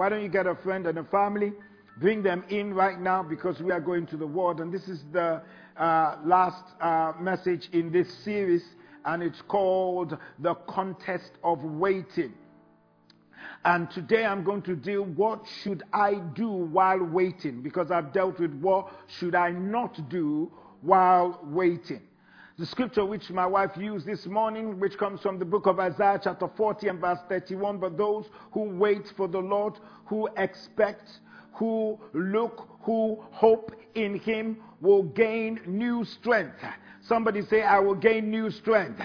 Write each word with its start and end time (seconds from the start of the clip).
why 0.00 0.08
don't 0.08 0.22
you 0.22 0.30
get 0.30 0.46
a 0.46 0.54
friend 0.54 0.86
and 0.86 0.96
a 0.96 1.04
family? 1.04 1.52
Bring 1.98 2.22
them 2.22 2.42
in 2.48 2.72
right 2.72 2.98
now 2.98 3.22
because 3.22 3.60
we 3.60 3.70
are 3.70 3.82
going 3.82 4.06
to 4.06 4.16
the 4.16 4.26
Word. 4.26 4.60
And 4.60 4.72
this 4.72 4.88
is 4.88 5.04
the 5.12 5.42
uh, 5.76 6.16
last 6.24 6.64
uh, 6.80 7.12
message 7.20 7.68
in 7.74 7.92
this 7.92 8.10
series, 8.24 8.62
and 9.04 9.22
it's 9.22 9.42
called 9.42 10.16
The 10.38 10.54
Contest 10.54 11.32
of 11.44 11.62
Waiting. 11.62 12.32
And 13.66 13.90
today 13.90 14.24
I'm 14.24 14.42
going 14.42 14.62
to 14.62 14.74
deal 14.74 15.02
what 15.02 15.46
should 15.62 15.82
I 15.92 16.14
do 16.14 16.48
while 16.48 17.04
waiting 17.04 17.60
because 17.60 17.90
I've 17.90 18.10
dealt 18.14 18.40
with 18.40 18.54
what 18.54 18.90
should 19.06 19.34
I 19.34 19.50
not 19.50 20.08
do 20.08 20.50
while 20.80 21.40
waiting. 21.42 22.00
The 22.60 22.66
scripture 22.66 23.06
which 23.06 23.30
my 23.30 23.46
wife 23.46 23.70
used 23.78 24.04
this 24.04 24.26
morning, 24.26 24.78
which 24.78 24.98
comes 24.98 25.22
from 25.22 25.38
the 25.38 25.46
book 25.46 25.64
of 25.64 25.80
Isaiah, 25.80 26.20
chapter 26.22 26.46
40 26.46 26.88
and 26.88 27.00
verse 27.00 27.18
31. 27.26 27.78
But 27.78 27.96
those 27.96 28.26
who 28.52 28.64
wait 28.64 29.10
for 29.16 29.28
the 29.28 29.38
Lord, 29.38 29.78
who 30.04 30.28
expect, 30.36 31.08
who 31.54 31.98
look, 32.12 32.68
who 32.82 33.24
hope 33.30 33.74
in 33.94 34.18
Him, 34.18 34.58
will 34.82 35.04
gain 35.04 35.58
new 35.66 36.04
strength. 36.04 36.62
Somebody 37.00 37.40
say, 37.46 37.62
I 37.62 37.78
will 37.78 37.94
gain 37.94 38.30
new 38.30 38.50
strength. 38.50 39.00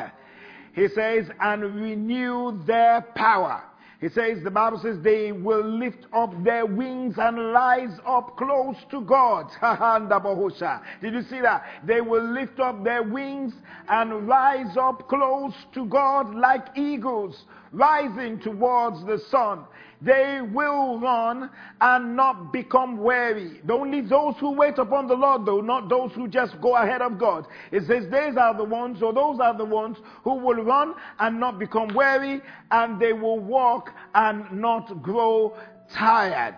He 0.74 0.90
says, 0.90 1.30
and 1.40 1.64
renew 1.82 2.62
their 2.66 3.04
power. 3.16 3.64
He 4.06 4.12
says, 4.12 4.44
the 4.44 4.52
Bible 4.52 4.78
says, 4.84 4.98
they 5.02 5.32
will 5.32 5.66
lift 5.66 6.06
up 6.14 6.32
their 6.44 6.68
wings 6.68 7.16
and 7.18 7.52
rise 7.52 7.98
up 8.06 8.38
close 8.38 8.76
to 8.92 9.02
God. 9.02 9.50
Did 11.02 11.14
you 11.16 11.24
see 11.24 11.42
that? 11.42 11.66
They 11.84 12.02
will 12.02 12.24
lift 12.24 12.60
up 12.60 12.84
their 12.84 13.02
wings 13.02 13.56
and 13.90 14.28
rise 14.28 14.78
up 14.78 15.10
close 15.10 15.56
to 15.74 15.88
God 15.88 16.36
like 16.36 16.78
eagles 16.78 17.46
rising 17.72 18.40
towards 18.42 19.04
the 19.08 19.20
sun. 19.32 19.64
They 20.06 20.40
will 20.54 21.00
run 21.00 21.50
and 21.82 22.16
not 22.16 22.54
become 22.54 22.98
weary. 22.98 23.60
Only 23.68 24.02
those 24.02 24.36
who 24.40 24.52
wait 24.52 24.78
upon 24.78 25.08
the 25.08 25.16
Lord, 25.16 25.48
though, 25.48 25.62
not 25.62 25.90
those 25.90 26.12
who 26.14 26.28
just 26.28 26.62
go 26.62 26.76
ahead 26.76 27.02
of 27.02 27.18
God. 27.18 27.48
It 27.72 27.88
says, 27.88 28.04
These 28.04 28.38
are 28.38 28.56
the 28.56 28.64
ones, 28.64 29.02
or 29.02 29.14
those 29.14 29.40
are 29.40 29.58
the 29.58 29.66
ones 29.66 29.98
who 30.24 30.36
will 30.36 30.64
run 30.64 30.94
and 31.18 31.40
not 31.40 31.58
become 31.58 31.88
weary, 31.96 32.42
and 32.70 33.00
they 33.00 33.14
will 33.14 33.40
walk 33.40 33.90
and 34.14 34.52
not 34.52 35.02
grow 35.02 35.58
tired. 35.92 36.58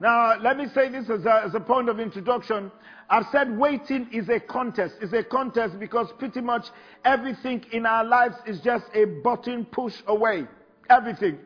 Now, 0.00 0.40
let 0.40 0.56
me 0.56 0.66
say 0.74 0.88
this 0.88 1.08
as 1.10 1.24
a, 1.26 1.42
as 1.44 1.54
a 1.54 1.60
point 1.60 1.88
of 1.88 2.00
introduction. 2.00 2.72
I've 3.08 3.26
said 3.30 3.56
waiting 3.56 4.08
is 4.12 4.28
a 4.28 4.40
contest. 4.40 4.94
It's 5.00 5.12
a 5.12 5.22
contest 5.22 5.78
because 5.78 6.08
pretty 6.18 6.40
much 6.40 6.66
everything 7.04 7.64
in 7.70 7.86
our 7.86 8.04
lives 8.04 8.34
is 8.46 8.60
just 8.60 8.86
a 8.94 9.04
button 9.04 9.64
push 9.66 9.94
away. 10.08 10.48
Everything. 10.88 11.38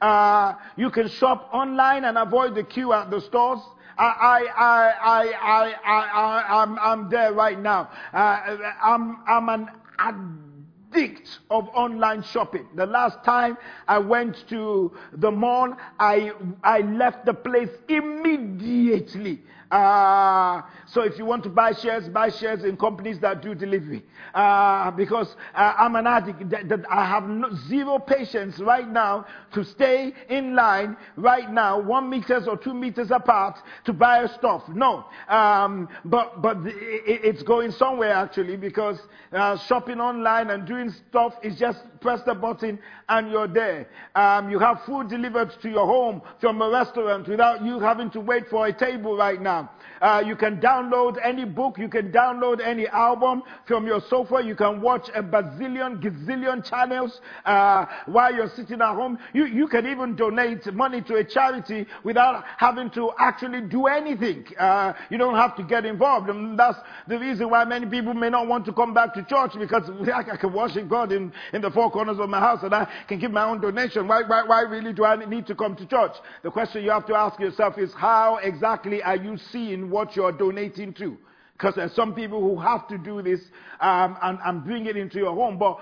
Uh, 0.00 0.54
you 0.76 0.90
can 0.90 1.08
shop 1.08 1.48
online 1.52 2.04
and 2.04 2.18
avoid 2.18 2.54
the 2.54 2.62
queue 2.62 2.92
at 2.92 3.10
the 3.10 3.20
stores. 3.20 3.60
I, 3.96 4.04
I, 4.04 4.46
I, 4.56 4.92
I, 5.00 5.74
I, 5.84 6.10
I, 6.12 6.62
I'm, 6.62 6.78
I'm 6.78 7.10
there 7.10 7.32
right 7.32 7.58
now. 7.58 7.90
Uh, 8.12 8.56
I'm, 8.82 9.18
I'm 9.26 9.48
an 9.48 9.70
addict 9.98 11.38
of 11.50 11.68
online 11.68 12.22
shopping. 12.22 12.66
The 12.74 12.86
last 12.86 13.22
time 13.24 13.56
I 13.86 13.98
went 13.98 14.48
to 14.48 14.92
the 15.12 15.30
mall, 15.30 15.74
I, 15.98 16.32
I 16.62 16.80
left 16.80 17.24
the 17.24 17.34
place 17.34 17.70
immediately. 17.88 19.42
Uh, 19.70 20.62
so 20.94 21.02
if 21.02 21.18
you 21.18 21.24
want 21.24 21.42
to 21.42 21.48
buy 21.48 21.72
shares, 21.72 22.08
buy 22.08 22.30
shares 22.30 22.62
in 22.62 22.76
companies 22.76 23.18
that 23.18 23.42
do 23.42 23.52
delivery. 23.52 24.04
Uh, 24.32 24.92
because 24.92 25.34
uh, 25.52 25.74
I'm 25.76 25.96
an 25.96 26.06
addict. 26.06 26.48
That, 26.50 26.68
that 26.68 26.84
I 26.88 27.04
have 27.04 27.28
no, 27.28 27.50
zero 27.68 27.98
patience 27.98 28.60
right 28.60 28.88
now 28.88 29.26
to 29.54 29.64
stay 29.64 30.12
in 30.28 30.54
line 30.54 30.96
right 31.16 31.50
now, 31.50 31.80
one 31.80 32.08
meters 32.08 32.46
or 32.46 32.56
two 32.56 32.74
meters 32.74 33.10
apart 33.10 33.56
to 33.86 33.92
buy 33.92 34.24
stuff. 34.38 34.62
No. 34.68 35.04
Um, 35.28 35.88
but 36.04 36.40
but 36.40 36.58
it, 36.64 37.20
it's 37.24 37.42
going 37.42 37.72
somewhere 37.72 38.12
actually 38.12 38.56
because 38.56 39.00
uh, 39.32 39.58
shopping 39.66 40.00
online 40.00 40.50
and 40.50 40.64
doing 40.64 40.94
stuff 41.08 41.34
is 41.42 41.58
just 41.58 41.80
press 42.00 42.20
the 42.24 42.34
button 42.34 42.78
and 43.08 43.32
you're 43.32 43.48
there. 43.48 43.88
Um, 44.14 44.48
you 44.48 44.60
have 44.60 44.82
food 44.86 45.08
delivered 45.08 45.50
to 45.62 45.68
your 45.68 45.86
home 45.86 46.22
from 46.40 46.62
a 46.62 46.70
restaurant 46.70 47.26
without 47.26 47.64
you 47.64 47.80
having 47.80 48.10
to 48.12 48.20
wait 48.20 48.44
for 48.48 48.66
a 48.66 48.72
table 48.72 49.16
right 49.16 49.40
now. 49.40 49.70
Uh, 50.04 50.20
you 50.20 50.36
can 50.36 50.60
download 50.60 51.16
any 51.24 51.46
book, 51.46 51.78
you 51.78 51.88
can 51.88 52.12
download 52.12 52.60
any 52.60 52.86
album 52.88 53.42
from 53.66 53.86
your 53.86 54.02
sofa, 54.10 54.42
you 54.44 54.54
can 54.54 54.82
watch 54.82 55.08
a 55.14 55.22
bazillion, 55.22 55.98
gazillion 56.02 56.62
channels 56.62 57.22
uh, 57.46 57.86
while 58.04 58.34
you're 58.34 58.50
sitting 58.54 58.82
at 58.82 58.94
home. 58.94 59.18
You, 59.32 59.46
you 59.46 59.66
can 59.66 59.86
even 59.86 60.14
donate 60.14 60.70
money 60.74 61.00
to 61.00 61.14
a 61.14 61.24
charity 61.24 61.86
without 62.02 62.44
having 62.58 62.90
to 62.90 63.12
actually 63.18 63.62
do 63.62 63.86
anything. 63.86 64.44
Uh, 64.58 64.92
you 65.08 65.16
don't 65.16 65.36
have 65.36 65.56
to 65.56 65.62
get 65.62 65.86
involved. 65.86 66.28
And 66.28 66.58
that's 66.58 66.76
the 67.08 67.18
reason 67.18 67.48
why 67.48 67.64
many 67.64 67.86
people 67.86 68.12
may 68.12 68.28
not 68.28 68.46
want 68.46 68.66
to 68.66 68.74
come 68.74 68.92
back 68.92 69.14
to 69.14 69.22
church 69.22 69.52
because 69.58 69.88
I 70.14 70.36
can 70.36 70.52
worship 70.52 70.86
God 70.86 71.12
in, 71.12 71.32
in 71.54 71.62
the 71.62 71.70
four 71.70 71.90
corners 71.90 72.18
of 72.18 72.28
my 72.28 72.40
house 72.40 72.62
and 72.62 72.74
I 72.74 72.86
can 73.08 73.18
give 73.18 73.30
my 73.30 73.44
own 73.44 73.58
donation. 73.58 74.06
Why, 74.06 74.20
why, 74.26 74.42
why 74.44 74.60
really 74.64 74.92
do 74.92 75.06
I 75.06 75.16
need 75.24 75.46
to 75.46 75.54
come 75.54 75.74
to 75.76 75.86
church? 75.86 76.12
The 76.42 76.50
question 76.50 76.84
you 76.84 76.90
have 76.90 77.06
to 77.06 77.14
ask 77.14 77.40
yourself 77.40 77.78
is 77.78 77.90
how 77.94 78.36
exactly 78.42 79.02
are 79.02 79.16
you 79.16 79.38
seeing 79.50 79.93
what 79.94 80.16
you're 80.16 80.32
donating 80.32 80.92
to? 80.94 81.16
Because 81.52 81.76
there's 81.76 81.94
some 81.94 82.16
people 82.16 82.40
who 82.40 82.60
have 82.60 82.88
to 82.88 82.98
do 82.98 83.22
this 83.22 83.40
um, 83.80 84.18
and, 84.20 84.40
and, 84.44 84.64
bring 84.64 84.86
it 84.86 84.96
into 84.96 85.18
your 85.18 85.32
home. 85.32 85.56
But 85.56 85.78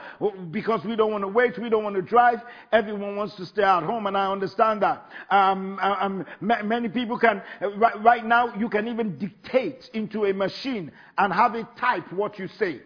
because 0.53 0.85
we 0.85 0.97
don't 0.97 1.11
want 1.11 1.25
to 1.25 1.29
wait, 1.29 1.59
we 1.59 1.71
don't 1.71 1.83
want 1.83 1.97
to 1.97 2.03
drive, 2.03 2.41
everyone 2.73 3.17
wants 3.17 3.37
to 3.37 3.47
stay 3.47 3.63
at 3.63 3.83
home, 3.83 4.07
and 4.07 4.15
I 4.15 4.31
understand 4.31 4.83
that. 4.83 5.07
Um, 5.31 5.79
um, 5.81 6.27
many 6.43 6.91
people 6.91 7.19
can, 7.19 7.41
right, 7.79 8.03
right 8.03 8.25
now, 8.25 8.55
you 8.55 8.69
can 8.69 8.87
even 8.87 9.17
dictate 9.17 9.89
into 9.95 10.27
a 10.27 10.35
machine 10.35 10.93
and 11.17 11.33
have 11.33 11.55
it 11.55 11.67
type 11.81 12.13
what 12.13 12.39
you 12.39 12.49
say. 12.59 12.83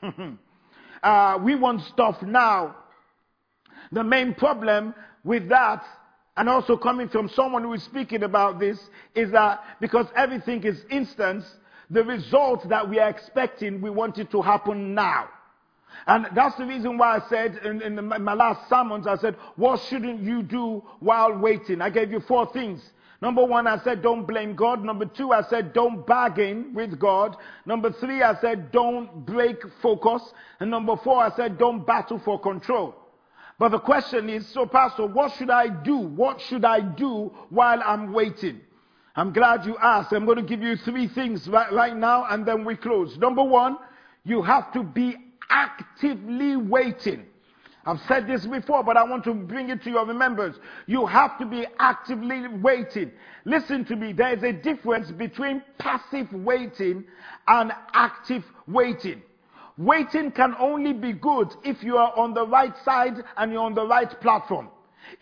uh, 1.02 1.38
we 1.42 1.56
want 1.56 1.82
stuff 1.82 2.22
now. 2.22 2.76
The 3.90 4.04
main 4.04 4.34
problem 4.34 4.94
with 5.24 5.48
that 5.48 5.82
and 6.36 6.48
also 6.48 6.76
coming 6.76 7.08
from 7.08 7.28
someone 7.28 7.62
who 7.62 7.72
is 7.72 7.82
speaking 7.82 8.22
about 8.22 8.58
this 8.58 8.78
is 9.14 9.30
that 9.32 9.62
because 9.80 10.06
everything 10.16 10.62
is 10.64 10.84
instant, 10.90 11.44
the 11.90 12.04
result 12.04 12.68
that 12.68 12.88
we 12.88 12.98
are 12.98 13.08
expecting, 13.08 13.80
we 13.80 13.90
want 13.90 14.18
it 14.18 14.30
to 14.30 14.40
happen 14.40 14.94
now. 14.94 15.28
And 16.06 16.28
that's 16.34 16.56
the 16.56 16.64
reason 16.64 16.96
why 16.96 17.16
I 17.16 17.28
said 17.28 17.60
in, 17.64 17.82
in, 17.82 18.06
my 18.06 18.34
last 18.34 18.68
sermons, 18.68 19.06
I 19.06 19.16
said, 19.16 19.36
what 19.56 19.80
shouldn't 19.80 20.22
you 20.22 20.42
do 20.42 20.82
while 21.00 21.36
waiting? 21.36 21.82
I 21.82 21.90
gave 21.90 22.10
you 22.10 22.20
four 22.20 22.50
things. 22.52 22.80
Number 23.20 23.44
one, 23.44 23.66
I 23.66 23.78
said, 23.84 24.00
don't 24.00 24.24
blame 24.24 24.56
God. 24.56 24.82
Number 24.82 25.04
two, 25.04 25.32
I 25.32 25.42
said, 25.42 25.74
don't 25.74 26.06
bargain 26.06 26.72
with 26.72 26.98
God. 26.98 27.36
Number 27.66 27.92
three, 27.92 28.22
I 28.22 28.40
said, 28.40 28.72
don't 28.72 29.26
break 29.26 29.58
focus. 29.82 30.22
And 30.58 30.70
number 30.70 30.96
four, 30.96 31.22
I 31.22 31.34
said, 31.36 31.58
don't 31.58 31.86
battle 31.86 32.18
for 32.24 32.40
control. 32.40 32.94
But 33.60 33.72
the 33.72 33.78
question 33.78 34.30
is, 34.30 34.48
so 34.48 34.64
pastor, 34.64 35.04
what 35.04 35.32
should 35.36 35.50
I 35.50 35.68
do? 35.68 35.98
What 35.98 36.40
should 36.40 36.64
I 36.64 36.80
do 36.80 37.30
while 37.50 37.82
I'm 37.84 38.10
waiting? 38.10 38.62
I'm 39.14 39.34
glad 39.34 39.66
you 39.66 39.76
asked. 39.76 40.12
I'm 40.12 40.24
going 40.24 40.38
to 40.38 40.42
give 40.42 40.62
you 40.62 40.76
three 40.76 41.06
things 41.06 41.46
right, 41.46 41.70
right 41.70 41.94
now 41.94 42.24
and 42.30 42.46
then 42.46 42.64
we 42.64 42.74
close. 42.74 43.18
Number 43.18 43.44
one, 43.44 43.76
you 44.24 44.40
have 44.40 44.72
to 44.72 44.82
be 44.82 45.14
actively 45.50 46.56
waiting. 46.56 47.26
I've 47.84 48.00
said 48.08 48.26
this 48.26 48.46
before, 48.46 48.82
but 48.82 48.96
I 48.96 49.04
want 49.04 49.24
to 49.24 49.34
bring 49.34 49.68
it 49.68 49.82
to 49.82 49.90
your 49.90 50.06
remembrance. 50.06 50.56
You 50.86 51.04
have 51.04 51.36
to 51.38 51.44
be 51.44 51.66
actively 51.78 52.48
waiting. 52.48 53.12
Listen 53.44 53.84
to 53.84 53.96
me. 53.96 54.14
There 54.14 54.34
is 54.34 54.42
a 54.42 54.54
difference 54.54 55.10
between 55.10 55.62
passive 55.76 56.32
waiting 56.32 57.04
and 57.46 57.72
active 57.92 58.42
waiting. 58.66 59.20
Waiting 59.80 60.30
can 60.30 60.54
only 60.58 60.92
be 60.92 61.14
good 61.14 61.48
if 61.64 61.82
you 61.82 61.96
are 61.96 62.12
on 62.14 62.34
the 62.34 62.46
right 62.46 62.74
side 62.84 63.14
and 63.38 63.50
you're 63.50 63.62
on 63.62 63.74
the 63.74 63.86
right 63.86 64.20
platform. 64.20 64.68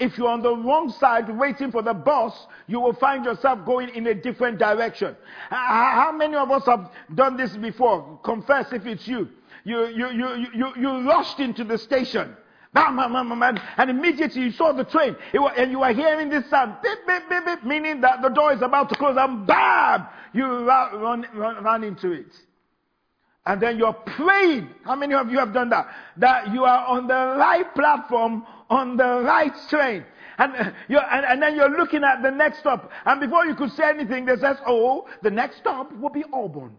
If 0.01 0.19
you're 0.19 0.29
on 0.29 0.43
the 0.43 0.55
wrong 0.55 0.91
side 0.99 1.29
waiting 1.39 1.71
for 1.71 1.81
the 1.81 1.95
bus, 1.95 2.35
you 2.67 2.81
will 2.81 2.93
find 2.95 3.25
yourself 3.25 3.65
going 3.65 3.89
in 3.91 4.09
a 4.09 4.15
different 4.15 4.59
direction. 4.59 5.17
How 5.49 6.11
many 6.13 6.35
of 6.35 6.51
us 6.51 6.67
have 6.67 6.91
done 7.15 7.37
this 7.37 7.57
before? 7.57 8.19
Confess 8.25 8.73
if 8.73 8.85
it's 8.85 9.07
you. 9.07 9.29
You, 9.63 9.87
you, 9.87 10.11
you, 10.11 10.47
you, 10.53 10.73
you 10.77 11.09
rushed 11.09 11.39
into 11.39 11.63
the 11.63 11.79
station 11.79 12.37
Bam, 12.75 12.97
bam, 12.97 13.13
bam, 13.13 13.41
bam. 13.41 13.59
And 13.77 13.91
immediately 13.91 14.43
you 14.43 14.53
saw 14.53 14.73
the 14.73 14.85
train. 14.85 15.17
Was, 15.35 15.55
and 15.57 15.71
you 15.71 15.81
were 15.81 15.93
hearing 15.93 16.29
this 16.29 16.49
sound. 16.51 16.77
Beep, 16.83 16.99
beep, 17.07 17.23
beep, 17.29 17.45
beep, 17.47 17.65
meaning 17.65 18.01
that 18.03 18.21
the 18.21 18.29
door 18.29 18.53
is 18.53 18.61
about 18.61 18.91
to 18.91 18.95
close. 18.95 19.17
And 19.19 19.47
bam! 19.47 20.07
You 20.35 20.67
run, 20.67 21.27
run, 21.35 21.65
run 21.65 21.85
into 21.85 22.13
it. 22.13 22.33
And 23.49 23.63
then 23.63 23.79
you're 23.79 23.95
praying. 23.95 24.69
How 24.85 24.95
many 24.95 25.15
of 25.15 25.31
you 25.31 25.39
have 25.39 25.55
done 25.55 25.71
that? 25.71 25.89
That 26.19 26.53
you 26.53 26.65
are 26.65 26.87
on 26.87 27.09
the 27.09 27.15
right 27.39 27.75
platform, 27.75 28.47
on 28.69 28.99
the 28.99 29.23
right 29.23 29.53
train. 29.71 30.05
And, 30.37 30.55
uh, 30.55 30.71
and, 30.91 31.25
and, 31.25 31.43
then 31.43 31.57
you're 31.57 31.75
looking 31.75 32.05
at 32.05 32.23
the 32.23 32.31
next 32.31 32.59
stop. 32.59 32.93
And 33.07 33.19
before 33.19 33.47
you 33.47 33.55
could 33.55 33.73
say 33.73 33.89
anything, 33.89 34.27
they 34.27 34.37
says, 34.37 34.59
oh, 34.67 35.09
the 35.23 35.31
next 35.31 35.57
stop 35.57 35.91
will 35.99 36.11
be 36.11 36.25
Auburn. 36.31 36.77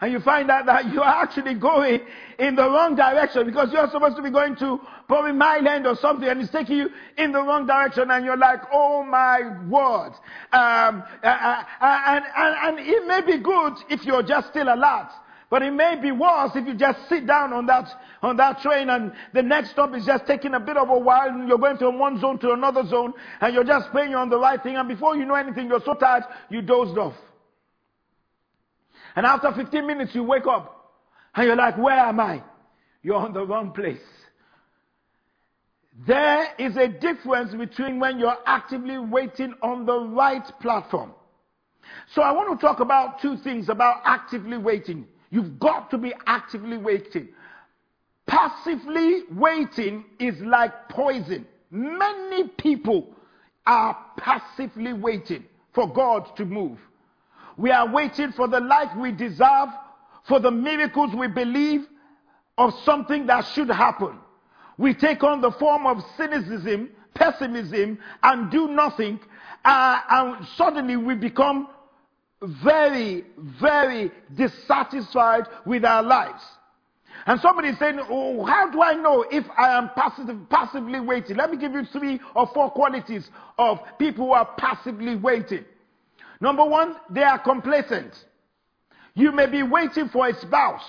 And 0.00 0.12
you 0.12 0.20
find 0.20 0.48
out 0.52 0.66
that 0.66 0.92
you 0.92 1.02
are 1.02 1.22
actually 1.22 1.54
going 1.54 2.00
in 2.38 2.54
the 2.54 2.62
wrong 2.62 2.94
direction 2.94 3.44
because 3.44 3.72
you're 3.72 3.90
supposed 3.90 4.14
to 4.16 4.22
be 4.22 4.30
going 4.30 4.54
to 4.56 4.80
probably 5.08 5.32
Mile 5.32 5.86
or 5.86 5.96
something 5.96 6.28
and 6.28 6.40
it's 6.40 6.52
taking 6.52 6.76
you 6.76 6.90
in 7.18 7.32
the 7.32 7.42
wrong 7.42 7.66
direction 7.66 8.10
and 8.10 8.24
you're 8.24 8.36
like, 8.36 8.60
oh 8.72 9.02
my 9.02 9.40
word. 9.68 10.12
Um, 10.52 11.02
uh, 11.22 11.26
uh, 11.26 11.64
uh 11.80 12.00
and, 12.06 12.24
and, 12.36 12.78
and 12.78 12.88
it 12.88 13.06
may 13.06 13.20
be 13.20 13.42
good 13.42 13.74
if 13.90 14.04
you're 14.04 14.22
just 14.22 14.48
still 14.50 14.72
alert. 14.72 15.10
But 15.54 15.62
it 15.62 15.72
may 15.72 15.94
be 15.94 16.10
worse 16.10 16.50
if 16.56 16.66
you 16.66 16.74
just 16.74 17.08
sit 17.08 17.28
down 17.28 17.52
on 17.52 17.66
that, 17.66 17.88
on 18.22 18.36
that 18.38 18.58
train 18.58 18.90
and 18.90 19.12
the 19.32 19.40
next 19.40 19.70
stop 19.70 19.94
is 19.94 20.04
just 20.04 20.26
taking 20.26 20.52
a 20.52 20.58
bit 20.58 20.76
of 20.76 20.88
a 20.90 20.98
while 20.98 21.28
and 21.28 21.46
you're 21.46 21.58
going 21.58 21.76
from 21.76 21.96
one 21.96 22.20
zone 22.20 22.40
to 22.40 22.50
another 22.54 22.84
zone 22.88 23.12
and 23.40 23.54
you're 23.54 23.62
just 23.62 23.88
praying 23.92 24.16
on 24.16 24.28
the 24.28 24.36
right 24.36 24.60
thing 24.60 24.74
and 24.74 24.88
before 24.88 25.16
you 25.16 25.24
know 25.24 25.36
anything, 25.36 25.68
you're 25.68 25.80
so 25.84 25.94
tired, 25.94 26.24
you 26.50 26.60
dozed 26.60 26.98
off. 26.98 27.14
And 29.14 29.24
after 29.24 29.52
15 29.52 29.86
minutes, 29.86 30.12
you 30.12 30.24
wake 30.24 30.48
up 30.48 30.92
and 31.36 31.46
you're 31.46 31.54
like, 31.54 31.78
where 31.78 32.00
am 32.00 32.18
I? 32.18 32.42
You're 33.04 33.14
on 33.14 33.32
the 33.32 33.46
wrong 33.46 33.70
place. 33.70 34.02
There 36.04 36.48
is 36.58 36.76
a 36.76 36.88
difference 36.88 37.54
between 37.54 38.00
when 38.00 38.18
you're 38.18 38.38
actively 38.44 38.98
waiting 38.98 39.54
on 39.62 39.86
the 39.86 40.00
right 40.00 40.50
platform. 40.60 41.12
So 42.12 42.22
I 42.22 42.32
want 42.32 42.58
to 42.58 42.66
talk 42.66 42.80
about 42.80 43.22
two 43.22 43.36
things 43.36 43.68
about 43.68 44.02
actively 44.04 44.58
waiting. 44.58 45.06
You've 45.30 45.58
got 45.58 45.90
to 45.90 45.98
be 45.98 46.12
actively 46.26 46.76
waiting. 46.76 47.28
Passively 48.26 49.22
waiting 49.30 50.04
is 50.18 50.40
like 50.40 50.88
poison. 50.88 51.46
Many 51.70 52.48
people 52.48 53.14
are 53.66 53.96
passively 54.16 54.92
waiting 54.92 55.44
for 55.74 55.92
God 55.92 56.36
to 56.36 56.44
move. 56.44 56.78
We 57.56 57.70
are 57.70 57.90
waiting 57.90 58.32
for 58.32 58.48
the 58.48 58.60
life 58.60 58.96
we 58.96 59.12
deserve, 59.12 59.68
for 60.26 60.40
the 60.40 60.50
miracles 60.50 61.14
we 61.14 61.28
believe 61.28 61.86
of 62.56 62.72
something 62.84 63.26
that 63.26 63.44
should 63.54 63.68
happen. 63.68 64.18
We 64.78 64.94
take 64.94 65.22
on 65.22 65.40
the 65.40 65.52
form 65.52 65.86
of 65.86 66.02
cynicism, 66.16 66.90
pessimism, 67.14 67.98
and 68.22 68.50
do 68.50 68.68
nothing, 68.68 69.20
uh, 69.64 70.00
and 70.10 70.46
suddenly 70.56 70.96
we 70.96 71.14
become 71.14 71.68
very, 72.62 73.24
very 73.60 74.10
dissatisfied 74.34 75.44
with 75.66 75.84
our 75.84 76.02
lives. 76.02 76.42
And 77.26 77.40
somebody 77.40 77.68
is 77.68 77.78
saying, 77.78 78.00
oh, 78.10 78.44
how 78.44 78.70
do 78.70 78.82
I 78.82 78.94
know 78.94 79.24
if 79.30 79.44
I 79.56 79.78
am 79.78 79.90
passive, 79.96 80.28
passively 80.50 81.00
waiting? 81.00 81.36
Let 81.36 81.50
me 81.50 81.56
give 81.56 81.72
you 81.72 81.84
three 81.86 82.20
or 82.34 82.46
four 82.52 82.70
qualities 82.70 83.30
of 83.58 83.78
people 83.98 84.26
who 84.26 84.32
are 84.32 84.48
passively 84.58 85.16
waiting. 85.16 85.64
Number 86.40 86.64
one, 86.64 86.96
they 87.10 87.22
are 87.22 87.38
complacent. 87.38 88.12
You 89.14 89.32
may 89.32 89.46
be 89.46 89.62
waiting 89.62 90.08
for 90.08 90.28
a 90.28 90.34
spouse. 90.34 90.84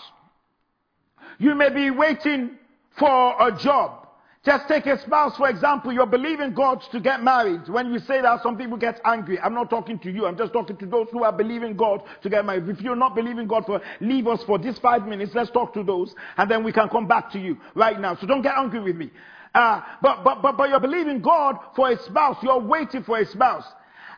You 1.37 1.55
may 1.55 1.69
be 1.69 1.91
waiting 1.91 2.57
for 2.97 3.35
a 3.39 3.55
job. 3.57 4.04
Just 4.45 4.67
take 4.67 4.85
a 4.85 5.01
spouse, 5.01 5.35
for 5.37 5.49
example, 5.49 5.91
you're 5.91 6.05
believing 6.05 6.53
God 6.53 6.79
to 6.91 6.99
get 6.99 7.23
married. 7.23 7.67
When 7.67 7.91
you 7.91 7.97
say 7.97 8.21
that, 8.21 8.43
some 8.43 8.55
people 8.55 8.77
get 8.77 9.01
angry. 9.03 9.39
I'm 9.39 9.55
not 9.55 9.71
talking 9.71 9.97
to 9.99 10.11
you. 10.11 10.27
I'm 10.27 10.37
just 10.37 10.53
talking 10.53 10.77
to 10.77 10.85
those 10.85 11.07
who 11.11 11.23
are 11.23 11.31
believing 11.31 11.75
God 11.75 12.03
to 12.21 12.29
get 12.29 12.45
married. 12.45 12.69
If 12.69 12.79
you're 12.79 12.95
not 12.95 13.15
believing 13.15 13.47
God 13.47 13.65
for, 13.65 13.81
leave 14.01 14.27
us 14.27 14.43
for 14.43 14.59
these 14.59 14.77
five 14.77 15.07
minutes. 15.07 15.33
Let's 15.33 15.49
talk 15.49 15.73
to 15.73 15.83
those 15.83 16.13
and 16.37 16.49
then 16.49 16.63
we 16.63 16.71
can 16.71 16.89
come 16.89 17.07
back 17.07 17.31
to 17.31 17.39
you 17.39 17.57
right 17.73 17.99
now. 17.99 18.15
So 18.17 18.27
don't 18.27 18.43
get 18.43 18.55
angry 18.55 18.81
with 18.81 18.95
me. 18.95 19.09
Uh, 19.55 19.81
but, 20.03 20.23
but, 20.23 20.43
but, 20.43 20.57
but 20.57 20.69
you're 20.69 20.79
believing 20.79 21.21
God 21.21 21.57
for 21.75 21.89
a 21.89 21.97
spouse. 22.03 22.37
You're 22.43 22.59
waiting 22.59 23.03
for 23.03 23.17
a 23.17 23.25
spouse. 23.25 23.65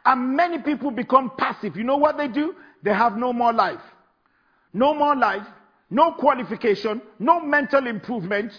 And 0.04 0.36
many 0.36 0.58
people 0.58 0.92
become 0.92 1.32
passive. 1.38 1.78
You 1.78 1.86
know 1.86 1.98
what 1.98 2.18
they 2.18 2.28
do? 2.28 2.54
They 2.84 2.94
have 2.94 3.16
no 3.16 3.32
more 3.32 3.54
life. 3.54 3.82
No 4.74 4.94
more 4.94 5.16
life. 5.16 5.48
No 5.90 6.12
qualification. 6.12 7.02
No 7.18 7.40
mental 7.40 7.88
improvement 7.88 8.52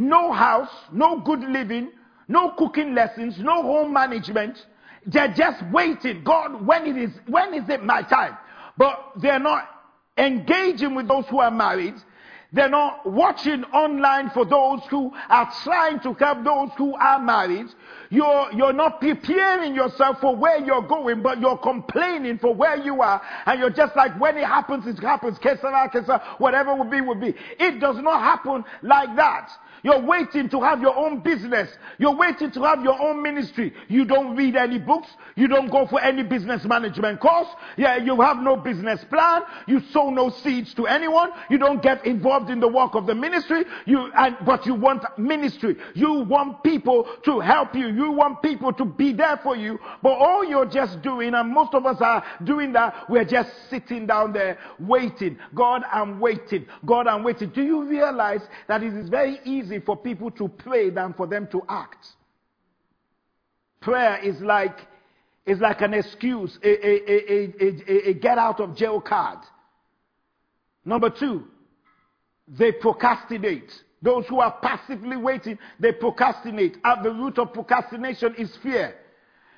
no 0.00 0.32
house, 0.32 0.70
no 0.92 1.20
good 1.20 1.40
living, 1.40 1.92
no 2.26 2.50
cooking 2.52 2.94
lessons, 2.94 3.38
no 3.38 3.62
home 3.62 3.92
management. 3.92 4.56
They're 5.06 5.32
just 5.32 5.62
waiting. 5.70 6.24
God, 6.24 6.66
when 6.66 6.86
it 6.86 6.96
is, 6.96 7.10
when 7.26 7.54
is 7.54 7.68
it 7.68 7.84
my 7.84 8.02
time? 8.02 8.36
But 8.78 9.12
they're 9.16 9.38
not 9.38 9.68
engaging 10.16 10.94
with 10.94 11.06
those 11.06 11.26
who 11.26 11.38
are 11.40 11.50
married. 11.50 11.94
They're 12.52 12.68
not 12.68 13.08
watching 13.08 13.62
online 13.64 14.30
for 14.30 14.44
those 14.44 14.80
who 14.90 15.12
are 15.28 15.52
trying 15.62 16.00
to 16.00 16.14
help 16.14 16.42
those 16.42 16.70
who 16.76 16.94
are 16.94 17.20
married. 17.20 17.66
You're, 18.10 18.52
you're 18.52 18.72
not 18.72 19.00
preparing 19.00 19.74
yourself 19.74 20.20
for 20.20 20.34
where 20.34 20.58
you're 20.64 20.82
going, 20.82 21.22
but 21.22 21.40
you're 21.40 21.58
complaining 21.58 22.38
for 22.38 22.52
where 22.52 22.76
you 22.76 23.02
are. 23.02 23.22
And 23.46 23.60
you're 23.60 23.70
just 23.70 23.94
like, 23.94 24.18
when 24.18 24.36
it 24.36 24.44
happens, 24.44 24.84
it 24.86 24.98
happens. 24.98 25.38
Kesara, 25.38 25.92
kesara, 25.92 26.40
whatever 26.40 26.74
will 26.74 26.90
be, 26.90 27.00
will 27.00 27.20
be. 27.20 27.34
It 27.58 27.78
does 27.78 27.96
not 27.98 28.20
happen 28.20 28.64
like 28.82 29.14
that. 29.14 29.52
You're 29.82 30.00
waiting 30.00 30.48
to 30.50 30.60
have 30.60 30.80
your 30.80 30.96
own 30.96 31.20
business. 31.20 31.70
You're 31.98 32.14
waiting 32.14 32.50
to 32.52 32.62
have 32.64 32.82
your 32.82 33.00
own 33.00 33.22
ministry. 33.22 33.72
You 33.88 34.04
don't 34.04 34.36
read 34.36 34.56
any 34.56 34.78
books. 34.78 35.08
You 35.36 35.48
don't 35.48 35.70
go 35.70 35.86
for 35.86 36.00
any 36.00 36.22
business 36.22 36.64
management 36.64 37.20
course. 37.20 37.48
Yeah, 37.76 37.96
you 37.96 38.20
have 38.20 38.38
no 38.38 38.56
business 38.56 39.04
plan. 39.04 39.42
You 39.66 39.80
sow 39.92 40.10
no 40.10 40.30
seeds 40.30 40.74
to 40.74 40.86
anyone. 40.86 41.30
You 41.48 41.58
don't 41.58 41.82
get 41.82 42.04
involved 42.04 42.50
in 42.50 42.60
the 42.60 42.68
work 42.68 42.94
of 42.94 43.06
the 43.06 43.14
ministry. 43.14 43.64
You, 43.86 44.10
and, 44.16 44.36
but 44.44 44.66
you 44.66 44.74
want 44.74 45.04
ministry. 45.18 45.76
You 45.94 46.24
want 46.24 46.62
people 46.62 47.08
to 47.24 47.40
help 47.40 47.74
you. 47.74 47.88
You 47.88 48.10
want 48.10 48.42
people 48.42 48.72
to 48.74 48.84
be 48.84 49.12
there 49.12 49.38
for 49.42 49.56
you. 49.56 49.78
But 50.02 50.12
all 50.12 50.44
you're 50.44 50.66
just 50.66 51.02
doing, 51.02 51.34
and 51.34 51.52
most 51.52 51.74
of 51.74 51.86
us 51.86 52.00
are 52.00 52.24
doing 52.44 52.72
that, 52.72 53.08
we're 53.08 53.24
just 53.24 53.50
sitting 53.70 54.06
down 54.06 54.32
there 54.32 54.58
waiting. 54.78 55.38
God, 55.54 55.82
I'm 55.90 56.20
waiting. 56.20 56.66
God, 56.84 57.06
I'm 57.06 57.22
waiting. 57.22 57.50
Do 57.50 57.62
you 57.62 57.84
realize 57.84 58.42
that 58.68 58.82
it 58.82 58.94
is 58.94 59.08
very 59.08 59.40
easy 59.44 59.69
easy 59.70 59.80
for 59.80 59.96
people 59.96 60.30
to 60.32 60.48
pray 60.48 60.90
than 60.90 61.14
for 61.14 61.26
them 61.26 61.46
to 61.52 61.62
act. 61.68 62.06
Prayer 63.80 64.18
is 64.22 64.40
like, 64.40 64.78
is 65.46 65.60
like 65.60 65.80
an 65.80 65.94
excuse, 65.94 66.58
a, 66.62 66.86
a, 66.86 67.12
a, 67.12 68.08
a 68.10 68.14
get 68.14 68.38
out 68.38 68.60
of 68.60 68.76
jail 68.76 69.00
card. 69.00 69.38
Number 70.84 71.10
two, 71.10 71.44
they 72.48 72.72
procrastinate. 72.72 73.72
Those 74.02 74.26
who 74.26 74.40
are 74.40 74.56
passively 74.62 75.16
waiting, 75.16 75.58
they 75.78 75.92
procrastinate. 75.92 76.78
At 76.84 77.02
the 77.02 77.10
root 77.10 77.38
of 77.38 77.52
procrastination 77.52 78.34
is 78.36 78.54
fear. 78.62 78.94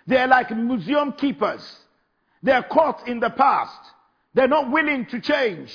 They're 0.06 0.26
like 0.26 0.50
museum 0.50 1.12
keepers. 1.12 1.78
They're 2.42 2.64
caught 2.64 3.06
in 3.06 3.20
the 3.20 3.30
past. 3.30 3.78
They're 4.34 4.48
not 4.48 4.70
willing 4.70 5.06
to 5.06 5.20
change. 5.20 5.72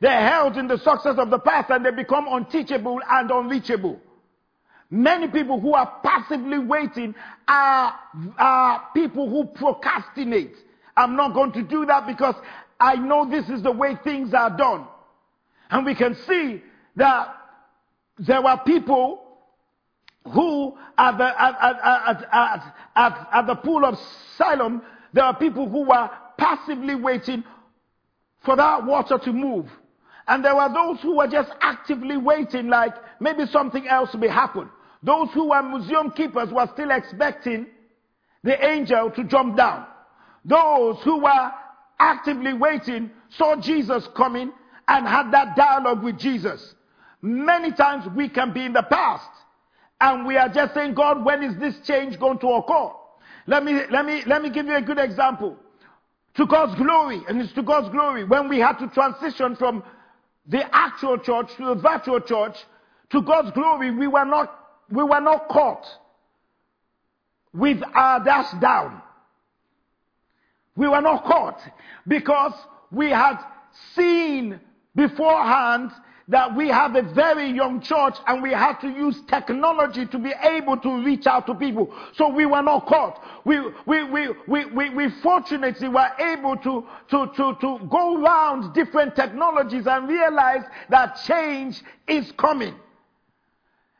They're 0.00 0.28
held 0.28 0.56
in 0.56 0.68
the 0.68 0.78
success 0.78 1.16
of 1.18 1.30
the 1.30 1.38
past 1.38 1.70
and 1.70 1.84
they 1.84 1.90
become 1.90 2.26
unteachable 2.28 3.00
and 3.08 3.30
unreachable. 3.30 4.00
Many 4.90 5.28
people 5.28 5.60
who 5.60 5.74
are 5.74 6.00
passively 6.02 6.58
waiting 6.58 7.14
are, 7.48 7.94
are 8.38 8.82
people 8.94 9.28
who 9.28 9.46
procrastinate. 9.46 10.56
I'm 10.96 11.16
not 11.16 11.34
going 11.34 11.52
to 11.52 11.62
do 11.62 11.86
that 11.86 12.06
because 12.06 12.34
I 12.78 12.96
know 12.96 13.28
this 13.28 13.48
is 13.48 13.62
the 13.62 13.72
way 13.72 13.96
things 14.04 14.34
are 14.34 14.50
done. 14.56 14.86
And 15.70 15.86
we 15.86 15.94
can 15.94 16.14
see 16.26 16.62
that 16.96 17.34
there 18.18 18.42
were 18.42 18.60
people 18.64 19.22
who 20.32 20.76
at 20.96 21.18
the, 21.18 21.42
at, 21.42 21.56
at, 21.60 22.28
at, 22.32 22.74
at, 22.94 23.28
at 23.32 23.46
the 23.46 23.54
pool 23.56 23.84
of 23.84 23.98
Siloam, 24.36 24.82
there 25.12 25.24
are 25.24 25.36
people 25.36 25.68
who 25.68 25.82
were 25.84 26.10
passively 26.38 26.94
waiting 26.94 27.44
for 28.44 28.56
that 28.56 28.84
water 28.84 29.18
to 29.18 29.32
move. 29.32 29.68
And 30.26 30.44
there 30.44 30.54
were 30.54 30.72
those 30.72 31.00
who 31.00 31.16
were 31.16 31.26
just 31.26 31.50
actively 31.60 32.16
waiting, 32.16 32.68
like 32.68 32.94
maybe 33.20 33.46
something 33.46 33.86
else 33.86 34.14
may 34.14 34.28
happen. 34.28 34.68
Those 35.02 35.28
who 35.32 35.50
were 35.50 35.62
museum 35.62 36.10
keepers 36.10 36.50
were 36.50 36.68
still 36.72 36.90
expecting 36.90 37.66
the 38.42 38.64
angel 38.64 39.10
to 39.10 39.24
jump 39.24 39.56
down. 39.56 39.86
Those 40.44 40.96
who 41.02 41.20
were 41.20 41.50
actively 41.98 42.54
waiting 42.54 43.10
saw 43.30 43.56
Jesus 43.56 44.08
coming 44.16 44.52
and 44.88 45.06
had 45.06 45.30
that 45.32 45.56
dialogue 45.56 46.02
with 46.02 46.18
Jesus. 46.18 46.74
Many 47.20 47.72
times 47.72 48.06
we 48.14 48.28
can 48.28 48.52
be 48.52 48.64
in 48.64 48.72
the 48.72 48.82
past 48.82 49.28
and 50.00 50.26
we 50.26 50.36
are 50.36 50.48
just 50.48 50.74
saying, 50.74 50.94
God, 50.94 51.24
when 51.24 51.42
is 51.42 51.56
this 51.58 51.74
change 51.86 52.18
going 52.18 52.38
to 52.38 52.48
occur? 52.48 52.90
Let 53.46 53.64
me, 53.64 53.80
let 53.90 54.04
me, 54.04 54.22
let 54.26 54.42
me 54.42 54.50
give 54.50 54.66
you 54.66 54.74
a 54.74 54.82
good 54.82 54.98
example. 54.98 55.56
To 56.36 56.46
God's 56.46 56.74
glory, 56.74 57.22
and 57.28 57.40
it's 57.40 57.52
to 57.52 57.62
God's 57.62 57.88
glory, 57.90 58.24
when 58.24 58.48
we 58.48 58.58
had 58.58 58.78
to 58.78 58.88
transition 58.88 59.54
from 59.54 59.84
the 60.46 60.62
actual 60.74 61.18
church 61.18 61.48
to 61.56 61.66
the 61.66 61.74
virtual 61.74 62.20
church, 62.20 62.56
to 63.10 63.22
God's 63.22 63.50
glory, 63.52 63.90
we 63.90 64.06
were 64.06 64.24
not 64.24 64.60
we 64.90 65.02
were 65.02 65.20
not 65.20 65.48
caught 65.48 65.86
with 67.52 67.80
our 67.94 68.22
dash 68.22 68.52
down. 68.60 69.00
We 70.76 70.88
were 70.88 71.00
not 71.00 71.24
caught 71.24 71.60
because 72.06 72.52
we 72.90 73.10
had 73.10 73.38
seen 73.94 74.60
beforehand 74.94 75.90
that 76.28 76.56
we 76.56 76.68
have 76.68 76.96
a 76.96 77.02
very 77.02 77.50
young 77.50 77.80
church 77.80 78.16
and 78.26 78.42
we 78.42 78.50
had 78.50 78.80
to 78.80 78.88
use 78.88 79.20
technology 79.28 80.06
to 80.06 80.18
be 80.18 80.32
able 80.42 80.76
to 80.78 81.04
reach 81.04 81.26
out 81.26 81.46
to 81.46 81.54
people. 81.54 81.92
So 82.14 82.28
we 82.28 82.46
were 82.46 82.62
not 82.62 82.86
caught. 82.86 83.22
We, 83.44 83.60
we, 83.86 84.04
we, 84.04 84.28
we, 84.46 84.64
we, 84.66 84.90
we 84.90 85.10
fortunately 85.22 85.88
were 85.88 86.10
able 86.18 86.56
to, 86.56 86.86
to, 87.10 87.26
to, 87.36 87.56
to 87.60 87.78
go 87.90 88.22
around 88.22 88.72
different 88.72 89.14
technologies 89.14 89.86
and 89.86 90.08
realize 90.08 90.62
that 90.88 91.20
change 91.26 91.82
is 92.08 92.32
coming. 92.32 92.74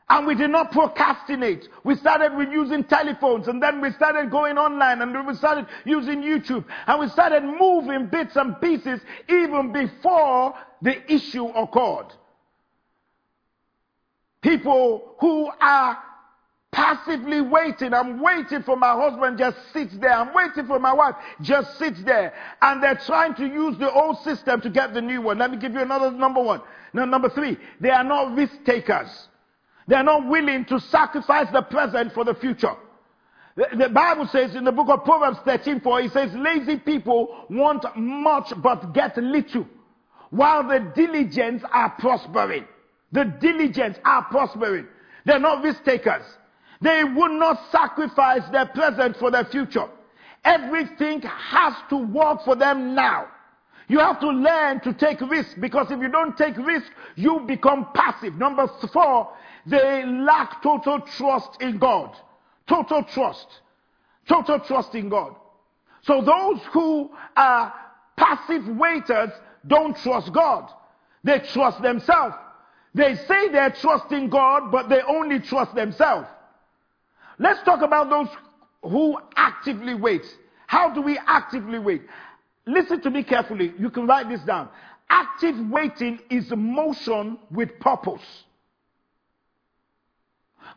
And 0.07 0.27
we 0.27 0.35
did 0.35 0.51
not 0.51 0.71
procrastinate. 0.71 1.67
We 1.83 1.95
started 1.95 2.35
with 2.35 2.51
using 2.51 2.83
telephones 2.83 3.47
and 3.47 3.61
then 3.61 3.81
we 3.81 3.91
started 3.91 4.29
going 4.29 4.55
online 4.57 5.01
and 5.01 5.25
we 5.25 5.33
started 5.33 5.65
using 5.83 6.21
YouTube 6.21 6.63
and 6.85 6.99
we 6.99 7.07
started 7.09 7.43
moving 7.43 8.05
bits 8.07 8.35
and 8.35 8.59
pieces 8.61 9.01
even 9.27 9.71
before 9.71 10.53
the 10.85 11.11
issue 11.11 11.47
occurred. 11.47 12.13
People 14.41 15.15
who 15.19 15.49
are 15.59 15.97
passively 16.71 17.41
waiting. 17.41 17.91
I'm 17.91 18.21
waiting 18.21 18.61
for 18.61 18.77
my 18.77 18.91
husband 18.91 19.39
just 19.39 19.57
sits 19.73 19.97
there. 19.97 20.13
I'm 20.13 20.31
waiting 20.35 20.67
for 20.67 20.77
my 20.77 20.93
wife 20.93 21.15
just 21.41 21.79
sits 21.79 22.03
there. 22.03 22.35
And 22.61 22.83
they're 22.83 23.01
trying 23.03 23.33
to 23.35 23.47
use 23.47 23.79
the 23.79 23.91
old 23.91 24.19
system 24.19 24.61
to 24.61 24.69
get 24.69 24.93
the 24.93 25.01
new 25.01 25.23
one. 25.23 25.39
Let 25.39 25.49
me 25.49 25.57
give 25.57 25.73
you 25.73 25.81
another 25.81 26.11
number 26.11 26.43
one. 26.43 26.61
Now, 26.93 27.05
number 27.05 27.29
three, 27.29 27.57
they 27.81 27.89
are 27.89 28.03
not 28.03 28.35
risk 28.35 28.53
takers. 28.63 29.09
They're 29.87 30.03
not 30.03 30.27
willing 30.27 30.65
to 30.65 30.79
sacrifice 30.79 31.47
the 31.51 31.63
present 31.63 32.13
for 32.13 32.23
the 32.23 32.35
future. 32.35 32.75
The, 33.55 33.69
the 33.75 33.89
Bible 33.89 34.27
says 34.27 34.53
in 34.53 34.65
the 34.65 34.71
book 34.71 34.89
of 34.89 35.03
Proverbs 35.03 35.39
13, 35.45 35.79
4, 35.79 36.01
it 36.01 36.11
says, 36.11 36.31
lazy 36.35 36.77
people 36.77 37.45
want 37.49 37.85
much 37.95 38.53
but 38.61 38.93
get 38.93 39.17
little, 39.17 39.65
while 40.35 40.67
the 40.67 40.79
diligent 40.95 41.63
are 41.71 41.91
prospering. 41.97 42.65
The 43.11 43.25
diligent 43.39 43.99
are 44.03 44.23
prospering. 44.25 44.87
They're 45.25 45.39
not 45.39 45.63
risk 45.63 45.83
takers. 45.83 46.23
They 46.81 47.03
would 47.03 47.31
not 47.31 47.59
sacrifice 47.71 48.41
their 48.51 48.65
present 48.65 49.17
for 49.17 49.31
their 49.31 49.45
future. 49.45 49.87
Everything 50.43 51.21
has 51.21 51.73
to 51.89 51.97
work 51.97 52.43
for 52.43 52.55
them 52.55 52.93
now. 52.93 53.27
You 53.87 53.99
have 53.99 54.19
to 54.19 54.27
learn 54.27 54.81
to 54.81 54.93
take 54.93 55.21
risk 55.21 55.57
because 55.59 55.89
if 55.89 55.99
you 55.99 56.09
don't 56.09 56.37
take 56.37 56.57
risk, 56.57 56.91
you 57.15 57.39
become 57.41 57.87
passive. 57.93 58.35
Number 58.35 58.67
four, 58.91 59.31
they 59.65 60.05
lack 60.05 60.61
total 60.61 61.01
trust 61.01 61.61
in 61.61 61.77
God. 61.77 62.15
Total 62.67 63.03
trust. 63.03 63.47
Total 64.27 64.59
trust 64.59 64.95
in 64.95 65.07
God. 65.07 65.35
So 66.01 66.21
those 66.21 66.59
who 66.71 67.11
are 67.37 67.73
passive 68.17 68.67
waiters 68.67 69.31
don't 69.67 69.95
trust 69.97 70.31
God. 70.33 70.69
They 71.23 71.39
trust 71.39 71.81
themselves. 71.81 72.35
They 72.93 73.15
say 73.27 73.49
they're 73.49 73.75
trusting 73.81 74.29
God, 74.29 74.71
but 74.71 74.89
they 74.89 75.01
only 75.01 75.39
trust 75.39 75.75
themselves. 75.75 76.27
Let's 77.39 77.61
talk 77.63 77.81
about 77.81 78.09
those 78.09 78.27
who 78.83 79.17
actively 79.35 79.95
wait. 79.95 80.25
How 80.67 80.93
do 80.93 81.01
we 81.01 81.19
actively 81.27 81.79
wait? 81.79 82.03
Listen 82.65 83.01
to 83.01 83.09
me 83.09 83.23
carefully. 83.23 83.73
You 83.77 83.89
can 83.89 84.07
write 84.07 84.29
this 84.29 84.41
down. 84.41 84.69
Active 85.09 85.55
waiting 85.69 86.19
is 86.29 86.51
motion 86.55 87.37
with 87.51 87.79
purpose. 87.79 88.43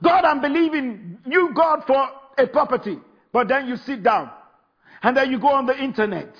God, 0.03 0.25
I'm 0.25 0.41
believing 0.41 1.19
you, 1.27 1.53
God, 1.55 1.85
for 1.87 2.09
a 2.37 2.47
property. 2.47 2.99
But 3.33 3.49
then 3.49 3.69
you 3.69 3.77
sit 3.77 4.03
down 4.03 4.31
and 5.03 5.17
then 5.17 5.31
you 5.31 5.39
go 5.39 5.49
on 5.49 5.67
the 5.67 5.77
internet, 5.77 6.35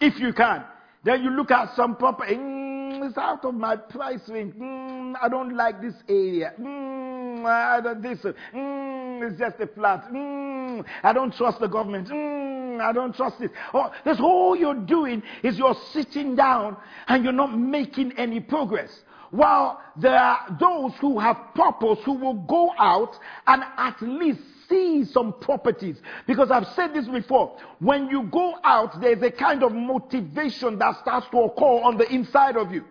if 0.00 0.18
you 0.18 0.32
can. 0.32 0.64
Then 1.08 1.22
you 1.22 1.30
look 1.30 1.50
at 1.50 1.74
some 1.74 1.96
property. 1.96 2.34
Mm, 2.34 3.08
it's 3.08 3.16
out 3.16 3.42
of 3.46 3.54
my 3.54 3.76
price 3.76 4.20
range. 4.28 4.54
Mm, 4.56 5.14
I 5.22 5.30
don't 5.30 5.56
like 5.56 5.80
this 5.80 5.94
area. 6.06 6.52
Mm, 6.60 7.46
I 7.46 7.80
don't, 7.80 8.02
this. 8.02 8.18
Mm, 8.54 9.26
it's 9.26 9.38
just 9.38 9.58
a 9.58 9.68
flat. 9.68 10.04
Mm, 10.12 10.84
I 11.02 11.14
don't 11.14 11.32
trust 11.32 11.60
the 11.60 11.66
government. 11.66 12.08
Mm, 12.08 12.82
I 12.82 12.92
don't 12.92 13.16
trust 13.16 13.40
it. 13.40 13.52
Oh, 13.72 13.90
all 14.20 14.54
you're 14.54 14.74
doing 14.74 15.22
is 15.42 15.56
you're 15.56 15.76
sitting 15.94 16.36
down 16.36 16.76
and 17.06 17.24
you're 17.24 17.32
not 17.32 17.58
making 17.58 18.12
any 18.18 18.40
progress. 18.40 18.90
While 19.30 19.80
there 19.96 20.14
are 20.14 20.58
those 20.60 20.92
who 21.00 21.18
have 21.20 21.38
purpose 21.54 22.00
who 22.04 22.18
will 22.18 22.34
go 22.34 22.74
out 22.78 23.12
and 23.46 23.62
at 23.78 23.96
least 24.02 24.42
see 24.68 25.04
some 25.04 25.34
properties. 25.40 25.96
Because 26.26 26.50
I've 26.50 26.66
said 26.74 26.94
this 26.94 27.06
before. 27.06 27.56
When 27.78 28.08
you 28.08 28.24
go 28.24 28.56
out, 28.64 29.00
there's 29.00 29.22
a 29.22 29.30
kind 29.30 29.62
of 29.62 29.72
motivation 29.72 30.78
that 30.78 30.98
starts 31.00 31.26
to 31.30 31.38
occur 31.38 31.82
on 31.82 31.96
the 31.96 32.10
inside 32.12 32.56
of 32.56 32.72
you. 32.72 32.84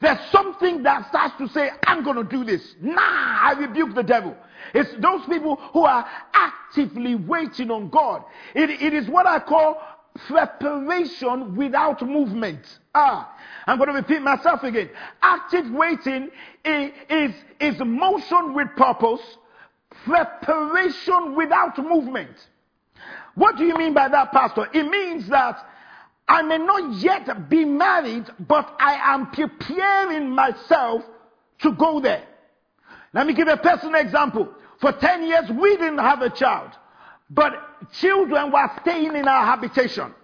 There's 0.00 0.20
something 0.30 0.84
that 0.84 1.08
starts 1.08 1.34
to 1.38 1.48
say, 1.48 1.70
I'm 1.86 2.04
going 2.04 2.16
to 2.16 2.24
do 2.24 2.44
this. 2.44 2.76
Nah, 2.80 3.00
I 3.00 3.54
rebuke 3.58 3.94
the 3.94 4.04
devil. 4.04 4.36
It's 4.72 4.90
those 5.00 5.26
people 5.26 5.56
who 5.72 5.84
are 5.84 6.06
actively 6.32 7.16
waiting 7.16 7.70
on 7.70 7.88
God. 7.90 8.22
It, 8.54 8.70
it 8.70 8.94
is 8.94 9.08
what 9.08 9.26
I 9.26 9.40
call 9.40 9.82
preparation 10.26 11.56
without 11.56 12.02
movement. 12.02 12.60
Ah, 12.94 13.36
I'm 13.66 13.78
going 13.78 13.88
to 13.88 13.94
repeat 13.94 14.22
myself 14.22 14.62
again. 14.62 14.90
Active 15.22 15.70
waiting 15.70 16.30
is, 16.64 16.92
is, 17.08 17.34
is 17.60 17.80
motion 17.80 18.54
with 18.54 18.68
purpose, 18.76 19.20
preparation 20.04 21.34
without 21.34 21.78
movement. 21.78 22.36
What 23.34 23.56
do 23.56 23.64
you 23.64 23.76
mean 23.76 23.94
by 23.94 24.08
that, 24.08 24.32
Pastor? 24.32 24.68
It 24.72 24.84
means 24.84 25.28
that 25.28 25.64
I 26.26 26.42
may 26.42 26.58
not 26.58 26.94
yet 27.00 27.48
be 27.48 27.64
married, 27.64 28.26
but 28.40 28.74
I 28.78 29.14
am 29.14 29.30
preparing 29.30 30.30
myself 30.30 31.04
to 31.60 31.72
go 31.72 32.00
there. 32.00 32.24
Let 33.14 33.26
me 33.26 33.34
give 33.34 33.48
a 33.48 33.56
personal 33.56 34.00
example. 34.00 34.48
For 34.80 34.92
10 34.92 35.26
years, 35.26 35.50
we 35.50 35.76
didn't 35.76 35.98
have 35.98 36.20
a 36.20 36.30
child, 36.30 36.70
but 37.30 37.54
children 37.92 38.52
were 38.52 38.70
staying 38.82 39.16
in 39.16 39.26
our 39.26 39.44
habitation. 39.44 40.14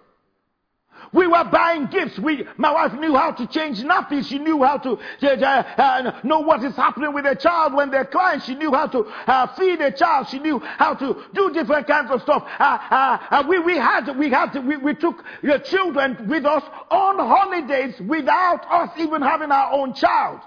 We 1.15 1.27
were 1.27 1.45
buying 1.45 1.85
gifts. 1.85 2.19
We, 2.19 2.45
my 2.57 2.73
wife 2.73 2.91
knew 2.99 3.15
how 3.15 3.31
to 3.31 3.47
change 3.47 3.81
nappies. 3.81 4.27
She 4.27 4.37
knew 4.37 4.61
how 4.63 4.77
to 4.79 4.99
uh, 5.23 5.27
uh, 5.27 6.19
know 6.25 6.41
what 6.41 6.61
is 6.61 6.75
happening 6.75 7.13
with 7.13 7.25
a 7.25 7.37
child 7.37 7.73
when 7.73 7.89
they're 7.89 8.03
crying. 8.03 8.41
She 8.41 8.53
knew 8.53 8.73
how 8.73 8.87
to 8.87 9.05
uh, 9.25 9.47
feed 9.55 9.79
a 9.79 9.93
child. 9.93 10.27
She 10.27 10.39
knew 10.39 10.59
how 10.59 10.93
to 10.95 11.23
do 11.33 11.53
different 11.53 11.87
kinds 11.87 12.11
of 12.11 12.21
stuff. 12.21 12.43
Uh, 12.59 12.63
uh, 12.91 13.17
uh, 13.31 13.43
we, 13.47 13.59
we 13.59 13.77
had, 13.77 14.09
we 14.17 14.29
had, 14.29 14.53
we, 14.67 14.75
we 14.75 14.93
took 14.93 15.23
your 15.41 15.59
children 15.59 16.27
with 16.27 16.45
us 16.45 16.63
on 16.91 17.17
holidays 17.17 17.95
without 18.01 18.69
us 18.69 18.89
even 18.99 19.21
having 19.21 19.51
our 19.51 19.71
own 19.71 19.93
child. 19.93 20.41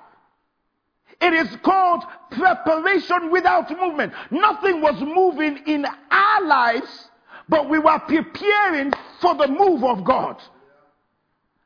It 1.19 1.33
is 1.33 1.49
called 1.63 2.05
preparation 2.31 3.31
without 3.31 3.71
movement. 3.71 4.13
Nothing 4.31 4.83
was 4.83 5.01
moving 5.01 5.61
in 5.67 5.87
our 6.11 6.45
lives, 6.45 7.09
but 7.49 7.71
we 7.71 7.79
were 7.79 7.99
preparing 8.01 8.93
for 9.23 9.35
the 9.35 9.49
move 9.49 9.83
of 9.83 10.05
God. 10.05 10.37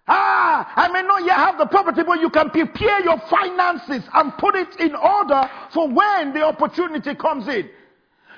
Ah, 0.09 0.73
I 0.75 0.89
may 0.89 1.03
not 1.03 1.25
yet 1.25 1.37
have 1.37 1.59
the 1.59 1.67
property, 1.67 2.03
but 2.03 2.21
you 2.21 2.29
can 2.29 2.51
prepare 2.51 3.03
your 3.05 3.19
finances 3.31 4.03
and 4.13 4.37
put 4.37 4.57
it 4.57 4.81
in 4.81 4.95
order 4.95 5.49
for 5.73 5.89
when 5.89 6.33
the 6.33 6.43
opportunity 6.43 7.15
comes 7.15 7.47
in. 7.49 7.69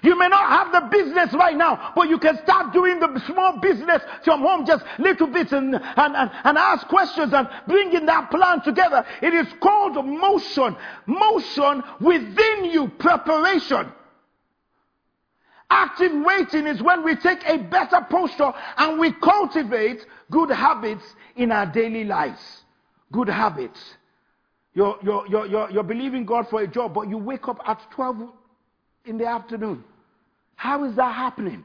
You 0.02 0.18
may 0.18 0.28
not 0.28 0.50
have 0.50 0.70
the 0.70 0.88
business 0.90 1.32
right 1.32 1.56
now, 1.56 1.92
but 1.96 2.10
you 2.10 2.18
can 2.18 2.36
start 2.42 2.74
doing 2.74 3.00
the 3.00 3.18
small 3.26 3.58
business 3.58 4.02
from 4.22 4.42
home, 4.42 4.66
just 4.66 4.84
little 4.98 5.26
bits 5.26 5.52
and, 5.52 5.74
and, 5.74 6.16
and, 6.16 6.30
and 6.44 6.58
ask 6.58 6.86
questions 6.88 7.32
and 7.32 7.48
bringing 7.66 8.04
that 8.04 8.30
plan 8.30 8.60
together. 8.60 9.02
It 9.22 9.32
is 9.32 9.46
called 9.62 10.04
motion. 10.04 10.76
Motion 11.06 11.82
within 12.02 12.66
you, 12.66 12.88
preparation. 12.98 13.90
Active 15.70 16.12
waiting 16.12 16.66
is 16.66 16.82
when 16.82 17.02
we 17.02 17.16
take 17.16 17.42
a 17.46 17.56
better 17.56 18.06
posture 18.10 18.52
and 18.76 19.00
we 19.00 19.10
cultivate 19.12 20.04
good 20.30 20.50
habits 20.50 21.04
in 21.36 21.52
our 21.52 21.66
daily 21.66 22.04
lives. 22.04 22.40
Good 23.12 23.28
habits. 23.28 23.78
You're, 24.74 24.98
you're, 25.02 25.26
you're, 25.28 25.46
you're, 25.46 25.70
you're 25.70 25.82
believing 25.82 26.24
God 26.24 26.46
for 26.50 26.62
a 26.62 26.66
job, 26.66 26.94
but 26.94 27.08
you 27.08 27.16
wake 27.16 27.46
up 27.48 27.58
at 27.66 27.80
12 27.94 28.30
in 29.04 29.18
the 29.18 29.26
afternoon. 29.26 29.84
How 30.56 30.84
is 30.84 30.96
that 30.96 31.14
happening? 31.14 31.64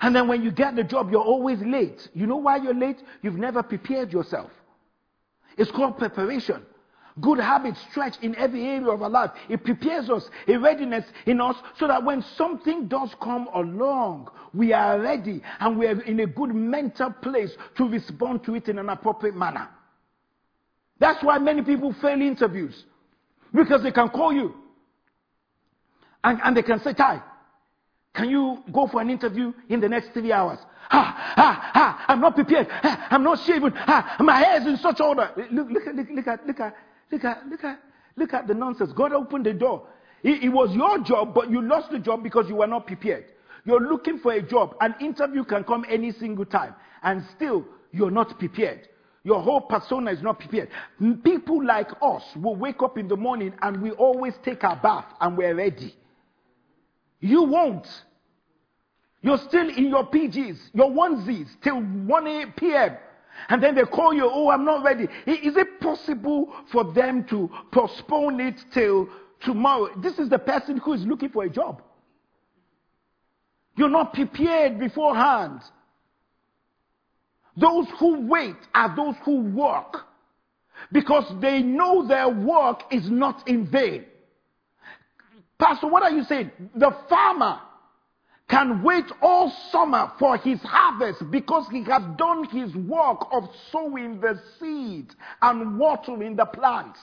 And 0.00 0.14
then 0.14 0.28
when 0.28 0.42
you 0.42 0.50
get 0.50 0.76
the 0.76 0.84
job, 0.84 1.10
you're 1.10 1.22
always 1.22 1.60
late. 1.60 2.08
You 2.14 2.26
know 2.26 2.36
why 2.36 2.56
you're 2.56 2.74
late? 2.74 2.98
You've 3.22 3.38
never 3.38 3.62
prepared 3.62 4.12
yourself. 4.12 4.50
It's 5.56 5.70
called 5.70 5.98
preparation. 5.98 6.62
Good 7.20 7.38
habits 7.38 7.80
stretch 7.90 8.16
in 8.22 8.36
every 8.36 8.64
area 8.64 8.88
of 8.88 9.02
our 9.02 9.10
life. 9.10 9.30
It 9.48 9.64
prepares 9.64 10.10
us, 10.10 10.28
a 10.46 10.56
readiness 10.56 11.04
in 11.26 11.40
us, 11.40 11.56
so 11.78 11.88
that 11.88 12.04
when 12.04 12.22
something 12.36 12.86
does 12.86 13.14
come 13.20 13.48
along, 13.54 14.30
we 14.54 14.72
are 14.72 15.00
ready 15.00 15.42
and 15.60 15.78
we 15.78 15.86
are 15.86 16.00
in 16.02 16.20
a 16.20 16.26
good 16.26 16.54
mental 16.54 17.10
place 17.10 17.56
to 17.76 17.88
respond 17.88 18.44
to 18.44 18.54
it 18.54 18.68
in 18.68 18.78
an 18.78 18.88
appropriate 18.88 19.34
manner. 19.34 19.68
That's 21.00 21.22
why 21.22 21.38
many 21.38 21.62
people 21.62 21.94
fail 22.00 22.20
interviews. 22.20 22.84
Because 23.52 23.82
they 23.82 23.92
can 23.92 24.10
call 24.10 24.32
you. 24.32 24.54
And, 26.22 26.40
and 26.44 26.56
they 26.56 26.62
can 26.62 26.80
say, 26.80 26.92
Ty, 26.92 27.22
can 28.14 28.28
you 28.28 28.62
go 28.72 28.88
for 28.88 29.00
an 29.00 29.10
interview 29.10 29.52
in 29.68 29.80
the 29.80 29.88
next 29.88 30.12
three 30.12 30.32
hours? 30.32 30.58
Ha, 30.90 31.32
ha, 31.36 31.70
ha, 31.72 32.04
I'm 32.08 32.20
not 32.20 32.34
prepared. 32.34 32.68
Ha, 32.68 33.08
I'm 33.10 33.22
not 33.22 33.38
shaven. 33.46 33.72
Ha, 33.72 34.16
my 34.20 34.38
hair 34.38 34.60
is 34.60 34.66
in 34.66 34.76
such 34.78 35.00
order. 35.00 35.30
Look, 35.50 35.70
look, 35.70 35.82
look, 35.94 36.06
look 36.10 36.26
at, 36.26 36.46
look 36.46 36.60
at, 36.60 36.74
look 37.10 37.24
at, 37.24 37.46
look 37.48 37.64
at, 37.64 37.80
look 38.16 38.34
at 38.34 38.46
the 38.46 38.54
nonsense. 38.54 38.92
God 38.92 39.12
opened 39.12 39.46
the 39.46 39.52
door. 39.52 39.86
It, 40.22 40.44
it 40.44 40.48
was 40.48 40.74
your 40.74 40.98
job, 41.04 41.34
but 41.34 41.50
you 41.50 41.62
lost 41.62 41.90
the 41.90 41.98
job 41.98 42.22
because 42.22 42.48
you 42.48 42.56
were 42.56 42.66
not 42.66 42.86
prepared. 42.86 43.26
You're 43.64 43.80
looking 43.80 44.18
for 44.18 44.32
a 44.32 44.42
job. 44.42 44.74
An 44.80 44.94
interview 45.00 45.44
can 45.44 45.64
come 45.64 45.84
any 45.88 46.12
single 46.12 46.44
time, 46.44 46.74
and 47.02 47.22
still 47.36 47.64
you're 47.92 48.10
not 48.10 48.38
prepared. 48.38 48.88
Your 49.24 49.42
whole 49.42 49.60
persona 49.60 50.10
is 50.10 50.22
not 50.22 50.38
prepared. 50.38 50.70
People 51.22 51.64
like 51.64 51.90
us 52.00 52.22
will 52.36 52.56
wake 52.56 52.82
up 52.82 52.96
in 52.96 53.08
the 53.08 53.16
morning 53.16 53.52
and 53.60 53.82
we 53.82 53.90
always 53.90 54.32
take 54.42 54.64
our 54.64 54.76
bath 54.76 55.04
and 55.20 55.36
we're 55.36 55.54
ready. 55.54 55.94
You 57.20 57.42
won't. 57.42 57.86
You're 59.20 59.38
still 59.38 59.68
in 59.68 59.88
your 59.88 60.06
PGs, 60.08 60.58
your 60.72 60.90
onesies 60.90 61.48
till 61.62 61.80
1 61.82 62.52
p.m. 62.56 62.96
And 63.48 63.62
then 63.62 63.74
they 63.74 63.82
call 63.82 64.12
you, 64.12 64.28
oh, 64.30 64.50
I'm 64.50 64.64
not 64.64 64.84
ready. 64.84 65.04
Is 65.26 65.56
it 65.56 65.80
possible 65.80 66.54
for 66.70 66.92
them 66.92 67.24
to 67.30 67.48
postpone 67.72 68.40
it 68.40 68.60
till 68.72 69.08
tomorrow? 69.40 69.88
This 70.02 70.18
is 70.18 70.28
the 70.28 70.38
person 70.38 70.78
who 70.78 70.92
is 70.94 71.04
looking 71.04 71.30
for 71.30 71.44
a 71.44 71.50
job. 71.50 71.82
You're 73.76 73.88
not 73.88 74.12
prepared 74.12 74.78
beforehand. 74.78 75.60
Those 77.56 77.86
who 77.98 78.26
wait 78.26 78.56
are 78.74 78.94
those 78.94 79.14
who 79.24 79.40
work 79.40 79.96
because 80.92 81.24
they 81.40 81.62
know 81.62 82.06
their 82.06 82.28
work 82.28 82.82
is 82.90 83.10
not 83.10 83.46
in 83.48 83.70
vain. 83.70 84.04
Pastor, 85.58 85.88
what 85.88 86.02
are 86.02 86.10
you 86.10 86.22
saying? 86.24 86.50
The 86.76 86.90
farmer 87.08 87.60
can 88.48 88.82
wait 88.82 89.04
all 89.20 89.52
summer 89.70 90.10
for 90.18 90.36
his 90.38 90.60
harvest 90.62 91.30
because 91.30 91.66
he 91.70 91.82
has 91.84 92.02
done 92.16 92.44
his 92.44 92.74
work 92.74 93.28
of 93.30 93.44
sowing 93.70 94.20
the 94.20 94.40
seed 94.58 95.14
and 95.42 95.78
watering 95.78 96.34
the 96.34 96.46
plants. 96.46 96.98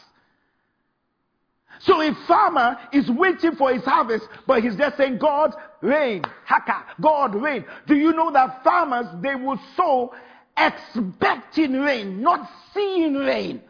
So 1.79 2.01
a 2.01 2.13
farmer 2.27 2.77
is 2.93 3.09
waiting 3.09 3.55
for 3.55 3.73
his 3.73 3.83
harvest, 3.83 4.25
but 4.47 4.63
he's 4.63 4.75
just 4.75 4.97
saying, 4.97 5.19
God, 5.19 5.53
rain, 5.81 6.23
haka, 6.45 6.85
God, 7.01 7.35
rain. 7.35 7.65
Do 7.85 7.95
you 7.95 8.13
know 8.13 8.31
that 8.31 8.63
farmers, 8.63 9.07
they 9.21 9.35
will 9.35 9.59
sow 9.75 10.13
expecting 10.57 11.73
rain, 11.73 12.21
not 12.21 12.49
seeing 12.73 13.15
rain. 13.15 13.61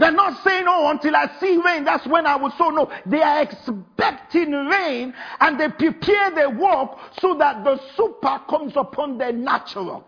They're 0.00 0.10
not 0.10 0.42
saying, 0.42 0.64
oh, 0.66 0.88
until 0.88 1.14
I 1.14 1.30
see 1.38 1.60
rain, 1.62 1.84
that's 1.84 2.06
when 2.06 2.24
I 2.24 2.34
will 2.34 2.50
sow. 2.56 2.70
No, 2.70 2.90
they 3.04 3.20
are 3.20 3.42
expecting 3.42 4.50
rain 4.50 5.12
and 5.40 5.60
they 5.60 5.68
prepare 5.68 6.30
their 6.34 6.48
work 6.48 6.96
so 7.20 7.36
that 7.38 7.62
the 7.64 7.78
super 7.96 8.40
comes 8.48 8.72
upon 8.76 9.18
their 9.18 9.32
natural. 9.32 10.06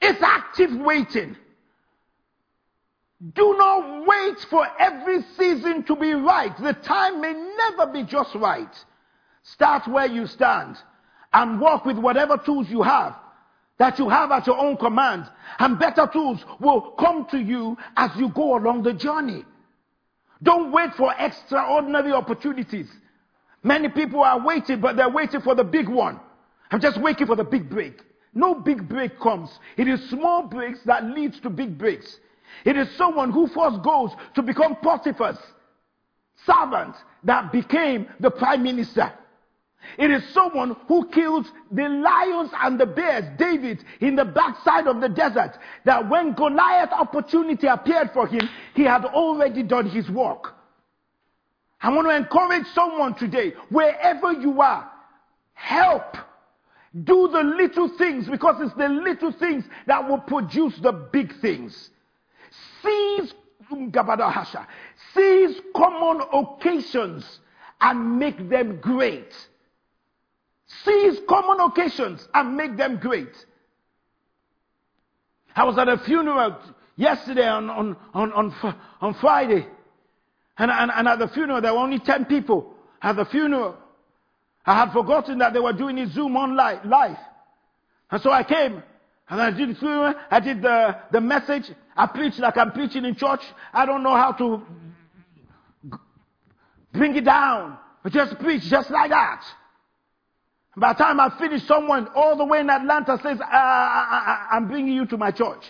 It's 0.00 0.22
active 0.22 0.70
waiting. 0.80 1.36
Do 3.34 3.54
not 3.58 4.06
wait 4.06 4.38
for 4.48 4.66
every 4.78 5.18
season 5.36 5.82
to 5.84 5.94
be 5.94 6.14
right. 6.14 6.56
The 6.56 6.72
time 6.72 7.20
may 7.20 7.34
never 7.34 7.92
be 7.92 8.02
just 8.02 8.34
right. 8.34 8.74
Start 9.42 9.86
where 9.86 10.06
you 10.06 10.26
stand 10.26 10.78
and 11.34 11.60
work 11.60 11.84
with 11.84 11.98
whatever 11.98 12.38
tools 12.38 12.70
you 12.70 12.80
have 12.80 13.14
that 13.78 13.98
you 13.98 14.08
have 14.08 14.30
at 14.30 14.46
your 14.46 14.58
own 14.58 14.76
command. 14.76 15.24
And 15.58 15.78
better 15.78 16.08
tools 16.12 16.44
will 16.60 16.92
come 16.98 17.26
to 17.30 17.38
you 17.38 17.76
as 17.96 18.10
you 18.16 18.28
go 18.30 18.56
along 18.56 18.82
the 18.82 18.92
journey. 18.92 19.44
Don't 20.42 20.70
wait 20.70 20.94
for 20.94 21.12
extraordinary 21.18 22.12
opportunities. 22.12 22.88
Many 23.62 23.88
people 23.88 24.20
are 24.22 24.44
waiting, 24.44 24.80
but 24.80 24.96
they're 24.96 25.08
waiting 25.08 25.40
for 25.40 25.54
the 25.54 25.64
big 25.64 25.88
one. 25.88 26.20
I'm 26.70 26.80
just 26.80 27.00
waiting 27.00 27.26
for 27.26 27.34
the 27.36 27.44
big 27.44 27.68
break. 27.70 28.02
No 28.34 28.54
big 28.54 28.88
break 28.88 29.18
comes. 29.18 29.50
It 29.76 29.88
is 29.88 30.08
small 30.10 30.42
breaks 30.42 30.80
that 30.84 31.04
leads 31.04 31.40
to 31.40 31.50
big 31.50 31.78
breaks. 31.78 32.18
It 32.64 32.76
is 32.76 32.88
someone 32.96 33.30
who 33.32 33.48
first 33.48 33.82
goes 33.82 34.10
to 34.34 34.42
become 34.42 34.76
Potiphar's 34.76 35.38
servant 36.46 36.94
that 37.24 37.50
became 37.52 38.06
the 38.20 38.30
prime 38.30 38.62
minister. 38.62 39.12
It 39.98 40.10
is 40.10 40.22
someone 40.32 40.76
who 40.86 41.08
kills 41.08 41.50
the 41.72 41.88
lions 41.88 42.50
and 42.62 42.78
the 42.78 42.86
bears, 42.86 43.24
David, 43.36 43.84
in 44.00 44.16
the 44.16 44.24
backside 44.24 44.86
of 44.86 45.00
the 45.00 45.08
desert. 45.08 45.58
That 45.84 46.08
when 46.08 46.34
Goliath 46.34 46.92
opportunity 46.92 47.66
appeared 47.66 48.12
for 48.12 48.26
him, 48.26 48.48
he 48.74 48.84
had 48.84 49.04
already 49.04 49.62
done 49.62 49.88
his 49.88 50.08
work. 50.08 50.54
I 51.80 51.90
want 51.90 52.08
to 52.08 52.14
encourage 52.14 52.66
someone 52.74 53.14
today, 53.14 53.54
wherever 53.70 54.32
you 54.32 54.60
are, 54.60 54.90
help. 55.54 56.16
Do 57.04 57.28
the 57.28 57.42
little 57.42 57.88
things 57.98 58.28
because 58.28 58.56
it's 58.60 58.74
the 58.74 58.88
little 58.88 59.32
things 59.32 59.64
that 59.86 60.08
will 60.08 60.18
produce 60.18 60.76
the 60.78 60.92
big 60.92 61.38
things. 61.40 61.90
Seize, 62.82 63.34
seize 65.14 65.60
common 65.76 66.22
occasions 66.32 67.40
and 67.80 68.18
make 68.18 68.48
them 68.48 68.78
great. 68.80 69.34
Seize 70.84 71.18
common 71.28 71.60
occasions 71.60 72.28
and 72.34 72.56
make 72.56 72.76
them 72.76 72.98
great. 72.98 73.32
I 75.56 75.64
was 75.64 75.78
at 75.78 75.88
a 75.88 75.98
funeral 75.98 76.56
yesterday 76.96 77.48
on, 77.48 77.70
on, 77.70 77.96
on, 78.12 78.32
on, 78.32 78.76
on 79.00 79.14
Friday. 79.14 79.66
And, 80.58 80.70
and, 80.70 80.90
and 80.94 81.08
at 81.08 81.18
the 81.18 81.28
funeral, 81.28 81.60
there 81.60 81.72
were 81.72 81.80
only 81.80 81.98
10 81.98 82.26
people 82.26 82.74
at 83.00 83.16
the 83.16 83.24
funeral. 83.24 83.76
I 84.66 84.74
had 84.74 84.92
forgotten 84.92 85.38
that 85.38 85.54
they 85.54 85.60
were 85.60 85.72
doing 85.72 85.96
it 85.98 86.10
Zoom 86.10 86.36
online, 86.36 86.80
live. 86.84 87.16
And 88.10 88.20
so 88.20 88.30
I 88.30 88.42
came 88.44 88.82
and 89.30 89.40
I 89.40 89.50
did 89.50 89.70
the 89.70 89.74
funeral. 89.74 90.14
I 90.30 90.40
did 90.40 90.60
the, 90.60 90.98
the 91.10 91.20
message. 91.20 91.70
I 91.96 92.06
preached 92.06 92.38
like 92.38 92.56
I'm 92.56 92.72
preaching 92.72 93.04
in 93.04 93.14
church. 93.14 93.40
I 93.72 93.86
don't 93.86 94.02
know 94.02 94.14
how 94.14 94.32
to 94.32 94.62
bring 96.92 97.16
it 97.16 97.24
down. 97.24 97.78
But 98.02 98.12
just 98.12 98.38
preach 98.38 98.62
just 98.62 98.90
like 98.90 99.10
that. 99.10 99.44
By 100.78 100.92
the 100.92 100.98
time 100.98 101.18
I 101.18 101.30
finish, 101.38 101.64
someone 101.64 102.08
all 102.14 102.36
the 102.36 102.44
way 102.44 102.60
in 102.60 102.70
Atlanta 102.70 103.18
says, 103.22 103.38
ah, 103.40 103.46
ah, 103.50 104.08
ah, 104.10 104.48
I, 104.52 104.56
am 104.56 104.68
bringing 104.68 104.94
you 104.94 105.06
to 105.06 105.16
my 105.16 105.30
church. 105.30 105.64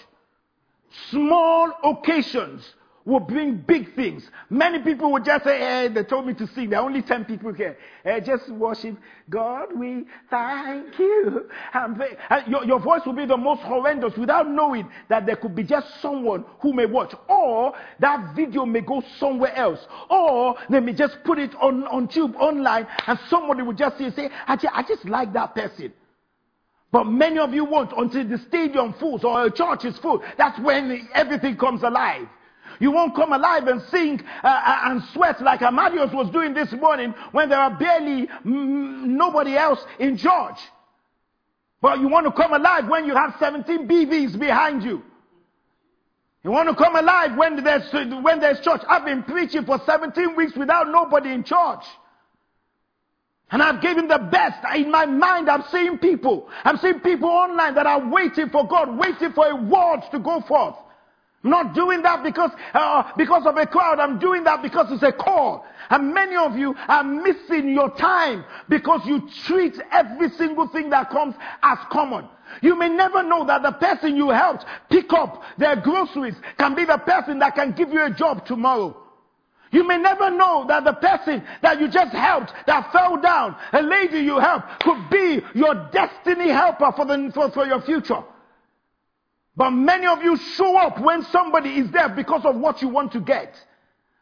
Small 1.10 1.72
occasions 1.82 2.74
will 3.08 3.20
bring 3.20 3.56
big 3.56 3.94
things. 3.94 4.22
Many 4.50 4.80
people 4.80 5.10
will 5.10 5.22
just 5.22 5.44
say, 5.44 5.58
hey, 5.58 5.88
they 5.88 6.04
told 6.04 6.26
me 6.26 6.34
to 6.34 6.46
sing. 6.48 6.68
There 6.68 6.78
are 6.78 6.84
only 6.84 7.00
10 7.00 7.24
people 7.24 7.54
here. 7.54 7.78
Hey, 8.04 8.20
just 8.20 8.50
worship. 8.50 8.96
God, 9.30 9.68
we 9.74 10.04
thank 10.28 10.98
you. 10.98 11.48
And 11.72 12.02
your, 12.46 12.64
your 12.66 12.78
voice 12.78 13.00
will 13.06 13.14
be 13.14 13.24
the 13.24 13.36
most 13.36 13.62
horrendous 13.62 14.16
without 14.18 14.50
knowing 14.50 14.88
that 15.08 15.24
there 15.24 15.36
could 15.36 15.54
be 15.54 15.62
just 15.62 16.02
someone 16.02 16.44
who 16.60 16.74
may 16.74 16.84
watch. 16.84 17.14
Or 17.28 17.72
that 17.98 18.36
video 18.36 18.66
may 18.66 18.82
go 18.82 19.02
somewhere 19.18 19.54
else. 19.54 19.80
Or 20.10 20.56
they 20.68 20.80
may 20.80 20.92
just 20.92 21.16
put 21.24 21.38
it 21.38 21.54
on, 21.62 21.84
on 21.84 22.08
tube 22.08 22.36
online 22.36 22.86
and 23.06 23.18
somebody 23.30 23.62
will 23.62 23.72
just 23.72 23.96
say, 23.96 24.10
say 24.10 24.28
I, 24.46 24.56
just, 24.56 24.74
I 24.74 24.82
just 24.82 25.06
like 25.06 25.32
that 25.32 25.54
person. 25.54 25.94
But 26.92 27.04
many 27.04 27.38
of 27.38 27.54
you 27.54 27.64
won't 27.64 27.92
until 27.96 28.28
the 28.28 28.38
stadium 28.48 28.94
full 28.94 29.24
or 29.26 29.46
a 29.46 29.50
church 29.50 29.86
is 29.86 29.96
full. 29.98 30.22
That's 30.36 30.58
when 30.60 31.08
everything 31.14 31.56
comes 31.56 31.82
alive. 31.82 32.28
You 32.80 32.90
won't 32.92 33.14
come 33.14 33.32
alive 33.32 33.66
and 33.66 33.82
sing 33.90 34.20
uh, 34.42 34.46
uh, 34.46 34.80
and 34.84 35.02
sweat 35.12 35.40
like 35.42 35.62
Amadios 35.62 36.12
was 36.12 36.30
doing 36.30 36.54
this 36.54 36.72
morning 36.72 37.14
when 37.32 37.48
there 37.48 37.58
are 37.58 37.76
barely 37.76 38.26
mm, 38.26 39.04
nobody 39.04 39.56
else 39.56 39.80
in 39.98 40.16
church. 40.16 40.58
But 41.80 42.00
you 42.00 42.08
want 42.08 42.26
to 42.26 42.32
come 42.32 42.52
alive 42.52 42.88
when 42.88 43.04
you 43.06 43.14
have 43.14 43.34
17 43.38 43.88
BVs 43.88 44.38
behind 44.38 44.82
you. 44.82 45.02
You 46.44 46.50
want 46.52 46.68
to 46.68 46.74
come 46.74 46.96
alive 46.96 47.36
when 47.36 47.62
there's, 47.62 47.92
when 47.92 48.40
there's 48.40 48.60
church. 48.60 48.80
I've 48.88 49.04
been 49.04 49.22
preaching 49.22 49.64
for 49.64 49.80
17 49.84 50.36
weeks 50.36 50.56
without 50.56 50.88
nobody 50.88 51.30
in 51.30 51.44
church. 51.44 51.84
And 53.50 53.62
I've 53.62 53.80
given 53.80 54.08
the 54.08 54.18
best. 54.18 54.58
In 54.76 54.90
my 54.90 55.06
mind, 55.06 55.48
I'm 55.48 55.64
seeing 55.70 55.98
people. 55.98 56.48
I'm 56.64 56.76
seeing 56.78 57.00
people 57.00 57.28
online 57.28 57.74
that 57.74 57.86
are 57.86 58.08
waiting 58.08 58.50
for 58.50 58.66
God, 58.66 58.96
waiting 58.96 59.32
for 59.32 59.46
a 59.46 59.56
word 59.56 60.02
to 60.12 60.18
go 60.18 60.42
forth. 60.42 60.76
I'm 61.44 61.50
not 61.50 61.74
doing 61.74 62.02
that 62.02 62.24
because, 62.24 62.50
uh, 62.74 63.12
because 63.16 63.46
of 63.46 63.56
a 63.56 63.66
crowd. 63.66 64.00
I'm 64.00 64.18
doing 64.18 64.42
that 64.44 64.60
because 64.60 64.90
it's 64.90 65.04
a 65.04 65.12
call. 65.12 65.64
And 65.88 66.12
many 66.12 66.34
of 66.34 66.56
you 66.56 66.74
are 66.88 67.04
missing 67.04 67.70
your 67.70 67.90
time 67.96 68.44
because 68.68 69.02
you 69.06 69.28
treat 69.46 69.80
every 69.92 70.30
single 70.30 70.66
thing 70.68 70.90
that 70.90 71.10
comes 71.10 71.34
as 71.62 71.78
common. 71.90 72.26
You 72.60 72.76
may 72.76 72.88
never 72.88 73.22
know 73.22 73.46
that 73.46 73.62
the 73.62 73.72
person 73.72 74.16
you 74.16 74.30
helped 74.30 74.64
pick 74.90 75.12
up 75.12 75.42
their 75.58 75.76
groceries 75.76 76.34
can 76.58 76.74
be 76.74 76.84
the 76.84 76.98
person 76.98 77.38
that 77.38 77.54
can 77.54 77.72
give 77.72 77.90
you 77.90 78.04
a 78.04 78.10
job 78.10 78.44
tomorrow. 78.44 78.96
You 79.70 79.86
may 79.86 79.98
never 79.98 80.30
know 80.30 80.64
that 80.66 80.84
the 80.84 80.94
person 80.94 81.44
that 81.62 81.78
you 81.78 81.88
just 81.88 82.12
helped 82.12 82.52
that 82.66 82.90
fell 82.90 83.20
down, 83.20 83.54
a 83.72 83.82
lady 83.82 84.20
you 84.20 84.38
helped, 84.38 84.82
could 84.82 85.10
be 85.10 85.40
your 85.54 85.88
destiny 85.92 86.48
helper 86.48 86.90
for, 86.96 87.04
the, 87.04 87.30
for, 87.34 87.50
for 87.50 87.66
your 87.66 87.82
future. 87.82 88.22
But 89.58 89.72
many 89.72 90.06
of 90.06 90.22
you 90.22 90.36
show 90.36 90.76
up 90.76 91.00
when 91.00 91.24
somebody 91.24 91.70
is 91.80 91.90
there 91.90 92.08
because 92.08 92.44
of 92.44 92.54
what 92.54 92.80
you 92.80 92.86
want 92.86 93.10
to 93.12 93.20
get. 93.20 93.60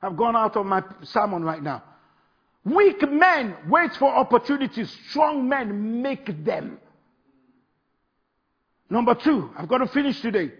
I've 0.00 0.16
gone 0.16 0.34
out 0.34 0.56
of 0.56 0.64
my 0.64 0.82
sermon 1.02 1.44
right 1.44 1.62
now. 1.62 1.82
Weak 2.64 3.06
men 3.06 3.54
wait 3.68 3.92
for 3.96 4.08
opportunities. 4.08 4.90
Strong 5.10 5.46
men 5.46 6.00
make 6.00 6.42
them. 6.42 6.78
Number 8.88 9.14
two, 9.14 9.50
I've 9.58 9.68
got 9.68 9.78
to 9.78 9.88
finish 9.88 10.22
today. 10.22 10.52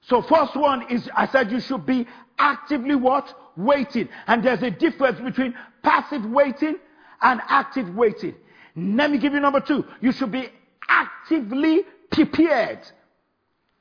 So 0.00 0.22
first 0.22 0.56
one 0.56 0.90
is, 0.90 1.06
I 1.14 1.26
said 1.26 1.52
you 1.52 1.60
should 1.60 1.84
be 1.84 2.06
actively 2.38 2.94
what? 2.94 3.34
Waiting. 3.54 4.08
And 4.26 4.42
there's 4.42 4.62
a 4.62 4.70
difference 4.70 5.20
between 5.20 5.52
passive 5.82 6.24
waiting 6.24 6.76
and 7.20 7.42
active 7.48 7.94
waiting. 7.94 8.34
Let 8.74 9.10
me 9.10 9.18
give 9.18 9.34
you 9.34 9.40
number 9.40 9.60
two. 9.60 9.84
You 10.00 10.12
should 10.12 10.32
be 10.32 10.48
actively 10.88 11.82
prepared. 12.10 12.80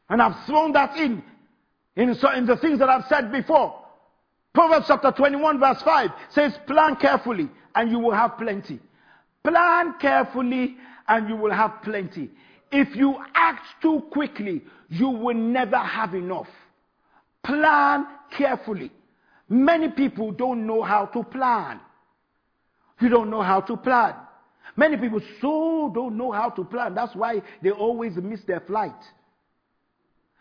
And 0.10 0.22
I've 0.22 0.46
thrown 0.46 0.72
that 0.74 0.98
in, 0.98 1.24
in, 1.96 2.10
in 2.10 2.46
the 2.46 2.58
things 2.60 2.80
that 2.80 2.90
I've 2.90 3.06
said 3.08 3.32
before. 3.32 3.76
Proverbs 4.54 4.86
chapter 4.88 5.12
21 5.12 5.60
verse 5.60 5.82
5 5.84 6.10
says, 6.32 6.54
plan 6.66 6.96
carefully 6.96 7.50
and 7.76 7.92
you 7.92 8.00
will 8.00 8.14
have 8.14 8.38
plenty. 8.38 8.80
Plan 9.44 9.94
carefully 10.02 10.78
and 11.08 11.30
you 11.30 11.36
will 11.36 11.52
have 11.52 11.82
plenty. 11.84 12.30
If 12.72 12.96
you 12.96 13.18
act 13.36 13.66
too 13.82 14.04
quickly, 14.12 14.64
you 14.90 15.10
will 15.10 15.36
never 15.36 15.78
have 15.78 16.14
enough. 16.14 16.48
Plan 17.44 18.06
carefully. 18.36 18.92
Many 19.48 19.90
people 19.90 20.32
don't 20.32 20.68
know 20.68 20.82
how 20.82 21.06
to 21.08 21.24
plan. 21.24 21.80
You 23.00 23.10
don't 23.10 23.30
know 23.30 23.42
how 23.42 23.62
to 23.62 23.78
plan. 23.78 24.16
Many 24.76 24.98
people 24.98 25.22
so 25.42 25.92
don't 25.94 26.18
know 26.18 26.32
how 26.32 26.50
to 26.50 26.64
plan. 26.64 26.94
That's 26.94 27.16
why 27.16 27.42
they 27.62 27.72
always 27.72 28.16
miss 28.18 28.42
their 28.46 28.60
flight. 28.60 28.94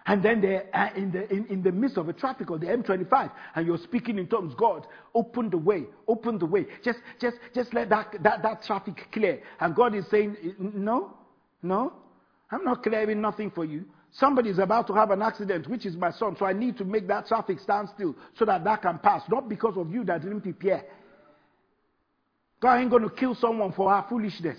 And 0.06 0.22
then 0.22 0.40
they're 0.40 0.66
uh, 0.72 0.88
in, 0.96 1.12
the, 1.12 1.30
in, 1.30 1.46
in 1.46 1.62
the 1.62 1.72
midst 1.72 1.98
of 1.98 2.08
a 2.08 2.14
traffic 2.14 2.48
of 2.48 2.60
the 2.60 2.66
M25 2.66 3.30
and 3.54 3.66
you're 3.66 3.78
speaking 3.78 4.18
in 4.18 4.26
tongues. 4.26 4.54
God, 4.56 4.86
open 5.14 5.50
the 5.50 5.58
way, 5.58 5.84
open 6.06 6.38
the 6.38 6.46
way. 6.46 6.66
Just, 6.82 7.00
just, 7.20 7.36
just 7.54 7.74
let 7.74 7.90
that, 7.90 8.14
that, 8.22 8.42
that 8.42 8.62
traffic 8.62 9.06
clear. 9.12 9.42
And 9.60 9.74
God 9.74 9.94
is 9.94 10.06
saying, 10.10 10.36
no, 10.58 11.14
no, 11.62 11.92
I'm 12.50 12.64
not 12.64 12.82
clearing 12.82 13.20
nothing 13.20 13.50
for 13.50 13.64
you. 13.66 13.84
Somebody 14.12 14.48
is 14.48 14.58
about 14.58 14.86
to 14.86 14.94
have 14.94 15.10
an 15.10 15.20
accident, 15.20 15.68
which 15.68 15.84
is 15.84 15.94
my 15.94 16.10
son. 16.10 16.36
So 16.38 16.46
I 16.46 16.54
need 16.54 16.78
to 16.78 16.84
make 16.84 17.06
that 17.08 17.26
traffic 17.26 17.58
stand 17.60 17.90
still 17.94 18.16
so 18.38 18.46
that 18.46 18.64
that 18.64 18.82
can 18.82 18.98
pass. 18.98 19.22
Not 19.28 19.48
because 19.48 19.76
of 19.76 19.92
you 19.92 20.04
that 20.04 20.22
didn't 20.22 20.40
prepare. 20.40 20.84
God 22.60 22.78
ain't 22.78 22.90
going 22.90 23.02
to 23.02 23.10
kill 23.10 23.34
someone 23.34 23.72
for 23.72 23.92
our 23.92 24.06
foolishness. 24.08 24.58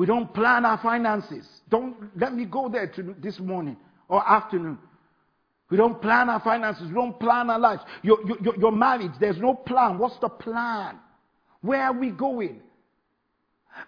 We 0.00 0.06
don't 0.06 0.32
plan 0.32 0.64
our 0.64 0.78
finances. 0.78 1.46
Don't 1.68 1.94
let 2.18 2.32
me 2.32 2.46
go 2.46 2.70
there 2.70 2.86
to 2.86 3.14
this 3.20 3.38
morning 3.38 3.76
or 4.08 4.26
afternoon. 4.26 4.78
We 5.68 5.76
don't 5.76 6.00
plan 6.00 6.30
our 6.30 6.40
finances. 6.40 6.88
We 6.88 6.94
don't 6.94 7.20
plan 7.20 7.50
our 7.50 7.58
lives. 7.58 7.82
You're, 8.02 8.18
you're, 8.26 8.56
you're. 8.56 9.12
There's 9.20 9.36
no 9.36 9.52
plan. 9.52 9.98
What's 9.98 10.18
the 10.20 10.30
plan? 10.30 10.96
Where 11.60 11.82
are 11.82 11.92
we 11.92 12.12
going? 12.12 12.62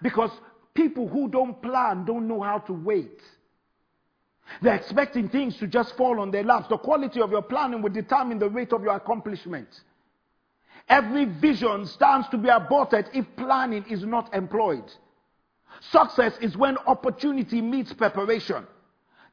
Because 0.02 0.30
people 0.74 1.08
who 1.08 1.30
don't 1.30 1.62
plan 1.62 2.04
don't 2.04 2.28
know 2.28 2.42
how 2.42 2.58
to 2.58 2.74
wait. 2.74 3.18
They're 4.60 4.74
expecting 4.74 5.30
things 5.30 5.56
to 5.60 5.66
just 5.66 5.96
fall 5.96 6.20
on 6.20 6.30
their 6.30 6.44
laps. 6.44 6.68
The 6.68 6.76
quality 6.76 7.22
of 7.22 7.30
your 7.30 7.40
planning 7.40 7.80
will 7.80 7.88
determine 7.88 8.38
the 8.38 8.50
rate 8.50 8.74
of 8.74 8.82
your 8.82 8.96
accomplishment. 8.96 9.68
Every 10.90 11.24
vision 11.24 11.86
stands 11.86 12.28
to 12.32 12.36
be 12.36 12.50
aborted 12.50 13.08
if 13.14 13.24
planning 13.38 13.86
is 13.88 14.04
not 14.04 14.34
employed. 14.34 14.92
Success 15.90 16.34
is 16.40 16.56
when 16.56 16.78
opportunity 16.86 17.60
meets 17.60 17.92
preparation. 17.92 18.66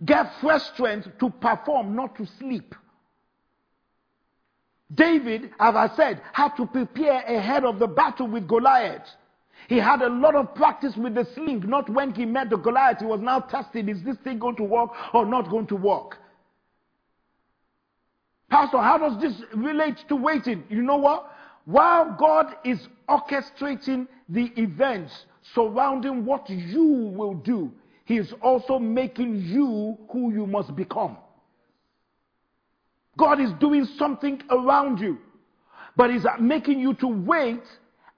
Get 0.03 0.31
fresh 0.41 0.63
strength 0.73 1.07
to 1.19 1.29
perform, 1.29 1.95
not 1.95 2.15
to 2.15 2.25
sleep. 2.39 2.73
David, 4.93 5.51
as 5.59 5.75
I 5.75 5.89
said, 5.95 6.21
had 6.33 6.55
to 6.55 6.65
prepare 6.65 7.21
ahead 7.21 7.63
of 7.63 7.77
the 7.77 7.88
battle 7.88 8.27
with 8.27 8.47
Goliath. 8.47 9.07
He 9.67 9.77
had 9.77 10.01
a 10.01 10.09
lot 10.09 10.35
of 10.35 10.55
practice 10.55 10.95
with 10.95 11.13
the 11.13 11.27
sling, 11.35 11.63
not 11.67 11.89
when 11.89 12.13
he 12.13 12.25
met 12.25 12.49
the 12.49 12.57
Goliath. 12.57 12.99
He 12.99 13.05
was 13.05 13.19
now 13.19 13.41
tested 13.41 13.88
is 13.88 14.01
this 14.03 14.17
thing 14.23 14.39
going 14.39 14.55
to 14.55 14.63
work 14.63 14.89
or 15.13 15.25
not 15.25 15.49
going 15.49 15.67
to 15.67 15.75
work? 15.75 16.17
Pastor, 18.49 18.79
how 18.79 18.97
does 18.97 19.21
this 19.21 19.43
relate 19.53 20.03
to 20.07 20.15
waiting? 20.15 20.63
You 20.69 20.81
know 20.81 20.97
what? 20.97 21.31
While 21.65 22.15
God 22.17 22.55
is 22.63 22.88
orchestrating 23.07 24.07
the 24.27 24.51
events 24.55 25.25
surrounding 25.53 26.25
what 26.25 26.49
you 26.49 26.83
will 26.83 27.35
do, 27.35 27.71
He 28.05 28.17
is 28.17 28.33
also 28.41 28.79
making 28.79 29.41
you 29.41 29.97
who 30.12 30.31
you 30.31 30.45
must 30.45 30.75
become. 30.75 31.17
God 33.17 33.39
is 33.39 33.51
doing 33.59 33.85
something 33.97 34.41
around 34.49 34.99
you, 34.99 35.17
but 35.95 36.12
He's 36.12 36.25
making 36.39 36.79
you 36.79 36.93
to 36.95 37.07
wait 37.07 37.63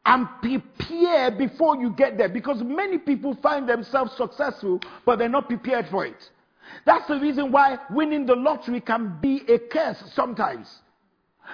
and 0.06 0.28
prepare 0.42 1.32
before 1.32 1.78
you 1.78 1.92
get 1.92 2.18
there 2.18 2.30
because 2.30 2.62
many 2.64 2.98
people 2.98 3.38
find 3.42 3.68
themselves 3.68 4.16
successful, 4.18 4.80
but 5.06 5.20
they're 5.20 5.30
not 5.30 5.48
prepared 5.48 5.88
for 5.90 6.06
it. 6.06 6.30
That's 6.86 7.08
the 7.08 7.20
reason 7.20 7.52
why 7.52 7.78
winning 7.90 8.26
the 8.26 8.36
lottery 8.36 8.82
can 8.82 9.18
be 9.22 9.44
a 9.48 9.60
curse 9.60 10.02
sometimes. 10.14 10.68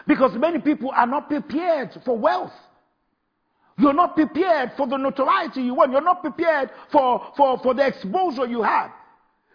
Because 0.05 0.33
many 0.33 0.59
people 0.59 0.91
are 0.91 1.07
not 1.07 1.27
prepared 1.27 1.91
for 2.05 2.17
wealth. 2.17 2.53
You're 3.77 3.93
not 3.93 4.15
prepared 4.15 4.71
for 4.75 4.87
the 4.87 4.97
notoriety 4.97 5.61
you 5.61 5.75
want. 5.75 5.91
You're 5.91 6.01
not 6.01 6.21
prepared 6.21 6.71
for, 6.91 7.31
for, 7.37 7.59
for 7.59 7.73
the 7.75 7.85
exposure 7.85 8.47
you 8.47 8.63
have. 8.63 8.91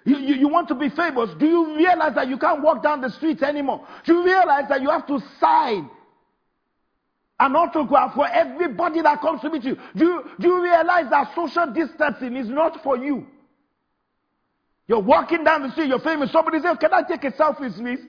You, 0.05 0.17
you, 0.19 0.35
you, 0.35 0.49
want 0.49 0.69
to 0.69 0.75
be 0.75 0.89
famous. 0.89 1.31
Do 1.39 1.47
you 1.47 1.77
realize 1.77 2.15
that 2.15 2.29
you 2.29 2.39
can't 2.39 2.63
walk 2.63 2.83
down 2.83 3.01
the 3.01 3.11
streets 3.11 3.43
anymore? 3.43 3.87
Do 4.05 4.15
you 4.15 4.25
realize 4.25 4.69
that 4.69 4.81
you 4.81 4.91
have 4.91 5.07
to 5.09 5.21
sign 5.41 5.91
an 7.39 7.57
autograph 7.57 8.15
for 8.15 8.27
everybody 8.29 9.03
that 9.03 9.21
comes 9.21 9.41
to 9.43 9.51
meet 9.51 9.65
you? 9.65 9.77
Do 9.97 10.05
you, 10.05 10.25
do 10.41 10.49
you 10.49 10.63
realize 10.63 11.11
that 11.11 11.35
social 11.35 11.73
distancing 11.73 12.37
is 12.37 12.49
not 12.49 12.83
for 12.83 12.97
you? 12.97 13.27
You're 14.87 15.01
walking 15.01 15.45
down 15.45 15.63
the 15.63 15.71
street, 15.73 15.89
you're 15.89 16.01
famous. 16.01 16.31
Somebody 16.33 16.61
says, 16.61 16.77
Can 16.81 16.93
I 16.93 17.03
take 17.03 17.25
a 17.25 17.33
selfie, 17.33 17.75
please? 17.75 18.01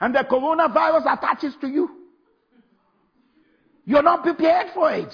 And 0.00 0.14
the 0.14 0.20
coronavirus 0.20 1.12
attaches 1.12 1.54
to 1.60 1.68
you. 1.68 1.90
You're 3.84 4.02
not 4.02 4.22
prepared 4.22 4.68
for 4.74 4.90
it. 4.92 5.12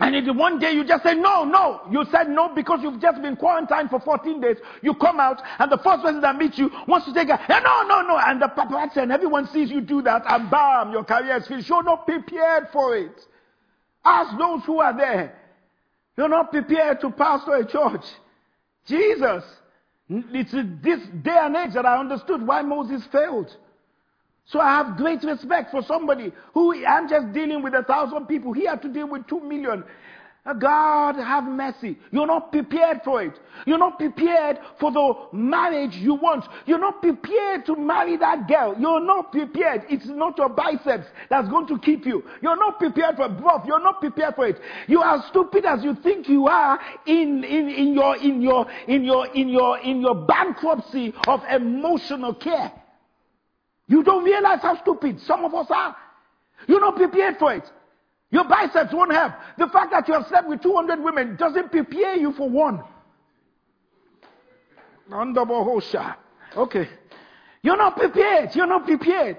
And 0.00 0.16
if 0.16 0.36
one 0.36 0.58
day 0.58 0.72
you 0.72 0.84
just 0.84 1.04
say, 1.04 1.14
no, 1.14 1.44
no, 1.44 1.82
you 1.88 2.04
said 2.10 2.28
no 2.28 2.52
because 2.52 2.80
you've 2.82 3.00
just 3.00 3.22
been 3.22 3.36
quarantined 3.36 3.90
for 3.90 4.00
14 4.00 4.40
days. 4.40 4.56
You 4.82 4.94
come 4.94 5.20
out 5.20 5.40
and 5.58 5.70
the 5.70 5.78
first 5.78 6.02
person 6.02 6.20
that 6.22 6.36
meets 6.36 6.58
you 6.58 6.68
wants 6.88 7.06
to 7.06 7.14
take 7.14 7.28
a, 7.28 7.36
hey, 7.36 7.60
no, 7.62 7.82
no, 7.86 8.00
no. 8.02 8.18
And 8.18 8.42
the 8.42 8.48
paparazzi 8.48 8.96
and 8.96 9.12
everyone 9.12 9.46
sees 9.48 9.70
you 9.70 9.80
do 9.80 10.02
that 10.02 10.24
and 10.26 10.50
bam, 10.50 10.90
your 10.90 11.04
career 11.04 11.36
is 11.36 11.46
finished. 11.46 11.68
You're 11.68 11.84
not 11.84 12.06
prepared 12.06 12.68
for 12.72 12.96
it. 12.96 13.20
Ask 14.04 14.36
those 14.36 14.64
who 14.64 14.80
are 14.80 14.96
there. 14.96 15.38
You're 16.16 16.28
not 16.28 16.50
prepared 16.50 17.00
to 17.00 17.10
pastor 17.10 17.54
a 17.54 17.66
church. 17.66 18.04
Jesus. 18.86 19.44
It's 20.08 20.52
this 20.82 21.00
day 21.22 21.38
and 21.40 21.56
age 21.56 21.74
that 21.74 21.86
I 21.86 21.98
understood 21.98 22.46
why 22.46 22.62
Moses 22.62 23.02
failed. 23.10 23.56
So 24.46 24.60
I 24.60 24.76
have 24.76 24.96
great 24.96 25.22
respect 25.22 25.70
for 25.70 25.82
somebody 25.82 26.32
who 26.52 26.84
I'm 26.84 27.08
just 27.08 27.32
dealing 27.32 27.62
with 27.62 27.74
a 27.74 27.82
thousand 27.82 28.26
people. 28.26 28.52
He 28.52 28.66
had 28.66 28.82
to 28.82 28.88
deal 28.88 29.08
with 29.08 29.26
two 29.26 29.40
million. 29.40 29.84
Uh, 30.46 30.52
God 30.52 31.16
have 31.16 31.44
mercy. 31.44 31.96
You're 32.10 32.26
not 32.26 32.52
prepared 32.52 33.00
for 33.02 33.22
it. 33.22 33.32
You're 33.64 33.78
not 33.78 33.98
prepared 33.98 34.58
for 34.78 34.92
the 34.92 35.14
marriage 35.32 35.96
you 35.96 36.16
want. 36.16 36.44
You're 36.66 36.78
not 36.78 37.00
prepared 37.00 37.64
to 37.64 37.76
marry 37.76 38.18
that 38.18 38.46
girl. 38.46 38.76
You're 38.78 39.00
not 39.00 39.32
prepared. 39.32 39.84
It's 39.88 40.04
not 40.04 40.36
your 40.36 40.50
biceps 40.50 41.06
that's 41.30 41.48
going 41.48 41.66
to 41.68 41.78
keep 41.78 42.04
you. 42.04 42.22
You're 42.42 42.58
not 42.58 42.78
prepared 42.78 43.16
for 43.16 43.26
bluff. 43.30 43.64
You're 43.66 43.82
not 43.82 44.00
prepared 44.00 44.34
for 44.34 44.46
it. 44.46 44.60
You 44.86 45.00
are 45.00 45.24
stupid 45.30 45.64
as 45.64 45.82
you 45.82 45.94
think 46.02 46.28
you 46.28 46.46
are 46.46 46.78
in, 47.06 47.42
in, 47.42 47.70
in 47.70 47.94
your 47.94 48.16
in 48.18 48.42
your 48.42 48.66
in 48.86 49.02
your 49.02 49.26
in 49.28 49.48
your 49.48 49.78
in 49.78 50.02
your 50.02 50.14
bankruptcy 50.26 51.14
of 51.26 51.42
emotional 51.50 52.34
care. 52.34 52.70
You 53.86 54.02
don't 54.02 54.24
realize 54.24 54.60
how 54.62 54.80
stupid 54.80 55.20
some 55.20 55.44
of 55.44 55.54
us 55.54 55.66
are. 55.70 55.96
You're 56.66 56.80
not 56.80 56.96
prepared 56.96 57.36
for 57.38 57.52
it. 57.54 57.64
Your 58.30 58.44
biceps 58.44 58.92
won't 58.92 59.12
help. 59.12 59.32
The 59.58 59.68
fact 59.68 59.92
that 59.92 60.08
you 60.08 60.14
have 60.14 60.26
slept 60.26 60.48
with 60.48 60.62
200 60.62 61.02
women 61.02 61.36
doesn't 61.36 61.70
prepare 61.70 62.16
you 62.16 62.32
for 62.32 62.48
one. 62.48 62.82
Okay. 66.56 66.88
You're 67.62 67.76
not 67.76 67.96
prepared. 67.96 68.54
You're 68.54 68.66
not 68.66 68.86
prepared. 68.86 69.38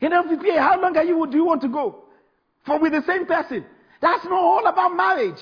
You're 0.00 0.10
not 0.10 0.26
prepared. 0.26 0.58
How 0.58 0.80
long 0.80 0.96
are 0.96 1.04
you, 1.04 1.26
do 1.26 1.36
you 1.36 1.44
want 1.44 1.62
to 1.62 1.68
go? 1.68 2.04
For 2.64 2.78
with 2.78 2.92
the 2.92 3.02
same 3.06 3.26
person. 3.26 3.64
That's 4.00 4.24
not 4.24 4.32
all 4.32 4.66
about 4.66 4.96
marriage. 4.96 5.40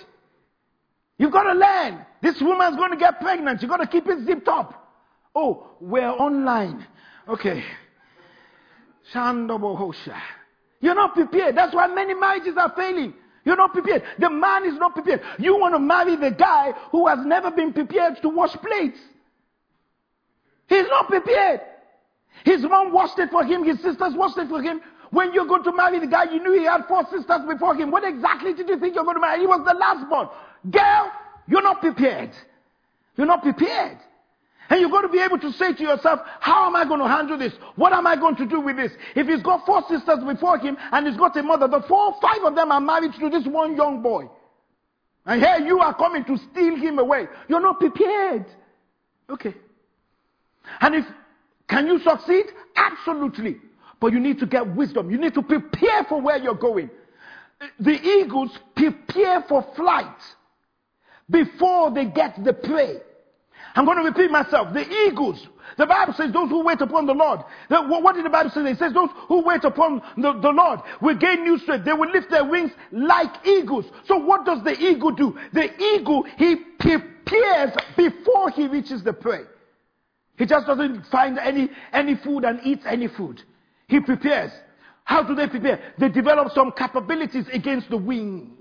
You've 1.18 1.32
got 1.32 1.44
to 1.44 1.58
learn. 1.58 2.04
This 2.22 2.40
woman's 2.40 2.76
going 2.76 2.90
to 2.90 2.96
get 2.96 3.20
pregnant. 3.20 3.62
You've 3.62 3.70
got 3.70 3.78
to 3.78 3.86
keep 3.86 4.06
it 4.06 4.26
zipped 4.26 4.48
up. 4.48 4.94
Oh, 5.34 5.68
we're 5.80 6.08
online. 6.08 6.86
Okay. 7.28 7.62
You're 10.80 10.94
not 10.94 11.14
prepared. 11.14 11.56
That's 11.56 11.74
why 11.74 11.86
many 11.88 12.14
marriages 12.14 12.56
are 12.56 12.72
failing. 12.76 13.14
You're 13.44 13.56
not 13.56 13.72
prepared. 13.72 14.02
The 14.18 14.30
man 14.30 14.66
is 14.66 14.74
not 14.74 14.94
prepared. 14.94 15.22
You 15.38 15.58
want 15.58 15.74
to 15.74 15.78
marry 15.78 16.16
the 16.16 16.30
guy 16.30 16.72
who 16.90 17.06
has 17.06 17.18
never 17.24 17.50
been 17.50 17.72
prepared 17.72 18.20
to 18.22 18.28
wash 18.28 18.52
plates. 18.52 18.98
He's 20.68 20.86
not 20.88 21.08
prepared. 21.08 21.60
His 22.44 22.62
mom 22.62 22.92
washed 22.92 23.18
it 23.18 23.30
for 23.30 23.44
him. 23.44 23.64
His 23.64 23.80
sisters 23.80 24.14
washed 24.14 24.38
it 24.38 24.48
for 24.48 24.62
him. 24.62 24.80
When 25.10 25.34
you're 25.34 25.46
going 25.46 25.64
to 25.64 25.74
marry 25.74 25.98
the 25.98 26.06
guy, 26.06 26.24
you 26.32 26.40
knew 26.40 26.52
he 26.52 26.64
had 26.64 26.86
four 26.86 27.02
sisters 27.10 27.40
before 27.48 27.74
him. 27.74 27.90
What 27.90 28.04
exactly 28.04 28.54
did 28.54 28.68
you 28.68 28.78
think 28.78 28.94
you're 28.94 29.04
going 29.04 29.16
to 29.16 29.20
marry? 29.20 29.40
He 29.40 29.46
was 29.46 29.66
the 29.66 29.74
last 29.74 30.08
born. 30.08 30.28
Girl, 30.70 31.10
you're 31.48 31.62
not 31.62 31.80
prepared. 31.80 32.30
You're 33.16 33.26
not 33.26 33.42
prepared. 33.42 33.98
And 34.70 34.80
you've 34.80 34.92
got 34.92 35.02
to 35.02 35.09
be 35.09 35.18
able 35.18 35.38
to 35.40 35.50
say 35.52 35.74
to 35.74 35.83
yourself, 35.83 36.20
how 36.38 36.68
am 36.68 36.76
I 36.76 36.85
going 36.87 37.00
to 37.00 37.09
handle 37.09 37.37
this? 37.37 37.52
What 37.74 37.92
am 37.92 38.06
I 38.06 38.14
going 38.14 38.37
to 38.37 38.46
do 38.46 38.61
with 38.61 38.76
this? 38.76 38.92
If 39.16 39.26
he's 39.26 39.42
got 39.42 39.66
four 39.66 39.83
sisters 39.88 40.20
before 40.24 40.59
him 40.59 40.76
and 40.92 41.09
he's 41.09 41.16
got 41.16 41.37
a 41.37 41.42
mother, 41.42 41.66
the 41.66 41.83
four, 41.88 42.14
five 42.22 42.44
of 42.44 42.54
them 42.54 42.70
are 42.70 42.80
married 42.80 43.12
to 43.18 43.28
this 43.28 43.44
one 43.46 43.76
young 43.76 44.00
boy. 44.00 44.30
And 45.26 45.42
here 45.42 45.59
you 45.66 45.80
are 45.80 45.92
coming 45.94 46.24
to 46.24 46.37
steal 46.50 46.76
him 46.76 47.00
away. 47.00 47.26
You're 47.48 47.61
not 47.61 47.80
prepared. 47.80 48.46
Okay. 49.28 49.54
And 50.80 50.94
if, 50.94 51.04
can 51.68 51.88
you 51.88 51.98
succeed? 51.98 52.46
Absolutely. 52.76 53.56
But 53.98 54.12
you 54.12 54.20
need 54.20 54.38
to 54.38 54.46
get 54.46 54.76
wisdom. 54.76 55.11
You 55.11 55.18
need 55.18 55.35
to 55.35 55.42
prepare 55.42 56.04
for 56.09 56.20
where 56.20 56.38
you're 56.38 56.54
going. 56.54 56.90
The 57.80 58.00
eagles 58.00 58.56
prepare 58.76 59.44
for 59.48 59.66
flight 59.74 60.06
before 61.28 61.90
they 61.92 62.04
get 62.04 62.42
the 62.44 62.52
prey. 62.52 63.00
I'm 63.74 63.85
going 63.85 63.98
to 63.98 64.04
repeat 64.04 64.30
myself. 64.30 64.72
The 64.72 64.88
eagles, 65.06 65.46
the 65.76 65.87
Bible 65.87 66.14
says 66.16 66.33
those 66.33 66.48
who 66.48 66.64
wait 66.64 66.80
upon 66.80 67.06
the 67.06 67.14
Lord. 67.14 67.40
The, 67.68 67.83
what 67.83 68.14
did 68.14 68.24
the 68.24 68.30
Bible 68.30 68.50
say? 68.50 68.62
It 68.62 68.78
says 68.78 68.92
those 68.92 69.11
who 69.28 69.42
wait 69.44 69.64
upon 69.64 70.02
the, 70.16 70.33
the 70.40 70.50
Lord 70.50 70.80
will 71.00 71.16
gain 71.16 71.44
new 71.44 71.59
strength. 71.59 71.85
They 71.85 71.92
will 71.92 72.11
lift 72.11 72.30
their 72.30 72.44
wings 72.44 72.72
like 72.90 73.46
eagles. 73.46 73.87
So 74.06 74.18
what 74.18 74.44
does 74.44 74.62
the 74.64 74.72
eagle 74.72 75.12
do? 75.12 75.38
The 75.52 75.72
eagle, 75.80 76.24
he 76.37 76.56
prepares 76.78 77.70
before 77.96 78.50
he 78.50 78.66
reaches 78.66 79.04
the 79.04 79.12
prey. 79.12 79.42
He 80.37 80.46
just 80.46 80.66
doesn't 80.66 81.06
find 81.06 81.38
any, 81.38 81.68
any 81.92 82.16
food 82.16 82.44
and 82.44 82.61
eats 82.64 82.83
any 82.87 83.09
food. 83.09 83.42
He 83.88 84.00
prepares. 84.00 84.50
How 85.04 85.22
do 85.22 85.35
they 85.35 85.48
prepare? 85.48 85.92
They 85.98 86.09
develop 86.09 86.52
some 86.54 86.72
capabilities 86.72 87.46
against 87.52 87.90
the 87.90 87.96
wind. 87.96 88.52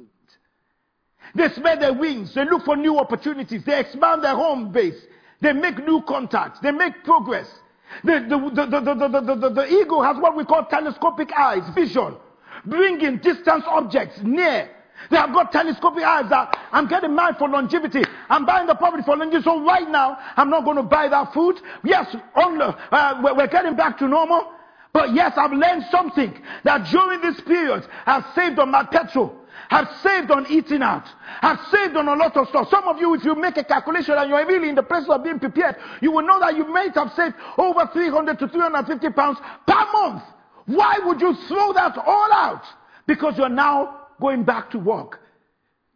They 1.35 1.49
spread 1.49 1.81
their 1.81 1.93
wings. 1.93 2.33
They 2.33 2.45
look 2.45 2.65
for 2.65 2.75
new 2.75 2.97
opportunities. 2.97 3.63
They 3.63 3.79
expand 3.79 4.23
their 4.23 4.35
home 4.35 4.71
base. 4.71 4.99
They 5.41 5.53
make 5.53 5.77
new 5.85 6.01
contacts. 6.01 6.59
They 6.59 6.71
make 6.71 7.03
progress. 7.03 7.47
The, 8.03 8.19
the, 8.29 9.39
the, 9.39 9.49
the, 9.49 9.67
eagle 9.67 10.03
has 10.03 10.17
what 10.17 10.35
we 10.35 10.45
call 10.45 10.65
telescopic 10.65 11.31
eyes, 11.33 11.63
vision, 11.73 12.15
bringing 12.65 13.17
distant 13.17 13.65
objects 13.65 14.19
near. 14.21 14.69
They 15.09 15.17
have 15.17 15.33
got 15.33 15.51
telescopic 15.51 16.03
eyes 16.03 16.29
that 16.29 16.55
I'm 16.71 16.87
getting 16.87 17.15
married 17.15 17.37
for 17.37 17.47
longevity. 17.49 18.03
I'm 18.29 18.45
buying 18.45 18.67
the 18.67 18.75
property 18.75 19.03
for 19.03 19.15
longevity. 19.15 19.43
So 19.43 19.63
right 19.63 19.89
now, 19.89 20.17
I'm 20.35 20.49
not 20.49 20.65
going 20.65 20.77
to 20.77 20.83
buy 20.83 21.07
that 21.07 21.33
food. 21.33 21.59
Yes, 21.83 22.15
on, 22.35 22.61
uh, 22.61 23.21
we're 23.23 23.47
getting 23.47 23.75
back 23.75 23.97
to 23.99 24.07
normal. 24.07 24.51
But 24.91 25.13
yes, 25.13 25.33
I've 25.37 25.53
learned 25.53 25.85
something 25.89 26.37
that 26.63 26.89
during 26.91 27.21
this 27.21 27.39
period, 27.41 27.87
I've 28.05 28.25
saved 28.35 28.59
on 28.59 28.71
my 28.71 28.83
petrol 28.83 29.38
have 29.69 29.87
saved 30.01 30.31
on 30.31 30.47
eating 30.49 30.81
out, 30.81 31.03
have 31.41 31.59
saved 31.71 31.95
on 31.95 32.07
a 32.07 32.15
lot 32.15 32.35
of 32.37 32.47
stuff. 32.47 32.67
Some 32.69 32.87
of 32.87 32.99
you, 32.99 33.13
if 33.15 33.23
you 33.23 33.35
make 33.35 33.57
a 33.57 33.63
calculation 33.63 34.15
and 34.17 34.29
you're 34.29 34.45
really 34.47 34.69
in 34.69 34.75
the 34.75 34.83
process 34.83 35.09
of 35.09 35.23
being 35.23 35.39
prepared, 35.39 35.75
you 36.01 36.11
will 36.11 36.25
know 36.25 36.39
that 36.39 36.55
you 36.55 36.65
might 36.65 36.93
have 36.95 37.11
saved 37.15 37.35
over 37.57 37.89
300 37.91 38.39
to 38.39 38.47
350 38.47 39.09
pounds 39.11 39.37
per 39.67 39.85
month. 39.93 40.23
Why 40.65 40.99
would 41.03 41.19
you 41.19 41.35
throw 41.47 41.73
that 41.73 41.97
all 41.97 42.31
out? 42.31 42.63
Because 43.05 43.37
you're 43.37 43.49
now 43.49 44.07
going 44.21 44.43
back 44.43 44.69
to 44.71 44.79
work. 44.79 45.19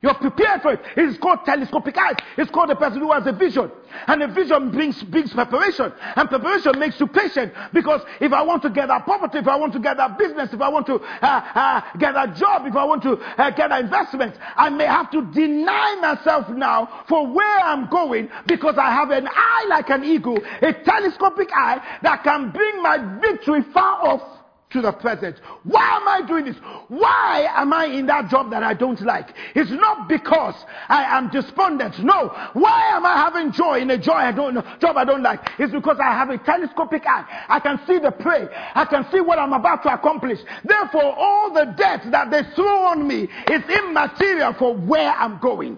You're 0.03 0.15
prepared 0.15 0.61
for 0.61 0.73
it. 0.73 0.81
It's 0.97 1.17
called 1.17 1.45
telescopic 1.45 1.97
eyes. 1.97 2.17
It's 2.37 2.51
called 2.51 2.69
a 2.69 2.75
person 2.75 2.99
who 2.99 3.13
has 3.13 3.25
a 3.25 3.31
vision. 3.31 3.71
And 4.05 4.21
a 4.21 4.27
vision 4.27 4.69
brings, 4.69 5.01
brings 5.01 5.31
preparation. 5.31 5.93
And 6.17 6.27
preparation 6.27 6.77
makes 6.77 6.99
you 6.99 7.07
patient. 7.07 7.53
Because 7.71 8.01
if 8.19 8.33
I 8.33 8.41
want 8.41 8.63
to 8.63 8.69
get 8.69 8.89
that 8.89 9.05
property, 9.05 9.37
if 9.37 9.47
I 9.47 9.55
want 9.55 9.71
to 9.71 9.79
get 9.79 9.95
that 9.95 10.17
business, 10.17 10.51
if 10.51 10.59
I 10.59 10.67
want 10.67 10.87
to 10.87 10.95
uh, 10.95 10.99
uh, 11.21 11.81
get 11.97 12.15
a 12.17 12.35
job, 12.37 12.65
if 12.65 12.75
I 12.75 12.83
want 12.83 13.01
to 13.03 13.13
uh, 13.13 13.49
get 13.51 13.71
an 13.71 13.85
investment, 13.85 14.35
I 14.57 14.69
may 14.69 14.85
have 14.85 15.09
to 15.11 15.21
deny 15.31 15.95
myself 16.01 16.49
now 16.49 17.05
for 17.07 17.25
where 17.25 17.59
I'm 17.59 17.89
going 17.89 18.29
because 18.45 18.75
I 18.77 18.91
have 18.91 19.09
an 19.11 19.29
eye 19.31 19.65
like 19.69 19.89
an 19.89 20.03
eagle, 20.03 20.37
a 20.61 20.73
telescopic 20.83 21.47
eye 21.55 21.81
that 22.01 22.25
can 22.25 22.51
bring 22.51 22.83
my 22.83 23.19
victory 23.21 23.61
far 23.73 24.05
off 24.05 24.33
to 24.73 24.81
the 24.81 24.91
present. 24.91 25.39
Why 25.63 25.97
am 25.97 26.07
I 26.07 26.27
doing 26.27 26.45
this? 26.45 26.57
Why 26.89 27.47
am 27.55 27.71
I 27.71 27.86
in 27.86 28.07
that 28.07 28.29
job 28.29 28.51
that 28.51 28.63
I 28.63 28.73
don't 28.73 28.99
like? 29.01 29.29
It's 29.55 29.71
not 29.71 30.09
because 30.09 30.55
I 30.89 31.17
am 31.17 31.29
despondent. 31.29 31.99
No. 31.99 32.29
Why 32.53 32.89
am 32.89 33.05
I 33.05 33.15
having 33.15 33.51
joy 33.51 33.79
in 33.79 33.89
a 33.91 33.97
joy 33.97 34.13
I 34.13 34.31
don't 34.31 34.55
job 34.81 34.97
I 34.97 35.05
don't 35.05 35.23
like? 35.23 35.39
It's 35.59 35.71
because 35.71 35.97
I 36.03 36.12
have 36.12 36.29
a 36.29 36.38
telescopic 36.39 37.03
eye. 37.05 37.45
I 37.47 37.59
can 37.59 37.79
see 37.88 37.99
the 37.99 38.12
prey. 38.12 38.47
I 38.75 38.86
can 38.86 39.05
see 39.12 39.21
what 39.21 39.39
I'm 39.39 39.53
about 39.53 39.83
to 39.83 39.93
accomplish. 39.93 40.39
Therefore, 40.65 41.15
all 41.15 41.53
the 41.53 41.65
debt 41.77 42.01
that 42.12 42.31
they 42.31 42.41
throw 42.55 42.88
on 42.88 43.07
me 43.07 43.29
is 43.49 43.63
immaterial 43.69 44.53
for 44.53 44.75
where 44.75 45.12
I'm 45.12 45.39
going. 45.39 45.77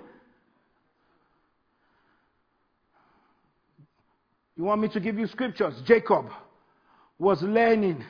You 4.58 4.64
want 4.64 4.80
me 4.80 4.88
to 4.90 5.02
give 5.02 5.20
you 5.20 5.28
scriptures? 5.28 5.74
Jacob 5.86 6.28
was 7.20 7.42
learning 7.42 8.06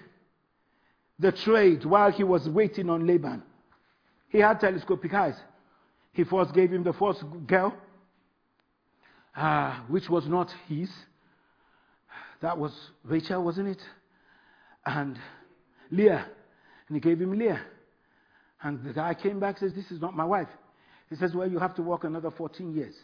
the 1.20 1.32
trade 1.32 1.86
while 1.86 2.12
he 2.12 2.24
was 2.24 2.48
waiting 2.50 2.90
on 2.90 3.08
Laban. 3.08 3.42
He 4.30 4.40
had 4.40 4.60
telescopic 4.60 5.14
eyes. 5.14 5.36
He 6.12 6.24
first 6.24 6.54
gave 6.54 6.72
him 6.72 6.84
the 6.84 6.94
first 6.94 7.24
girl, 7.48 7.74
uh, 9.36 9.80
which 9.88 10.10
was 10.10 10.28
not 10.28 10.50
his. 10.68 10.90
That 12.42 12.58
was 12.58 12.72
Rachel, 13.04 13.44
wasn't 13.44 13.70
it? 13.70 13.82
And 14.86 15.18
Leah. 15.92 16.26
And 16.88 16.96
he 16.96 17.02
gave 17.02 17.20
him 17.20 17.38
Leah. 17.38 17.62
And 18.62 18.84
the 18.84 18.94
guy 18.94 19.14
came 19.14 19.40
back 19.40 19.58
says, 19.58 19.74
This 19.74 19.92
is 19.92 20.02
not 20.02 20.16
my 20.16 20.26
wife. 20.26 20.48
He 21.10 21.16
says, 21.16 21.34
Well, 21.34 21.50
you 21.50 21.60
have 21.60 21.76
to 21.76 21.82
work 21.82 22.04
another 22.04 22.32
14 22.32 22.74
years. 22.76 22.96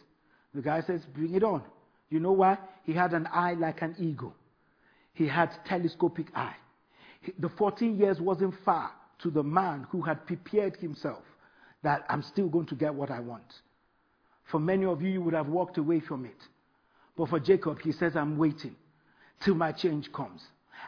The 0.54 0.62
guy 0.62 0.82
says, 0.82 1.02
Bring 1.14 1.34
it 1.34 1.42
on. 1.42 1.62
You 2.10 2.20
know 2.20 2.32
why? 2.32 2.58
He 2.84 2.92
had 2.92 3.12
an 3.14 3.26
eye 3.32 3.54
like 3.54 3.80
an 3.82 3.96
eagle. 3.98 4.34
He 5.14 5.26
had 5.26 5.50
telescopic 5.66 6.26
eye 6.34 6.56
the 7.38 7.48
14 7.48 7.96
years 7.98 8.20
wasn't 8.20 8.54
far 8.64 8.92
to 9.22 9.30
the 9.30 9.42
man 9.42 9.86
who 9.90 10.02
had 10.02 10.26
prepared 10.26 10.76
himself 10.76 11.22
that 11.82 12.04
I'm 12.08 12.22
still 12.22 12.48
going 12.48 12.66
to 12.66 12.74
get 12.74 12.94
what 12.94 13.10
I 13.10 13.20
want. 13.20 13.60
For 14.50 14.58
many 14.60 14.84
of 14.84 15.02
you, 15.02 15.10
you 15.10 15.22
would 15.22 15.34
have 15.34 15.48
walked 15.48 15.78
away 15.78 16.00
from 16.00 16.24
it. 16.24 16.36
But 17.16 17.28
for 17.28 17.40
Jacob, 17.40 17.80
he 17.80 17.92
says, 17.92 18.16
I'm 18.16 18.38
waiting 18.38 18.76
till 19.44 19.54
my 19.54 19.72
change 19.72 20.12
comes. 20.12 20.42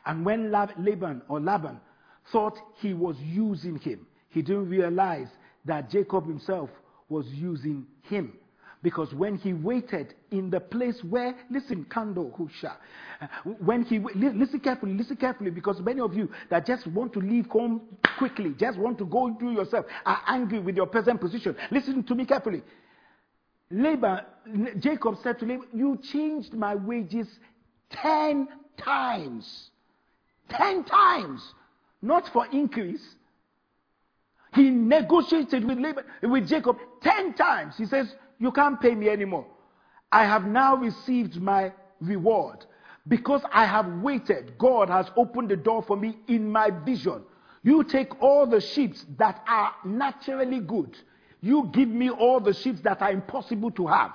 And 0.06 0.24
when 0.24 0.50
Laban 0.50 1.22
or 1.28 1.40
Laban 1.40 1.80
thought 2.32 2.58
he 2.76 2.94
was 2.94 3.16
using 3.20 3.78
him, 3.78 4.06
he 4.30 4.42
didn't 4.42 4.68
realize 4.68 5.28
that 5.64 5.90
Jacob 5.90 6.26
himself 6.26 6.70
was 7.08 7.26
using 7.28 7.86
him. 8.02 8.36
Because 8.84 9.14
when 9.14 9.36
he 9.38 9.54
waited 9.54 10.12
in 10.30 10.50
the 10.50 10.60
place 10.60 11.02
where, 11.08 11.34
listen, 11.50 11.86
Kando 11.86 12.30
Husha, 12.36 12.76
when 13.58 13.82
he, 13.82 13.98
listen 13.98 14.60
carefully, 14.60 14.92
listen 14.92 15.16
carefully, 15.16 15.50
because 15.50 15.80
many 15.80 16.02
of 16.02 16.12
you 16.12 16.30
that 16.50 16.66
just 16.66 16.86
want 16.88 17.14
to 17.14 17.18
leave 17.20 17.46
home 17.46 17.80
quickly, 18.18 18.50
just 18.58 18.78
want 18.78 18.98
to 18.98 19.06
go 19.06 19.34
do 19.40 19.52
yourself, 19.52 19.86
are 20.04 20.20
angry 20.26 20.58
with 20.58 20.76
your 20.76 20.86
present 20.86 21.18
position. 21.18 21.56
Listen 21.70 22.02
to 22.02 22.14
me 22.14 22.26
carefully. 22.26 22.62
Laban, 23.70 24.20
Jacob 24.80 25.16
said 25.22 25.38
to 25.38 25.46
Laban, 25.46 25.66
You 25.72 25.98
changed 26.12 26.52
my 26.52 26.74
wages 26.74 27.26
ten 27.88 28.48
times. 28.76 29.70
Ten 30.50 30.84
times. 30.84 31.40
Not 32.02 32.28
for 32.34 32.46
increase. 32.48 33.02
He 34.52 34.68
negotiated 34.68 35.64
with 35.64 35.78
Laban, 35.78 36.04
with 36.22 36.46
Jacob 36.46 36.76
ten 37.00 37.32
times. 37.32 37.76
He 37.78 37.86
says, 37.86 38.14
you 38.38 38.52
can't 38.52 38.80
pay 38.80 38.94
me 38.94 39.08
anymore. 39.08 39.46
I 40.10 40.24
have 40.24 40.46
now 40.46 40.76
received 40.76 41.40
my 41.40 41.72
reward. 42.00 42.64
Because 43.06 43.42
I 43.52 43.66
have 43.66 43.86
waited, 44.00 44.56
God 44.58 44.88
has 44.88 45.06
opened 45.16 45.50
the 45.50 45.56
door 45.56 45.82
for 45.82 45.96
me 45.96 46.16
in 46.26 46.50
my 46.50 46.70
vision. 46.70 47.22
You 47.62 47.84
take 47.84 48.22
all 48.22 48.46
the 48.46 48.60
sheep 48.60 48.94
that 49.18 49.42
are 49.46 49.72
naturally 49.84 50.60
good. 50.60 50.96
You 51.40 51.70
give 51.72 51.88
me 51.88 52.10
all 52.10 52.40
the 52.40 52.54
sheep 52.54 52.82
that 52.82 53.02
are 53.02 53.10
impossible 53.10 53.70
to 53.72 53.86
have. 53.86 54.12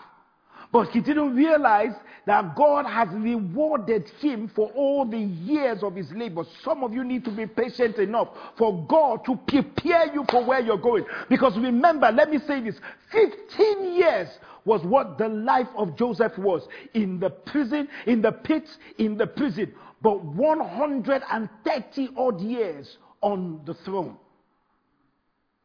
But 0.71 0.89
he 0.89 1.01
didn't 1.01 1.35
realize 1.35 1.93
that 2.27 2.55
God 2.55 2.85
has 2.85 3.09
rewarded 3.11 4.07
him 4.19 4.51
for 4.55 4.69
all 4.75 5.03
the 5.03 5.17
years 5.17 5.81
of 5.81 5.95
his 5.95 6.11
labor. 6.11 6.43
Some 6.63 6.83
of 6.83 6.93
you 6.93 7.03
need 7.03 7.25
to 7.25 7.31
be 7.31 7.47
patient 7.47 7.97
enough 7.97 8.27
for 8.55 8.85
God 8.87 9.25
to 9.25 9.35
prepare 9.47 10.13
you 10.13 10.25
for 10.29 10.45
where 10.45 10.59
you're 10.59 10.77
going. 10.77 11.05
Because 11.27 11.57
remember, 11.57 12.11
let 12.11 12.29
me 12.29 12.37
say 12.45 12.61
this 12.61 12.75
15 13.11 13.95
years 13.95 14.27
was 14.65 14.83
what 14.83 15.17
the 15.17 15.27
life 15.27 15.69
of 15.75 15.97
Joseph 15.97 16.37
was 16.37 16.67
in 16.93 17.19
the 17.19 17.31
prison, 17.31 17.87
in 18.05 18.21
the 18.21 18.31
pits, 18.31 18.77
in 18.99 19.17
the 19.17 19.25
prison. 19.25 19.73
But 20.01 20.23
130 20.23 22.09
odd 22.15 22.41
years 22.41 22.97
on 23.21 23.61
the 23.65 23.73
throne. 23.73 24.17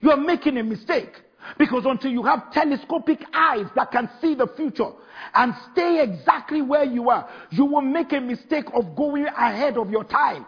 You 0.01 0.11
are 0.11 0.17
making 0.17 0.57
a 0.59 0.63
mistake. 0.63 1.13
Because 1.59 1.85
until 1.87 2.11
you 2.11 2.23
have 2.23 2.53
telescopic 2.53 3.21
eyes 3.33 3.67
that 3.77 3.91
can 3.91 4.09
see 4.21 4.35
the 4.35 4.47
future 4.57 4.91
and 5.35 5.55
stay 5.73 6.03
exactly 6.03 6.63
where 6.63 6.85
you 6.85 7.11
are, 7.11 7.29
you 7.51 7.65
will 7.65 7.83
make 7.83 8.13
a 8.13 8.21
mistake 8.21 8.67
of 8.75 8.97
going 8.97 9.27
ahead 9.27 9.77
of 9.77 9.91
your 9.91 10.05
time. 10.05 10.47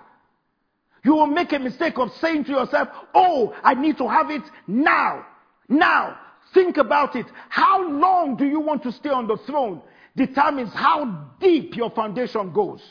You 1.05 1.15
will 1.15 1.27
make 1.27 1.53
a 1.53 1.59
mistake 1.59 1.99
of 1.99 2.11
saying 2.21 2.45
to 2.45 2.53
yourself, 2.53 2.89
Oh, 3.15 3.55
I 3.63 3.75
need 3.75 3.99
to 3.99 4.09
have 4.09 4.31
it 4.31 4.43
now. 4.67 5.27
Now. 5.69 6.19
Think 6.55 6.77
about 6.77 7.17
it. 7.17 7.27
How 7.49 7.87
long 7.89 8.37
do 8.37 8.47
you 8.47 8.61
want 8.61 8.83
to 8.85 8.93
stay 8.93 9.11
on 9.11 9.27
the 9.27 9.37
throne 9.47 9.83
determines 10.17 10.73
how 10.73 11.29
deep 11.39 11.77
your 11.77 11.91
foundation 11.91 12.53
goes. 12.53 12.83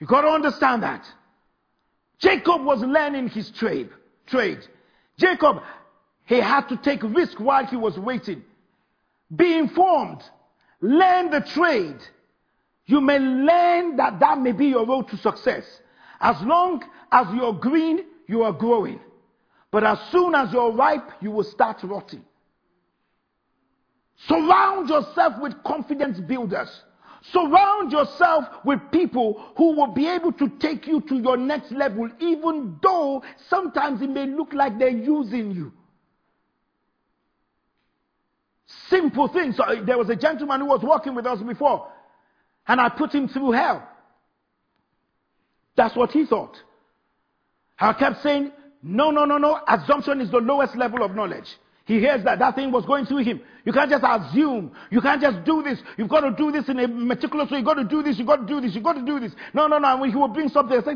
You 0.00 0.06
got 0.06 0.22
to 0.22 0.28
understand 0.28 0.82
that. 0.82 1.06
Jacob 2.18 2.64
was 2.64 2.80
learning 2.80 3.28
his 3.28 3.50
trade. 3.50 3.90
Trade. 4.26 4.58
Jacob, 5.18 5.62
he 6.24 6.36
had 6.36 6.68
to 6.68 6.76
take 6.76 7.02
risk 7.02 7.38
while 7.38 7.66
he 7.66 7.76
was 7.76 7.98
waiting. 7.98 8.42
Be 9.34 9.58
informed. 9.58 10.22
Learn 10.80 11.30
the 11.30 11.40
trade. 11.40 11.98
You 12.86 13.00
may 13.00 13.18
learn 13.18 13.96
that 13.96 14.20
that 14.20 14.38
may 14.40 14.52
be 14.52 14.66
your 14.66 14.86
road 14.86 15.08
to 15.08 15.16
success. 15.18 15.64
As 16.20 16.36
long 16.42 16.82
as 17.12 17.26
you're 17.34 17.52
green, 17.52 18.00
you 18.26 18.42
are 18.42 18.52
growing. 18.52 19.00
But 19.70 19.84
as 19.84 19.98
soon 20.10 20.34
as 20.34 20.52
you're 20.52 20.72
ripe, 20.72 21.10
you 21.20 21.30
will 21.30 21.44
start 21.44 21.78
rotting. 21.82 22.24
Surround 24.26 24.88
yourself 24.88 25.34
with 25.40 25.62
confidence 25.64 26.18
builders. 26.20 26.68
Surround 27.32 27.92
yourself 27.92 28.44
with 28.64 28.80
people 28.90 29.52
who 29.56 29.74
will 29.74 29.92
be 29.92 30.08
able 30.08 30.32
to 30.32 30.48
take 30.60 30.86
you 30.86 31.00
to 31.02 31.16
your 31.16 31.36
next 31.36 31.72
level, 31.72 32.08
even 32.20 32.78
though 32.82 33.22
sometimes 33.48 34.00
it 34.02 34.10
may 34.10 34.26
look 34.26 34.52
like 34.52 34.78
they're 34.78 34.88
using 34.88 35.50
you. 35.50 35.72
Simple 38.88 39.28
things. 39.28 39.56
So 39.56 39.64
uh, 39.64 39.84
there 39.84 39.98
was 39.98 40.10
a 40.10 40.16
gentleman 40.16 40.60
who 40.60 40.66
was 40.66 40.82
working 40.82 41.14
with 41.14 41.26
us 41.26 41.40
before, 41.40 41.90
and 42.66 42.80
I 42.80 42.88
put 42.88 43.14
him 43.14 43.28
through 43.28 43.52
hell. 43.52 43.86
That's 45.76 45.96
what 45.96 46.10
he 46.10 46.26
thought. 46.26 46.56
I 47.78 47.92
kept 47.92 48.22
saying, 48.22 48.52
no, 48.82 49.10
no, 49.10 49.24
no, 49.24 49.38
no. 49.38 49.60
Assumption 49.66 50.20
is 50.20 50.30
the 50.30 50.38
lowest 50.38 50.76
level 50.76 51.02
of 51.02 51.14
knowledge. 51.14 51.48
He 51.88 52.00
hears 52.00 52.22
that 52.24 52.38
that 52.40 52.54
thing 52.54 52.70
was 52.70 52.84
going 52.84 53.06
through 53.06 53.24
him. 53.24 53.40
You 53.64 53.72
can't 53.72 53.88
just 53.88 54.04
assume. 54.04 54.72
You 54.90 55.00
can't 55.00 55.22
just 55.22 55.42
do 55.44 55.62
this. 55.62 55.78
You've 55.96 56.10
got 56.10 56.20
to 56.20 56.32
do 56.36 56.52
this 56.52 56.68
in 56.68 56.78
a 56.78 56.86
meticulous 56.86 57.50
way. 57.50 57.56
You've 57.56 57.66
got 57.66 57.80
to 57.80 57.84
do 57.84 58.02
this. 58.02 58.18
You've 58.18 58.26
got 58.26 58.36
to 58.36 58.46
do 58.46 58.60
this. 58.60 58.74
You've 58.74 58.84
got 58.84 58.92
to 58.92 59.02
do 59.06 59.18
this. 59.18 59.32
No, 59.54 59.66
no, 59.68 59.78
no. 59.78 59.96
When 59.96 60.10
he 60.10 60.16
will 60.16 60.28
bring 60.28 60.50
something, 60.50 60.78
say, 60.84 60.92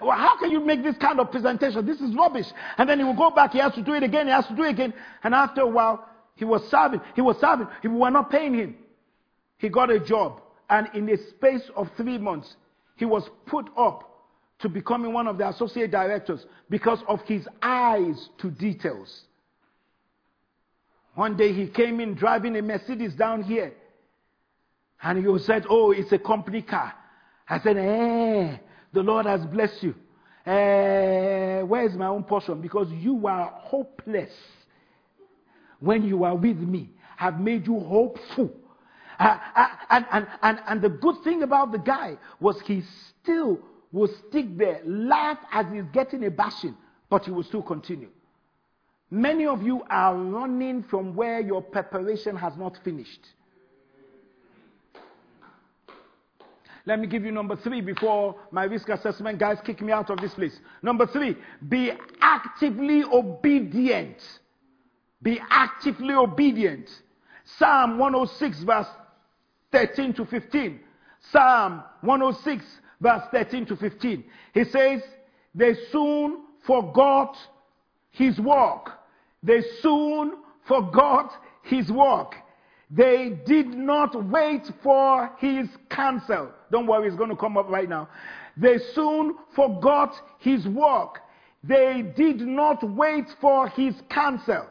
well, 0.00 0.18
how 0.18 0.36
can 0.40 0.50
you 0.50 0.58
make 0.58 0.82
this 0.82 0.96
kind 1.00 1.20
of 1.20 1.30
presentation? 1.30 1.86
This 1.86 2.00
is 2.00 2.12
rubbish. 2.16 2.46
And 2.76 2.90
then 2.90 2.98
he 2.98 3.04
will 3.04 3.14
go 3.14 3.30
back. 3.30 3.52
He 3.52 3.60
has 3.60 3.72
to 3.74 3.82
do 3.82 3.92
it 3.92 4.02
again. 4.02 4.26
He 4.26 4.32
has 4.32 4.44
to 4.48 4.56
do 4.56 4.64
it 4.64 4.70
again. 4.70 4.92
And 5.22 5.32
after 5.32 5.60
a 5.60 5.68
while, 5.68 6.08
he 6.34 6.44
was 6.44 6.60
serving. 6.72 7.00
He 7.14 7.20
was 7.20 7.36
serving. 7.40 7.68
We 7.84 7.90
were 7.90 8.10
not 8.10 8.28
paying 8.28 8.54
him. 8.54 8.74
He 9.58 9.68
got 9.68 9.92
a 9.92 10.00
job. 10.00 10.40
And 10.68 10.88
in 10.92 11.06
the 11.06 11.18
space 11.30 11.70
of 11.76 11.86
three 11.96 12.18
months, 12.18 12.56
he 12.96 13.04
was 13.04 13.30
put 13.46 13.68
up 13.78 14.10
to 14.58 14.68
becoming 14.68 15.12
one 15.12 15.28
of 15.28 15.38
the 15.38 15.48
associate 15.48 15.92
directors 15.92 16.44
because 16.68 16.98
of 17.06 17.20
his 17.28 17.46
eyes 17.62 18.28
to 18.38 18.50
details. 18.50 19.22
One 21.14 21.36
day 21.36 21.52
he 21.52 21.66
came 21.66 22.00
in 22.00 22.14
driving 22.14 22.56
a 22.56 22.62
Mercedes 22.62 23.14
down 23.14 23.42
here. 23.42 23.72
And 25.02 25.24
he 25.24 25.38
said, 25.40 25.66
Oh, 25.68 25.90
it's 25.90 26.12
a 26.12 26.18
company 26.18 26.62
car. 26.62 26.94
I 27.48 27.60
said, 27.60 27.76
Eh, 27.76 28.56
the 28.92 29.02
Lord 29.02 29.26
has 29.26 29.44
blessed 29.46 29.82
you. 29.82 29.94
Eh, 30.46 31.62
where's 31.62 31.94
my 31.94 32.06
own 32.06 32.24
portion? 32.24 32.60
Because 32.60 32.90
you 32.90 33.26
are 33.26 33.52
hopeless 33.54 34.32
when 35.80 36.04
you 36.04 36.24
are 36.24 36.34
with 36.34 36.58
me. 36.58 36.90
I've 37.18 37.40
made 37.40 37.66
you 37.66 37.78
hopeful. 37.78 38.52
Uh, 39.18 39.38
uh, 39.54 39.66
and, 39.90 40.06
and, 40.10 40.26
and, 40.42 40.60
and 40.66 40.82
the 40.82 40.88
good 40.88 41.16
thing 41.22 41.42
about 41.42 41.70
the 41.70 41.78
guy 41.78 42.16
was 42.40 42.60
he 42.62 42.82
still 43.20 43.60
will 43.92 44.10
stick 44.28 44.56
there, 44.56 44.80
laugh 44.84 45.38
as 45.52 45.66
he's 45.72 45.84
getting 45.92 46.24
a 46.24 46.30
bashing, 46.30 46.74
but 47.10 47.24
he 47.24 47.30
will 47.30 47.42
still 47.42 47.62
continue. 47.62 48.08
Many 49.12 49.44
of 49.44 49.62
you 49.62 49.82
are 49.90 50.16
running 50.16 50.82
from 50.84 51.14
where 51.14 51.38
your 51.38 51.60
preparation 51.60 52.34
has 52.34 52.56
not 52.56 52.78
finished. 52.82 53.20
Let 56.86 56.98
me 56.98 57.06
give 57.06 57.22
you 57.22 57.30
number 57.30 57.54
three 57.54 57.82
before 57.82 58.36
my 58.52 58.64
risk 58.64 58.88
assessment 58.88 59.38
guys 59.38 59.58
kick 59.66 59.82
me 59.82 59.92
out 59.92 60.08
of 60.08 60.16
this 60.16 60.32
place. 60.32 60.58
Number 60.80 61.06
three, 61.06 61.36
be 61.68 61.92
actively 62.22 63.04
obedient. 63.04 64.16
Be 65.20 65.38
actively 65.50 66.14
obedient. 66.14 66.88
Psalm 67.58 67.98
106, 67.98 68.62
verse 68.62 68.86
13 69.72 70.14
to 70.14 70.24
15. 70.24 70.80
Psalm 71.30 71.82
106, 72.00 72.64
verse 72.98 73.22
13 73.30 73.66
to 73.66 73.76
15. 73.76 74.24
He 74.54 74.64
says, 74.64 75.02
They 75.54 75.74
soon 75.90 76.44
forgot 76.64 77.36
his 78.10 78.40
work 78.40 79.00
they 79.42 79.62
soon 79.80 80.34
forgot 80.66 81.32
his 81.62 81.90
work. 81.90 82.34
They 82.90 83.38
did 83.46 83.68
not 83.68 84.14
wait 84.28 84.62
for 84.82 85.30
his 85.38 85.66
counsel. 85.90 86.50
Don't 86.70 86.86
worry, 86.86 87.08
it's 87.08 87.16
going 87.16 87.30
to 87.30 87.36
come 87.36 87.56
up 87.56 87.68
right 87.68 87.88
now. 87.88 88.08
They 88.56 88.78
soon 88.94 89.34
forgot 89.56 90.14
his 90.38 90.66
work. 90.66 91.20
They 91.64 92.12
did 92.16 92.40
not 92.40 92.82
wait 92.82 93.26
for 93.40 93.68
his 93.68 93.94
counsel, 94.10 94.66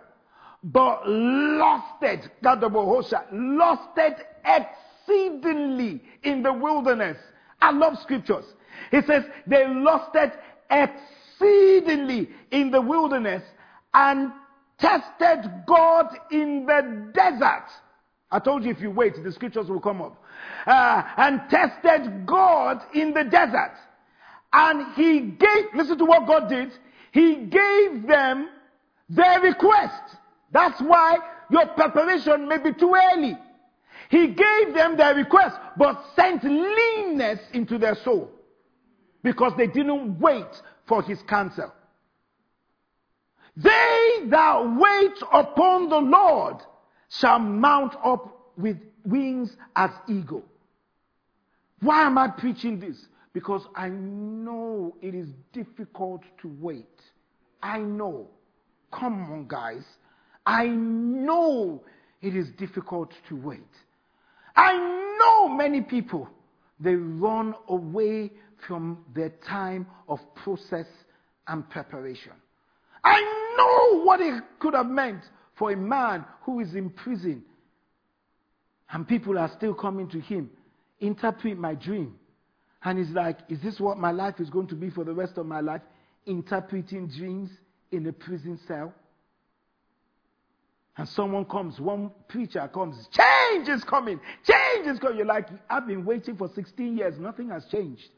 but 0.63 1.01
lusted, 1.07 2.29
lusted 2.43 4.15
exceedingly 4.45 6.03
in 6.23 6.43
the 6.43 6.53
wilderness. 6.53 7.17
I 7.61 7.71
love 7.71 7.97
scriptures. 8.01 8.45
He 8.91 9.01
says 9.01 9.23
they 9.47 9.67
lusted 9.67 10.33
exceedingly 10.69 12.29
in 12.51 12.71
the 12.71 12.81
wilderness 12.81 13.43
and 13.93 14.31
tested 14.81 15.49
God 15.65 16.07
in 16.31 16.65
the 16.65 17.11
desert. 17.13 17.65
I 18.31 18.39
told 18.39 18.63
you 18.63 18.71
if 18.71 18.81
you 18.81 18.91
wait, 18.91 19.21
the 19.23 19.31
scriptures 19.31 19.69
will 19.69 19.79
come 19.79 20.01
up. 20.01 20.21
Uh, 20.65 21.03
and 21.17 21.41
tested 21.49 22.25
God 22.25 22.81
in 22.93 23.13
the 23.13 23.23
desert. 23.23 23.73
And 24.53 24.93
he 24.95 25.19
gave, 25.19 25.65
listen 25.75 25.97
to 25.97 26.05
what 26.05 26.27
God 26.27 26.49
did. 26.49 26.71
He 27.11 27.35
gave 27.35 28.07
them 28.07 28.49
their 29.09 29.41
request. 29.41 30.15
That's 30.51 30.81
why 30.81 31.17
your 31.49 31.67
preparation 31.67 32.47
may 32.47 32.57
be 32.57 32.73
too 32.73 32.93
early. 33.13 33.37
He 34.09 34.27
gave 34.27 34.73
them 34.73 34.97
their 34.97 35.15
request, 35.15 35.57
but 35.77 36.01
sent 36.15 36.43
leanness 36.43 37.39
into 37.53 37.77
their 37.77 37.95
soul 37.95 38.29
because 39.23 39.53
they 39.57 39.67
didn't 39.67 40.19
wait 40.19 40.61
for 40.87 41.01
his 41.01 41.21
counsel. 41.23 41.71
They 43.55 44.19
that 44.29 44.77
wait 44.79 45.17
upon 45.33 45.89
the 45.89 45.99
Lord 45.99 46.57
shall 47.09 47.39
mount 47.39 47.95
up 48.03 48.51
with 48.57 48.77
wings 49.05 49.55
as 49.75 49.91
eagle. 50.07 50.43
Why 51.81 52.03
am 52.03 52.17
I 52.17 52.27
preaching 52.27 52.79
this? 52.79 53.07
Because 53.33 53.63
I 53.75 53.89
know 53.89 54.95
it 55.01 55.15
is 55.15 55.27
difficult 55.51 56.21
to 56.41 56.55
wait. 56.59 57.01
I 57.61 57.79
know. 57.79 58.27
Come 58.91 59.31
on, 59.31 59.47
guys. 59.47 59.83
I 60.45 60.67
know 60.67 61.83
it 62.21 62.35
is 62.35 62.49
difficult 62.57 63.13
to 63.29 63.35
wait. 63.35 63.61
I 64.55 64.77
know 65.19 65.47
many 65.49 65.81
people, 65.81 66.29
they 66.79 66.95
run 66.95 67.55
away 67.69 68.31
from 68.67 69.05
their 69.15 69.29
time 69.47 69.87
of 70.07 70.19
process 70.35 70.87
and 71.47 71.67
preparation. 71.69 72.33
I 73.03 73.21
know 73.57 74.03
what 74.03 74.21
it 74.21 74.43
could 74.59 74.73
have 74.73 74.87
meant 74.87 75.23
for 75.57 75.71
a 75.71 75.77
man 75.77 76.25
who 76.43 76.59
is 76.59 76.75
in 76.75 76.89
prison 76.89 77.43
and 78.91 79.07
people 79.07 79.37
are 79.39 79.49
still 79.55 79.73
coming 79.73 80.09
to 80.09 80.19
him. 80.19 80.49
Interpret 80.99 81.57
my 81.57 81.75
dream. 81.75 82.15
And 82.83 82.99
he's 82.99 83.09
like, 83.09 83.39
Is 83.49 83.61
this 83.61 83.79
what 83.79 83.97
my 83.97 84.11
life 84.11 84.39
is 84.39 84.49
going 84.49 84.67
to 84.67 84.75
be 84.75 84.89
for 84.89 85.03
the 85.03 85.13
rest 85.13 85.37
of 85.37 85.45
my 85.45 85.61
life? 85.61 85.81
Interpreting 86.25 87.07
dreams 87.07 87.49
in 87.91 88.05
a 88.07 88.11
prison 88.11 88.59
cell? 88.67 88.93
And 90.97 91.07
someone 91.07 91.45
comes, 91.45 91.79
one 91.79 92.11
preacher 92.27 92.69
comes, 92.73 93.07
change 93.07 93.69
is 93.69 93.83
coming, 93.83 94.19
change 94.43 94.87
is 94.87 94.99
coming. 94.99 95.17
You're 95.17 95.25
like, 95.25 95.47
I've 95.69 95.87
been 95.87 96.03
waiting 96.03 96.35
for 96.35 96.49
16 96.53 96.97
years, 96.97 97.17
nothing 97.17 97.49
has 97.49 97.65
changed. 97.71 98.09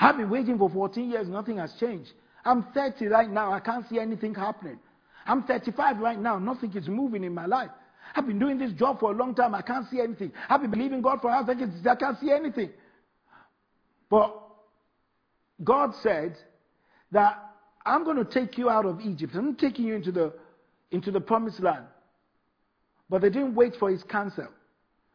I've 0.00 0.16
been 0.16 0.30
waiting 0.30 0.58
for 0.58 0.70
14 0.70 1.10
years, 1.10 1.28
nothing 1.28 1.58
has 1.58 1.74
changed. 1.74 2.12
I'm 2.44 2.64
30 2.74 3.06
right 3.06 3.30
now. 3.30 3.52
I 3.52 3.60
can't 3.60 3.88
see 3.88 3.98
anything 3.98 4.34
happening. 4.34 4.78
I'm 5.26 5.44
35 5.44 5.98
right 5.98 6.18
now. 6.18 6.38
Nothing 6.38 6.76
is 6.76 6.88
moving 6.88 7.24
in 7.24 7.34
my 7.34 7.46
life. 7.46 7.70
I've 8.14 8.26
been 8.26 8.38
doing 8.38 8.58
this 8.58 8.72
job 8.72 9.00
for 9.00 9.12
a 9.12 9.14
long 9.14 9.34
time. 9.34 9.54
I 9.54 9.62
can't 9.62 9.88
see 9.90 10.00
anything. 10.00 10.32
I've 10.48 10.60
been 10.60 10.70
believing 10.70 11.00
God 11.00 11.20
for 11.22 11.30
half 11.30 11.46
decades. 11.46 11.72
I 11.88 11.94
can't 11.94 12.18
see 12.18 12.30
anything. 12.30 12.70
But 14.10 14.36
God 15.62 15.92
said 16.02 16.36
that 17.12 17.38
I'm 17.86 18.04
going 18.04 18.16
to 18.16 18.24
take 18.24 18.58
you 18.58 18.68
out 18.68 18.84
of 18.84 19.00
Egypt. 19.00 19.34
I'm 19.34 19.54
taking 19.54 19.86
you 19.86 19.94
into 19.94 20.12
the 20.12 20.32
into 20.90 21.10
the 21.10 21.20
promised 21.20 21.60
land. 21.60 21.86
But 23.08 23.22
they 23.22 23.30
didn't 23.30 23.54
wait 23.54 23.74
for 23.78 23.90
his 23.90 24.02
counsel. 24.04 24.48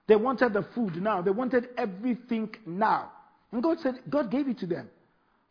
They 0.08 0.16
wanted 0.16 0.54
the 0.54 0.66
food 0.74 0.96
now. 1.02 1.22
They 1.22 1.32
wanted 1.32 1.70
everything 1.78 2.50
now. 2.66 3.12
And 3.52 3.62
God 3.62 3.78
said, 3.82 3.96
God 4.10 4.32
gave 4.32 4.48
it 4.48 4.58
to 4.60 4.66
them. 4.66 4.90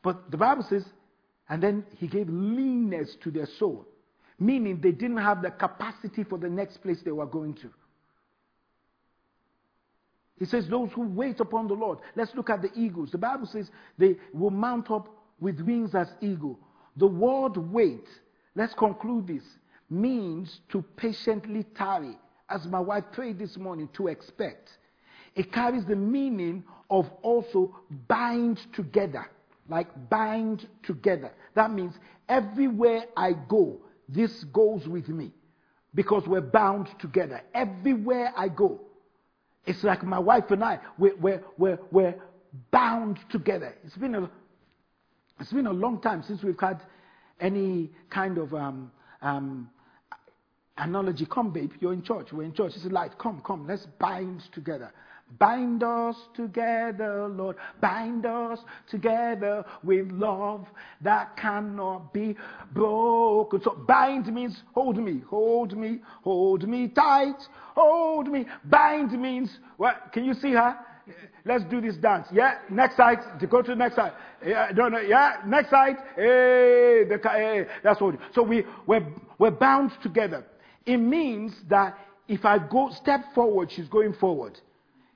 But 0.03 0.31
the 0.31 0.37
Bible 0.37 0.65
says, 0.69 0.85
and 1.49 1.63
then 1.63 1.85
he 1.97 2.07
gave 2.07 2.29
leanness 2.29 3.17
to 3.23 3.31
their 3.31 3.47
soul, 3.59 3.87
meaning 4.39 4.81
they 4.81 4.93
didn't 4.93 5.19
have 5.19 5.43
the 5.43 5.51
capacity 5.51 6.25
for 6.25 6.39
the 6.39 6.49
next 6.49 6.79
place 6.79 7.01
they 7.05 7.13
were 7.13 7.27
going 7.27 7.55
to. 7.55 7.71
He 10.39 10.45
says, 10.45 10.69
Those 10.69 10.91
who 10.93 11.03
wait 11.03 11.41
upon 11.41 11.69
the 11.69 11.75
Lord. 11.75 11.99
Let's 12.15 12.35
look 12.35 12.51
at 12.51 12.63
the 12.63 12.71
eagles. 12.75 13.11
The 13.11 13.19
Bible 13.19 13.47
says 13.47 13.71
they 13.97 14.17
will 14.33 14.51
mount 14.51 14.91
up 14.91 15.09
with 15.41 15.61
wings 15.61 15.95
as 15.95 16.09
eagle. 16.21 16.59
The 16.97 17.07
word 17.07 17.57
wait, 17.57 18.07
let's 18.55 18.75
conclude 18.75 19.27
this, 19.27 19.45
means 19.91 20.61
to 20.71 20.83
patiently 20.97 21.65
tarry. 21.77 22.17
As 22.49 22.67
my 22.67 22.81
wife 22.81 23.05
prayed 23.13 23.39
this 23.39 23.57
morning, 23.57 23.89
to 23.95 24.09
expect. 24.09 24.71
It 25.35 25.53
carries 25.53 25.85
the 25.85 25.97
meaning 25.97 26.65
of 26.91 27.07
also 27.23 27.77
bind 28.09 28.61
together. 28.73 29.29
Like 29.69 29.89
bind 30.09 30.69
together. 30.83 31.33
That 31.55 31.71
means 31.71 31.95
everywhere 32.29 33.05
I 33.17 33.33
go, 33.33 33.81
this 34.09 34.45
goes 34.45 34.87
with 34.87 35.09
me. 35.09 35.33
Because 35.95 36.27
we're 36.27 36.43
bound 36.43 36.89
together. 36.99 37.41
Everywhere 37.55 38.33
I 38.37 38.49
go. 38.49 38.81
It's 39.67 39.83
like 39.83 40.05
my 40.05 40.19
wife 40.19 40.51
and 40.51 40.63
I, 40.63 40.79
we're, 40.99 41.17
we're, 41.17 41.43
we're, 41.59 41.79
we're 41.91 42.15
bound 42.71 43.19
together. 43.31 43.75
It's 43.85 43.97
been, 43.97 44.15
a, 44.15 44.31
it's 45.41 45.53
been 45.53 45.67
a 45.67 45.73
long 45.73 46.01
time 46.01 46.23
since 46.23 46.43
we've 46.43 46.59
had 46.59 46.83
any 47.41 47.91
kind 48.09 48.39
of 48.39 48.55
um, 48.55 48.93
um, 49.23 49.69
analogy. 50.79 51.27
Come, 51.27 51.53
babe, 51.53 51.73
you're 51.81 51.93
in 51.93 52.03
church. 52.03 52.33
We're 52.33 52.45
in 52.45 52.53
church. 52.53 52.73
It's 52.77 52.85
light. 52.87 53.19
Come, 53.19 53.43
come, 53.45 53.67
let's 53.67 53.87
bind 53.99 54.43
together. 54.53 54.93
Bind 55.39 55.83
us 55.83 56.17
together, 56.35 57.29
Lord. 57.29 57.57
Bind 57.81 58.25
us 58.25 58.61
together 58.89 59.65
with 59.83 60.11
love 60.13 60.67
that 61.03 61.37
cannot 61.37 62.13
be 62.13 62.37
broken. 62.73 63.61
So 63.63 63.73
bind 63.87 64.33
means 64.33 64.63
hold 64.73 64.97
me, 64.97 65.23
hold 65.29 65.77
me, 65.77 65.99
hold 66.23 66.67
me 66.67 66.89
tight, 66.89 67.43
hold 67.75 68.29
me. 68.29 68.47
Bind 68.65 69.13
means 69.21 69.59
what? 69.77 70.11
Can 70.13 70.25
you 70.25 70.33
see 70.33 70.53
her? 70.53 70.79
Let's 71.45 71.65
do 71.65 71.81
this 71.81 71.97
dance. 71.97 72.27
Yeah, 72.33 72.59
next 72.71 72.97
side. 72.97 73.19
Go 73.51 73.63
to 73.63 73.71
the 73.71 73.77
next 73.77 73.97
side. 73.97 74.13
Yeah, 74.45 74.73
don't 74.73 74.93
know. 74.93 75.01
Yeah, 75.01 75.43
next 75.47 75.71
side. 75.71 75.97
Hey, 76.17 77.05
the, 77.05 77.21
hey, 77.23 77.67
that's 77.85 78.01
what. 78.01 78.17
So 78.35 78.43
we 78.43 78.65
we're, 78.87 79.07
we're 79.39 79.53
bound 79.53 79.93
together. 80.03 80.45
It 80.87 80.97
means 80.97 81.53
that 81.69 81.99
if 82.27 82.45
I 82.45 82.59
go 82.59 82.91
step 82.91 83.21
forward, 83.35 83.71
she's 83.71 83.89
going 83.89 84.15
forward. 84.15 84.59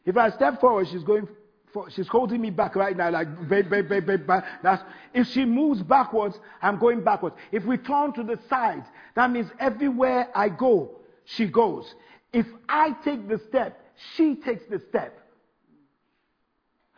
If 0.05 0.17
I 0.17 0.31
step 0.31 0.61
forward, 0.61 0.89
she's 0.89 1.05
going 1.05 1.29
for, 1.73 1.91
she's 1.91 2.09
holding 2.09 2.41
me 2.41 2.51
back 2.51 2.75
right 2.75 2.97
now, 2.97 3.11
like 3.11 3.49
babe, 3.49 3.71
babe, 3.71 3.89
babe, 3.89 4.07
babe, 4.07 4.27
babe. 4.27 4.43
That's, 4.63 4.83
if 5.15 5.29
she 5.29 5.45
moves 5.45 5.83
backwards, 5.83 6.39
I'm 6.63 6.79
going 6.79 7.05
backwards. 7.05 7.37
If 7.53 7.65
we 7.65 7.77
turn 7.77 8.13
to 8.15 8.23
the 8.23 8.39
side, 8.49 8.85
that 9.15 9.31
means 9.31 9.51
everywhere 9.59 10.29
I 10.35 10.49
go, 10.49 11.01
she 11.25 11.47
goes. 11.47 11.95
If 12.33 12.47
I 12.69 12.93
take 13.05 13.29
the 13.29 13.41
step, 13.49 13.81
she 14.17 14.37
takes 14.37 14.65
the 14.71 14.81
step. 14.89 15.17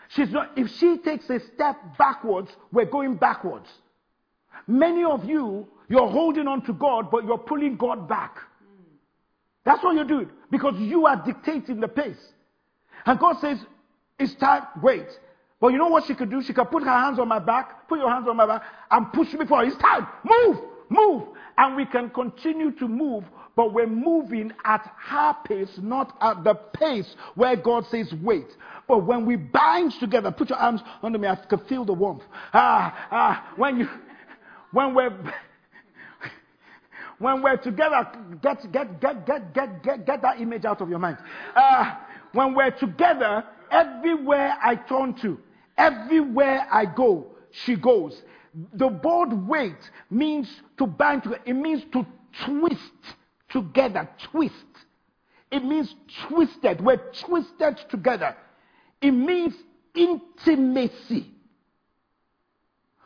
She's 0.09 0.31
not, 0.31 0.53
if 0.57 0.71
she 0.77 0.99
takes 0.99 1.29
a 1.31 1.41
step 1.55 1.77
backwards, 1.99 2.51
we're 2.71 2.85
going 2.85 3.17
backwards. 3.17 3.69
Many 4.67 5.05
of 5.05 5.25
you, 5.25 5.67
you're 5.89 6.09
holding 6.09 6.47
on 6.47 6.63
to 6.67 6.73
God, 6.73 7.11
but 7.11 7.25
you're 7.25 7.39
pulling 7.39 7.77
God 7.77 8.09
back. 8.09 8.37
That's 9.65 9.83
what 9.83 9.95
you're 9.95 10.05
doing 10.05 10.31
because 10.51 10.75
you 10.79 11.07
are 11.07 11.17
dictating 11.25 11.81
the 11.81 11.89
pace. 11.89 12.33
And 13.07 13.19
God 13.19 13.37
says, 13.41 13.59
It's 14.19 14.35
time, 14.35 14.65
wait. 14.83 15.07
But 15.63 15.69
you 15.69 15.79
know 15.79 15.87
what 15.87 16.07
she 16.07 16.17
could 16.17 16.29
do? 16.29 16.43
She 16.43 16.53
could 16.53 16.73
put 16.73 16.83
her 16.83 16.91
hands 16.91 17.21
on 17.21 17.29
my 17.29 17.39
back, 17.39 17.89
put 17.89 18.01
your 18.01 18.11
hands 18.11 18.27
on 18.29 18.37
my 18.37 18.47
back, 18.47 18.65
and 18.91 19.13
push 19.13 19.33
me 19.33 19.47
forward. 19.47 19.69
It's 19.69 19.77
time. 19.77 20.09
Move, 20.25 20.59
move. 20.89 21.29
And 21.57 21.77
we 21.77 21.87
can 21.87 22.11
continue 22.11 22.73
to 22.73 22.89
move, 22.89 23.23
but 23.55 23.73
we're 23.73 23.87
moving 23.87 24.53
at 24.65 24.93
her 25.07 25.37
pace, 25.45 25.71
not 25.81 26.17
at 26.21 26.43
the 26.43 26.55
pace 26.55 27.15
where 27.37 27.55
God 27.55 27.85
says, 27.93 28.13
wait. 28.23 28.49
But 28.89 29.07
when 29.07 29.25
we 29.25 29.37
bind 29.37 29.93
together, 30.01 30.33
put 30.33 30.51
your 30.51 30.59
arms 30.59 30.81
under 31.01 31.19
me, 31.19 31.29
I 31.29 31.37
can 31.37 31.61
feel 31.67 31.85
the 31.85 31.93
warmth. 31.93 32.25
Ah, 32.53 33.07
ah, 33.13 33.53
when 33.55 33.79
you, 33.79 33.89
when 34.73 34.95
we're, 34.95 35.11
when 37.21 37.41
we're 37.41 37.59
together, 37.59 38.09
get, 38.43 38.73
get, 38.73 39.01
get, 39.01 39.27
get, 39.27 39.55
get, 39.55 39.83
get, 39.85 40.07
get 40.07 40.23
that 40.23 40.41
image 40.41 40.65
out 40.65 40.81
of 40.81 40.89
your 40.89 40.99
mind. 40.99 41.19
Ah, 41.55 42.05
when 42.33 42.55
we're 42.55 42.70
together, 42.70 43.45
everywhere 43.70 44.55
I 44.62 44.76
turn 44.76 45.14
to, 45.22 45.39
everywhere 45.76 46.66
I 46.70 46.87
go, 46.87 47.26
she 47.51 47.76
goes. 47.76 48.20
The 48.74 48.89
word 48.89 49.49
wait 49.49 49.91
means 50.11 50.49
to 50.78 50.87
bind 50.87 51.22
together. 51.22 51.43
It 51.47 51.55
means 51.55 51.83
to 51.93 52.07
twist 52.45 53.16
together. 53.51 54.09
Twist. 54.30 54.55
It 55.51 55.64
means 55.64 55.95
twisted. 56.28 56.80
We're 56.80 57.01
twisted 57.26 57.78
together. 57.91 58.37
It 59.01 59.11
means 59.11 59.55
intimacy. 59.95 61.30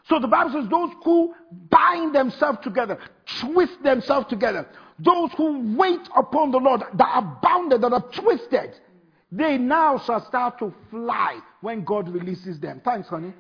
So 0.09 0.21
the 0.21 0.29
Bible 0.29 0.53
says 0.53 0.71
those 0.71 0.91
who 1.05 1.35
bind 1.69 2.15
themselves 2.15 2.59
together, 2.63 2.99
twist 3.41 3.83
themselves 3.83 4.29
together, 4.29 4.69
those 5.01 5.31
who 5.37 5.77
wait 5.77 6.09
upon 6.17 6.53
the 6.53 6.59
Lord, 6.59 6.83
that 6.95 7.09
are 7.09 7.39
bounded, 7.43 7.81
that 7.81 7.93
are 7.93 8.09
twisted, 8.13 8.79
they 9.31 9.59
now 9.59 9.99
shall 9.99 10.25
start 10.25 10.59
to 10.61 10.73
fly 10.91 11.41
when 11.61 11.85
God 11.85 12.09
releases 12.09 12.61
them. 12.61 12.81
Thanks, 12.85 13.09
honey. 13.09 13.33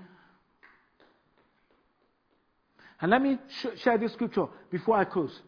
And 3.01 3.11
let 3.11 3.23
me 3.23 3.39
sh- 3.49 3.81
share 3.83 3.99
this 3.99 4.13
scripture 4.13 4.47
before 4.71 4.97
I 4.97 5.05
close. 5.05 5.41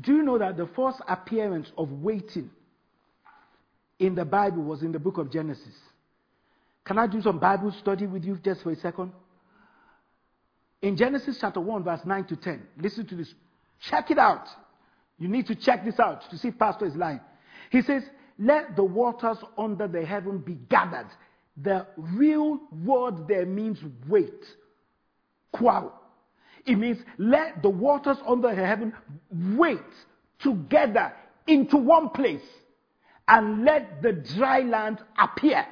Do 0.00 0.16
you 0.16 0.22
know 0.22 0.38
that 0.38 0.56
the 0.56 0.66
first 0.74 1.00
appearance 1.08 1.70
of 1.78 1.90
waiting 1.90 2.50
in 3.98 4.14
the 4.14 4.24
Bible 4.24 4.62
was 4.62 4.82
in 4.82 4.92
the 4.92 4.98
book 4.98 5.18
of 5.18 5.30
Genesis? 5.30 5.74
Can 6.84 6.98
I 6.98 7.06
do 7.06 7.22
some 7.22 7.38
Bible 7.38 7.72
study 7.72 8.06
with 8.06 8.24
you 8.24 8.36
just 8.36 8.62
for 8.62 8.72
a 8.72 8.76
second? 8.76 9.12
In 10.82 10.96
Genesis 10.96 11.38
chapter 11.40 11.60
1, 11.60 11.84
verse 11.84 12.00
9 12.04 12.24
to 12.24 12.36
10, 12.36 12.62
listen 12.78 13.06
to 13.06 13.14
this. 13.14 13.32
Check 13.80 14.10
it 14.10 14.18
out. 14.18 14.48
You 15.18 15.28
need 15.28 15.46
to 15.46 15.54
check 15.54 15.84
this 15.84 15.98
out 15.98 16.28
to 16.28 16.36
see 16.36 16.48
if 16.48 16.58
Pastor 16.58 16.84
is 16.84 16.96
lying. 16.96 17.20
He 17.70 17.80
says, 17.80 18.02
let 18.38 18.76
the 18.76 18.84
waters 18.84 19.38
under 19.56 19.86
the 19.86 20.04
heaven 20.04 20.38
be 20.38 20.54
gathered. 20.68 21.08
The 21.62 21.86
real 21.96 22.60
word 22.84 23.28
there 23.28 23.46
means 23.46 23.78
wait. 24.08 24.44
Qual. 25.52 25.92
It 26.66 26.76
means 26.76 26.98
let 27.18 27.62
the 27.62 27.70
waters 27.70 28.16
under 28.26 28.54
heaven 28.54 28.92
wait 29.56 29.78
together 30.40 31.12
into 31.46 31.76
one 31.76 32.08
place 32.10 32.42
and 33.28 33.64
let 33.64 34.02
the 34.02 34.12
dry 34.12 34.60
land 34.60 34.98
appear. 35.18 35.64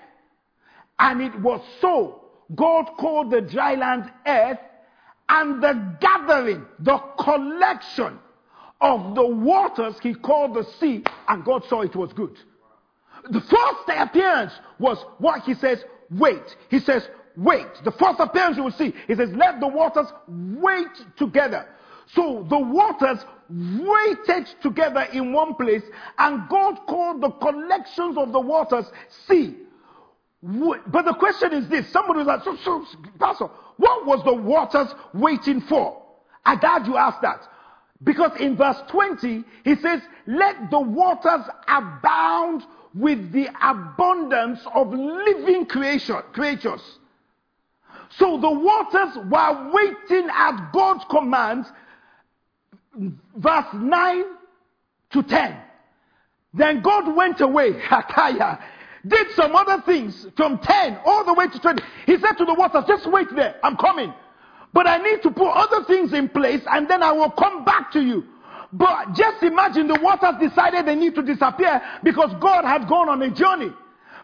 And 0.98 1.20
it 1.20 1.38
was 1.40 1.60
so. 1.80 2.20
God 2.54 2.84
called 2.98 3.30
the 3.30 3.40
dry 3.40 3.74
land 3.74 4.10
earth 4.26 4.58
and 5.28 5.62
the 5.62 5.96
gathering, 6.00 6.66
the 6.80 6.98
collection 7.18 8.18
of 8.80 9.14
the 9.14 9.26
waters 9.26 9.94
he 10.02 10.14
called 10.14 10.54
the 10.54 10.66
sea 10.78 11.02
and 11.28 11.44
God 11.44 11.64
saw 11.68 11.80
it 11.82 11.96
was 11.96 12.12
good. 12.12 12.36
The 13.30 13.40
first 13.40 13.88
appearance 13.88 14.52
was 14.78 14.98
what 15.18 15.42
he 15.42 15.54
says, 15.54 15.84
wait. 16.10 16.56
He 16.70 16.80
says, 16.80 17.08
wait. 17.36 17.68
The 17.84 17.92
first 17.92 18.20
appearance 18.20 18.56
you 18.56 18.64
will 18.64 18.72
see, 18.72 18.92
he 19.06 19.14
says, 19.14 19.30
let 19.34 19.60
the 19.60 19.68
waters 19.68 20.06
wait 20.28 20.90
together. 21.16 21.66
So 22.14 22.46
the 22.48 22.58
waters 22.58 23.24
waited 23.48 24.48
together 24.60 25.06
in 25.12 25.32
one 25.32 25.54
place, 25.54 25.82
and 26.18 26.48
God 26.48 26.80
called 26.86 27.20
the 27.20 27.30
collections 27.30 28.18
of 28.18 28.32
the 28.32 28.40
waters 28.40 28.86
sea. 29.26 29.56
But 30.42 31.04
the 31.04 31.14
question 31.18 31.52
is 31.52 31.68
this 31.68 31.90
somebody 31.92 32.18
was 32.18 32.26
like, 32.26 32.42
so, 32.42 32.56
so, 32.64 32.84
Pastor, 33.18 33.48
what 33.76 34.06
was 34.06 34.24
the 34.24 34.34
waters 34.34 34.88
waiting 35.14 35.60
for? 35.60 36.02
I 36.44 36.56
glad 36.56 36.86
you 36.86 36.96
asked 36.96 37.22
that. 37.22 37.48
Because 38.02 38.32
in 38.40 38.56
verse 38.56 38.78
20, 38.88 39.44
he 39.64 39.76
says, 39.76 40.00
Let 40.26 40.70
the 40.70 40.80
waters 40.80 41.46
abound 41.68 42.64
with 42.94 43.32
the 43.32 43.48
abundance 43.62 44.60
of 44.74 44.92
living 44.92 45.66
creation, 45.66 46.16
creatures. 46.32 46.82
So 48.18 48.38
the 48.38 48.50
waters 48.50 49.16
were 49.30 49.70
waiting 49.72 50.28
at 50.30 50.70
God's 50.72 51.04
command, 51.10 51.64
verse 53.36 53.66
9 53.72 54.24
to 55.12 55.22
10. 55.22 55.56
Then 56.54 56.82
God 56.82 57.16
went 57.16 57.40
away, 57.40 57.72
Hakaya, 57.88 58.60
did 59.06 59.30
some 59.32 59.56
other 59.56 59.82
things 59.82 60.26
from 60.36 60.58
10 60.58 60.98
all 61.04 61.24
the 61.24 61.32
way 61.32 61.48
to 61.48 61.58
20. 61.58 61.82
He 62.06 62.18
said 62.18 62.32
to 62.34 62.44
the 62.44 62.54
waters, 62.54 62.84
just 62.86 63.10
wait 63.10 63.28
there, 63.34 63.56
I'm 63.62 63.76
coming. 63.76 64.12
But 64.72 64.86
I 64.86 64.98
need 64.98 65.22
to 65.22 65.30
put 65.30 65.50
other 65.50 65.84
things 65.84 66.12
in 66.12 66.28
place 66.28 66.62
and 66.70 66.88
then 66.88 67.02
I 67.02 67.12
will 67.12 67.30
come 67.30 67.64
back 67.64 67.92
to 67.92 68.00
you. 68.00 68.24
But 68.72 69.14
just 69.14 69.42
imagine 69.42 69.86
the 69.86 70.00
waters 70.00 70.34
decided 70.40 70.86
they 70.86 70.94
need 70.94 71.14
to 71.16 71.22
disappear 71.22 71.82
because 72.02 72.32
God 72.40 72.64
had 72.64 72.88
gone 72.88 73.08
on 73.08 73.20
a 73.20 73.30
journey. 73.30 73.72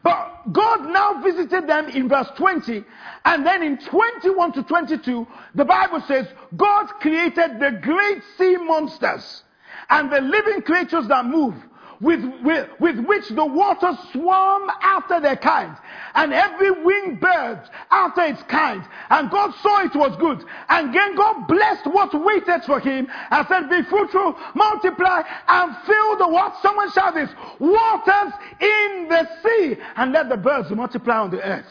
But 0.03 0.53
God 0.53 0.89
now 0.89 1.21
visited 1.23 1.69
them 1.69 1.89
in 1.89 2.09
verse 2.09 2.29
20. 2.37 2.85
And 3.25 3.45
then 3.45 3.63
in 3.63 3.79
21 3.79 4.53
to 4.53 4.63
22, 4.63 5.27
the 5.55 5.65
Bible 5.65 6.03
says 6.07 6.27
God 6.57 6.87
created 7.01 7.59
the 7.61 7.79
great 7.83 8.23
sea 8.39 8.57
monsters 8.57 9.43
and 9.91 10.11
the 10.11 10.21
living 10.21 10.63
creatures 10.63 11.09
that 11.09 11.27
move 11.27 11.55
with, 12.01 12.25
with, 12.43 12.69
with 12.79 12.99
which 13.01 13.29
the 13.29 13.45
waters 13.45 13.97
swarm 14.13 14.71
after 14.81 15.21
their 15.21 15.37
kind, 15.37 15.77
and 16.15 16.33
every 16.33 16.71
winged 16.71 17.21
bird 17.21 17.61
after 17.91 18.23
its 18.23 18.43
kind. 18.45 18.85
And 19.11 19.31
God 19.31 19.53
saw 19.63 19.85
it 19.85 19.95
was 19.95 20.17
good. 20.17 20.45
And 20.69 20.95
then 20.95 21.17
God 21.17 21.49
blessed 21.49 21.87
what 21.87 22.15
waited 22.15 22.65
for 22.65 22.79
him 22.79 23.09
and 23.31 23.47
said, 23.49 23.69
Be 23.69 23.83
fruitful, 23.83 24.37
multiply, 24.55 25.23
and 25.49 25.77
fill 25.87 26.19
the 26.19 26.29
what? 26.29 26.57
Someone 26.63 26.91
shout 26.93 27.15
this 27.15 27.31
waters 27.59 28.33
in 28.61 29.09
the 29.09 29.29
sea, 29.43 29.77
and 29.97 30.13
let 30.13 30.29
the 30.29 30.37
birds 30.37 30.71
multiply 30.71 31.19
on 31.19 31.31
the 31.31 31.43
earth. 31.43 31.67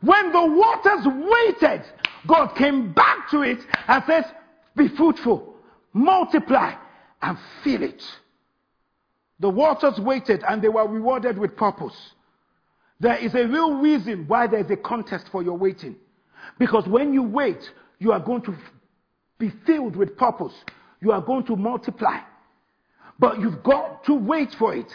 When 0.00 0.32
the 0.32 0.44
waters 0.44 1.06
waited, 1.06 1.84
God 2.26 2.48
came 2.56 2.92
back 2.92 3.30
to 3.30 3.42
it 3.42 3.58
and 3.86 4.02
says, 4.06 4.24
Be 4.74 4.88
fruitful, 4.88 5.54
multiply, 5.92 6.74
and 7.22 7.38
fill 7.62 7.82
it. 7.82 8.02
The 9.40 9.48
waters 9.48 9.98
waited 9.98 10.42
and 10.48 10.62
they 10.62 10.68
were 10.68 10.86
rewarded 10.86 11.38
with 11.38 11.56
purpose. 11.56 11.94
There 13.00 13.16
is 13.16 13.34
a 13.34 13.46
real 13.46 13.74
reason 13.74 14.26
why 14.26 14.46
there's 14.46 14.70
a 14.70 14.76
contest 14.76 15.26
for 15.30 15.42
your 15.42 15.58
waiting. 15.58 15.96
Because 16.58 16.86
when 16.86 17.12
you 17.12 17.22
wait, 17.22 17.70
you 17.98 18.12
are 18.12 18.20
going 18.20 18.42
to 18.42 18.56
be 19.38 19.52
filled 19.66 19.96
with 19.96 20.16
purpose. 20.16 20.54
You 21.00 21.12
are 21.12 21.20
going 21.20 21.44
to 21.46 21.56
multiply. 21.56 22.20
But 23.18 23.40
you've 23.40 23.62
got 23.62 24.04
to 24.04 24.14
wait 24.14 24.54
for 24.58 24.74
it. 24.74 24.90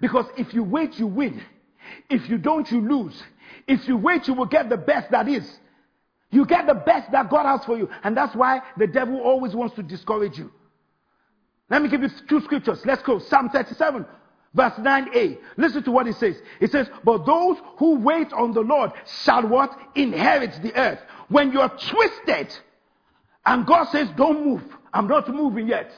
Because 0.00 0.26
if 0.36 0.54
you 0.54 0.62
wait, 0.62 0.94
you 0.94 1.06
win. 1.06 1.42
If 2.08 2.28
you 2.28 2.38
don't, 2.38 2.70
you 2.70 2.80
lose. 2.80 3.20
If 3.66 3.88
you 3.88 3.96
wait, 3.96 4.28
you 4.28 4.34
will 4.34 4.46
get 4.46 4.68
the 4.68 4.76
best 4.76 5.10
that 5.10 5.28
is. 5.28 5.58
You 6.30 6.46
get 6.46 6.66
the 6.66 6.74
best 6.74 7.10
that 7.10 7.28
God 7.28 7.44
has 7.46 7.64
for 7.64 7.76
you. 7.76 7.88
And 8.04 8.16
that's 8.16 8.34
why 8.36 8.60
the 8.76 8.86
devil 8.86 9.20
always 9.20 9.54
wants 9.54 9.74
to 9.76 9.82
discourage 9.82 10.38
you. 10.38 10.52
Let 11.70 11.82
me 11.82 11.88
give 11.88 12.02
you 12.02 12.10
two 12.28 12.40
scriptures. 12.42 12.84
Let's 12.84 13.02
go. 13.02 13.20
Psalm 13.20 13.48
37, 13.48 14.04
verse 14.52 14.72
9a. 14.74 15.38
Listen 15.56 15.82
to 15.84 15.92
what 15.92 16.08
it 16.08 16.16
says. 16.16 16.36
It 16.60 16.72
says, 16.72 16.88
But 17.04 17.24
those 17.24 17.58
who 17.78 18.00
wait 18.00 18.32
on 18.32 18.52
the 18.52 18.60
Lord 18.60 18.90
shall 19.22 19.46
what? 19.46 19.78
Inherit 19.94 20.60
the 20.62 20.74
earth. 20.74 20.98
When 21.28 21.52
you're 21.52 21.68
twisted, 21.68 22.56
and 23.46 23.64
God 23.66 23.84
says, 23.90 24.08
Don't 24.16 24.44
move. 24.44 24.62
I'm 24.92 25.06
not 25.06 25.32
moving 25.32 25.68
yet. 25.68 25.92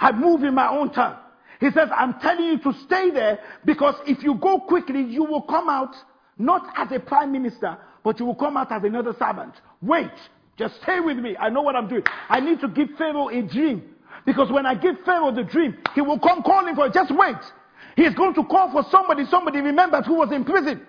I 0.00 0.10
move 0.10 0.42
in 0.42 0.54
my 0.54 0.68
own 0.68 0.90
time. 0.90 1.16
He 1.60 1.70
says, 1.70 1.88
I'm 1.96 2.18
telling 2.18 2.44
you 2.44 2.58
to 2.58 2.72
stay 2.80 3.10
there 3.10 3.38
because 3.64 3.94
if 4.06 4.22
you 4.24 4.34
go 4.34 4.58
quickly, 4.58 5.02
you 5.02 5.22
will 5.22 5.42
come 5.42 5.68
out 5.68 5.94
not 6.36 6.66
as 6.76 6.90
a 6.90 6.98
prime 6.98 7.30
minister, 7.30 7.78
but 8.02 8.18
you 8.18 8.26
will 8.26 8.34
come 8.34 8.56
out 8.56 8.72
as 8.72 8.82
another 8.82 9.14
servant. 9.16 9.54
Wait. 9.80 10.10
Just 10.56 10.80
stay 10.82 11.00
with 11.00 11.16
me. 11.16 11.36
I 11.36 11.48
know 11.48 11.62
what 11.62 11.74
I'm 11.74 11.88
doing. 11.88 12.04
I 12.28 12.40
need 12.40 12.60
to 12.60 12.68
give 12.68 12.90
Pharaoh 12.96 13.28
a 13.28 13.42
dream. 13.42 13.93
Because 14.24 14.50
when 14.50 14.66
I 14.66 14.74
give 14.74 14.96
Pharaoh 15.04 15.32
the 15.32 15.44
dream, 15.44 15.76
he 15.94 16.00
will 16.00 16.18
come 16.18 16.42
calling 16.42 16.74
for 16.74 16.86
it. 16.86 16.94
Just 16.94 17.10
wait. 17.14 17.36
He 17.96 18.04
is 18.04 18.14
going 18.14 18.34
to 18.34 18.44
call 18.44 18.70
for 18.72 18.84
somebody, 18.90 19.24
somebody 19.26 19.60
remembers 19.60 20.06
who 20.06 20.14
was 20.14 20.32
in 20.32 20.44
prison. 20.44 20.86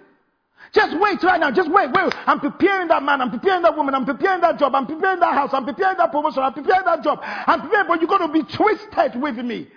Just 0.73 0.99
wait 0.99 1.21
right 1.23 1.39
now. 1.39 1.51
Just 1.51 1.71
wait, 1.71 1.91
wait. 1.91 2.13
I'm 2.25 2.39
preparing 2.39 2.88
that 2.88 3.03
man. 3.03 3.21
I'm 3.21 3.29
preparing 3.29 3.61
that 3.61 3.75
woman. 3.77 3.93
I'm 3.93 4.05
preparing 4.05 4.41
that 4.41 4.57
job. 4.57 4.73
I'm 4.73 4.88
preparing 4.88 5.19
that 5.19 5.33
house. 5.33 5.51
I'm 5.53 5.65
preparing 5.65 5.97
that 5.97 6.11
promotion. 6.11 6.43
I'm 6.43 6.53
preparing 6.53 6.86
that 6.86 7.03
job. 7.03 7.19
I'm 7.23 7.61
preparing, 7.61 7.88
but 7.88 8.01
you're 8.01 8.09
going 8.09 8.27
to 8.27 8.33
be 8.33 8.43
twisted 8.43 9.21
with 9.21 9.38
me. 9.38 9.67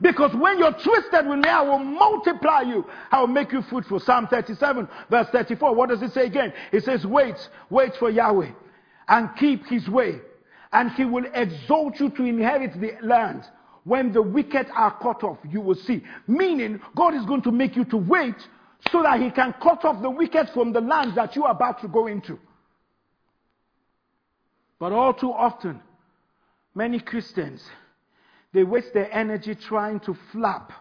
Because 0.00 0.34
when 0.34 0.58
you're 0.58 0.72
twisted 0.72 1.26
with 1.26 1.38
me, 1.38 1.48
I 1.48 1.62
will 1.62 1.78
multiply 1.78 2.60
you. 2.62 2.84
I 3.10 3.20
will 3.20 3.28
make 3.28 3.52
you 3.52 3.62
fruitful. 3.62 4.00
Psalm 4.00 4.26
37, 4.26 4.88
verse 5.08 5.28
34. 5.30 5.74
What 5.74 5.88
does 5.88 6.02
it 6.02 6.12
say 6.12 6.26
again? 6.26 6.52
It 6.72 6.84
says, 6.84 7.06
wait, 7.06 7.36
wait 7.70 7.94
for 7.96 8.10
Yahweh 8.10 8.50
and 9.08 9.28
keep 9.36 9.66
his 9.66 9.88
way 9.88 10.20
and 10.74 10.90
he 10.92 11.04
will 11.04 11.24
exalt 11.34 11.98
you 12.00 12.10
to 12.10 12.24
inherit 12.24 12.78
the 12.80 12.92
land. 13.06 13.44
When 13.84 14.12
the 14.12 14.20
wicked 14.20 14.66
are 14.74 14.98
cut 14.98 15.22
off, 15.22 15.38
you 15.48 15.60
will 15.60 15.76
see. 15.76 16.02
Meaning, 16.26 16.80
God 16.96 17.14
is 17.14 17.24
going 17.24 17.42
to 17.42 17.52
make 17.52 17.76
you 17.76 17.84
to 17.86 17.96
wait 17.96 18.34
so 18.90 19.02
that 19.02 19.20
he 19.20 19.30
can 19.30 19.54
cut 19.62 19.84
off 19.84 20.02
the 20.02 20.10
wicked 20.10 20.48
from 20.52 20.72
the 20.72 20.80
land 20.80 21.16
that 21.16 21.36
you 21.36 21.44
are 21.44 21.52
about 21.52 21.80
to 21.82 21.88
go 21.88 22.08
into. 22.08 22.38
But 24.80 24.92
all 24.92 25.14
too 25.14 25.32
often, 25.32 25.80
many 26.74 26.98
Christians, 26.98 27.62
they 28.52 28.64
waste 28.64 28.92
their 28.94 29.12
energy 29.14 29.54
trying 29.54 30.00
to 30.00 30.16
flap 30.32 30.72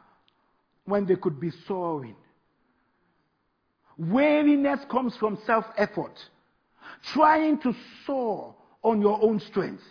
when 0.85 1.05
they 1.05 1.15
could 1.15 1.39
be 1.39 1.51
soaring. 1.67 2.15
Weariness 3.97 4.79
comes 4.89 5.15
from 5.17 5.37
self 5.45 5.65
effort. 5.77 6.17
Trying 7.13 7.59
to 7.59 7.73
soar 8.07 8.55
on 8.84 9.01
your 9.01 9.21
own 9.21 9.39
strength. 9.39 9.84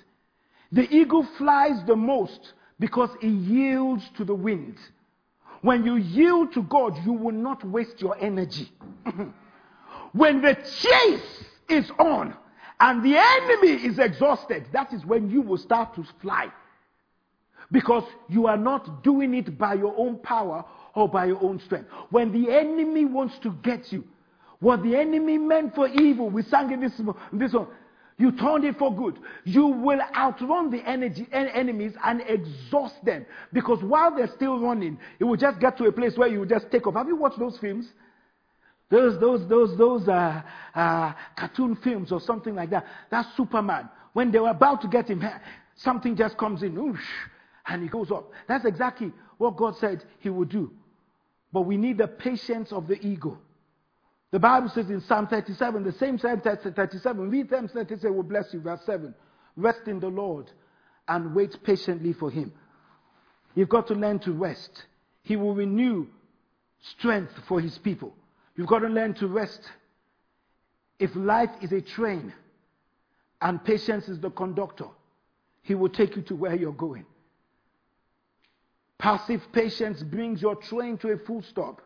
The 0.71 0.89
eagle 0.95 1.27
flies 1.39 1.85
the 1.87 1.97
most 1.97 2.55
because 2.79 3.11
it 3.21 3.29
yields 3.29 4.09
to 4.17 4.25
the 4.25 4.35
wind. 4.35 4.77
When 5.61 5.85
you 5.85 5.97
yield 5.97 6.53
to 6.55 6.63
God, 6.63 6.99
you 7.05 7.13
will 7.13 7.35
not 7.35 7.65
waste 7.65 8.01
your 8.01 8.17
energy. 8.19 8.71
when 10.13 10.43
the 10.43 10.55
chase 10.55 11.45
is 11.69 11.91
on 11.99 12.35
and 12.81 13.05
the 13.05 13.17
enemy 13.17 13.87
is 13.87 13.99
exhausted, 13.99 14.67
that 14.73 14.93
is 14.93 15.05
when 15.07 15.31
you 15.31 15.41
will 15.41 15.59
start 15.59 15.95
to 15.95 16.05
fly. 16.21 16.49
Because 17.71 18.05
you 18.29 18.47
are 18.49 18.57
not 18.57 19.05
doing 19.05 19.35
it 19.35 19.57
by 19.57 19.75
your 19.75 19.95
own 19.97 20.19
power 20.19 20.65
or 20.95 21.09
by 21.09 21.27
your 21.27 21.43
own 21.43 21.61
strength. 21.61 21.89
When 22.11 22.33
the 22.33 22.53
enemy 22.53 23.05
wants 23.05 23.39
to 23.41 23.53
get 23.63 23.93
you, 23.93 24.05
what 24.59 24.83
the 24.83 24.97
enemy 24.97 25.39
meant 25.39 25.75
for 25.75 25.89
evil, 25.89 26.29
we 26.29 26.43
sang 26.43 26.71
in 26.73 26.81
this, 26.81 27.01
this 27.33 27.53
one, 27.53 27.67
you 28.19 28.33
turned 28.33 28.65
it 28.65 28.79
for 28.79 28.95
good. 28.95 29.19
You 29.45 29.67
will 29.67 30.01
outrun 30.15 30.71
the 30.71 30.87
energy, 30.89 31.27
enemies 31.33 31.95
and 32.05 32.23
exhaust 32.29 33.05
them. 33.05 33.27
Because 33.53 33.83
while 33.83 34.15
they're 34.15 34.31
still 34.35 34.61
running, 34.61 34.99
it 35.19 35.25
will 35.25 35.37
just 35.37 35.59
get 35.59 35.77
to 35.79 35.85
a 35.85 35.93
place 35.93 36.17
where 36.17 36.29
you 36.29 36.41
will 36.41 36.47
just 36.47 36.71
take 36.71 36.87
off. 36.87 36.95
Have 36.95 37.09
you 37.09 37.17
watched 37.17 37.39
those 37.39 37.59
films? 37.59 37.87
Those, 38.91 39.19
those, 39.19 39.49
those, 39.49 39.79
those 39.79 40.07
uh, 40.07 40.43
uh, 40.75 41.13
cartoon 41.37 41.77
films 41.77 42.13
or 42.13 42.21
something 42.21 42.55
like 42.55 42.71
that. 42.71 42.87
That's 43.11 43.29
Superman. 43.37 43.89
When 44.13 44.31
they 44.31 44.39
were 44.39 44.51
about 44.51 44.83
to 44.83 44.89
get 44.89 45.09
him, 45.09 45.25
something 45.77 46.15
just 46.15 46.37
comes 46.37 46.63
in, 46.63 46.75
whoosh, 46.75 47.01
and 47.67 47.83
he 47.83 47.89
goes 47.89 48.11
up. 48.11 48.31
That's 48.47 48.67
exactly 48.67 49.11
what 49.39 49.57
God 49.57 49.77
said 49.79 50.05
he 50.19 50.29
would 50.29 50.51
do. 50.51 50.71
But 51.53 51.63
we 51.63 51.79
need 51.79 51.99
the 51.99 52.07
patience 52.07 52.71
of 52.71 52.87
the 52.87 53.01
ego. 53.05 53.39
The 54.33 54.39
Bible 54.39 54.71
says 54.71 54.89
in 54.89 55.03
Psalm 55.03 55.27
37, 55.27 55.85
the 55.85 55.93
same 55.93 56.19
Psalm 56.19 56.41
37, 56.41 57.31
read 57.31 57.51
Psalm 57.51 57.69
37, 57.69 58.17
will 58.17 58.23
bless 58.23 58.53
you, 58.53 58.61
verse 58.61 58.81
7. 58.87 59.15
Rest 59.57 59.83
in 59.87 60.01
the 60.01 60.09
Lord 60.09 60.51
and 61.07 61.35
wait 61.35 61.63
patiently 61.63 62.15
for 62.15 62.31
Him. 62.31 62.51
You've 63.55 63.69
got 63.69 63.87
to 63.89 63.95
learn 63.95 64.19
to 64.21 64.33
rest. 64.33 64.87
He 65.23 65.37
will 65.37 65.55
renew 65.55 66.07
strength 66.81 67.33
for 67.47 67.61
His 67.61 67.77
people. 67.77 68.15
You've 68.57 68.69
got 68.69 68.79
to 68.79 68.89
learn 68.89 69.13
to 69.15 69.29
rest. 69.29 69.61
If 70.99 71.15
life 71.15 71.51
is 71.61 71.73
a 71.73 71.83
train 71.83 72.33
and 73.43 73.63
patience 73.63 74.09
is 74.09 74.19
the 74.19 74.31
conductor, 74.31 74.89
He 75.61 75.75
will 75.75 75.91
take 75.91 76.17
you 76.17 76.23
to 76.23 76.35
where 76.35 76.55
you're 76.55 76.73
going. 76.73 77.05
Passive 78.97 79.43
patience 79.53 80.03
brings 80.03 80.41
your 80.41 80.55
train 80.55 80.97
to 80.99 81.09
a 81.09 81.19
full 81.19 81.43
stop. 81.43 81.83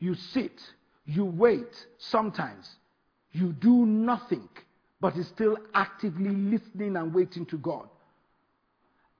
You 0.00 0.16
sit 0.16 0.60
you 1.04 1.24
wait 1.24 1.86
sometimes. 1.98 2.68
You 3.32 3.52
do 3.52 3.86
nothing, 3.86 4.48
but 5.00 5.16
is 5.16 5.26
still 5.28 5.56
actively 5.74 6.30
listening 6.30 6.96
and 6.96 7.14
waiting 7.14 7.46
to 7.46 7.58
God. 7.58 7.88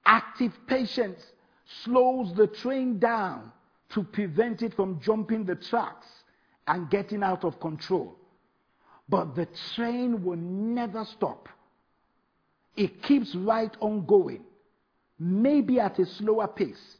Active 0.05 0.53
patience 0.67 1.21
slows 1.83 2.33
the 2.35 2.47
train 2.47 2.99
down 2.99 3.51
to 3.89 4.03
prevent 4.03 4.61
it 4.61 4.73
from 4.75 4.99
jumping 5.01 5.45
the 5.45 5.55
tracks 5.55 6.07
and 6.67 6.89
getting 6.89 7.23
out 7.23 7.43
of 7.43 7.59
control. 7.59 8.15
But 9.09 9.35
the 9.35 9.47
train 9.75 10.23
will 10.23 10.37
never 10.37 11.05
stop. 11.05 11.49
It 12.75 13.03
keeps 13.03 13.35
right 13.35 13.75
on 13.81 14.05
going, 14.05 14.43
maybe 15.19 15.79
at 15.79 15.99
a 15.99 16.05
slower 16.05 16.47
pace, 16.47 16.97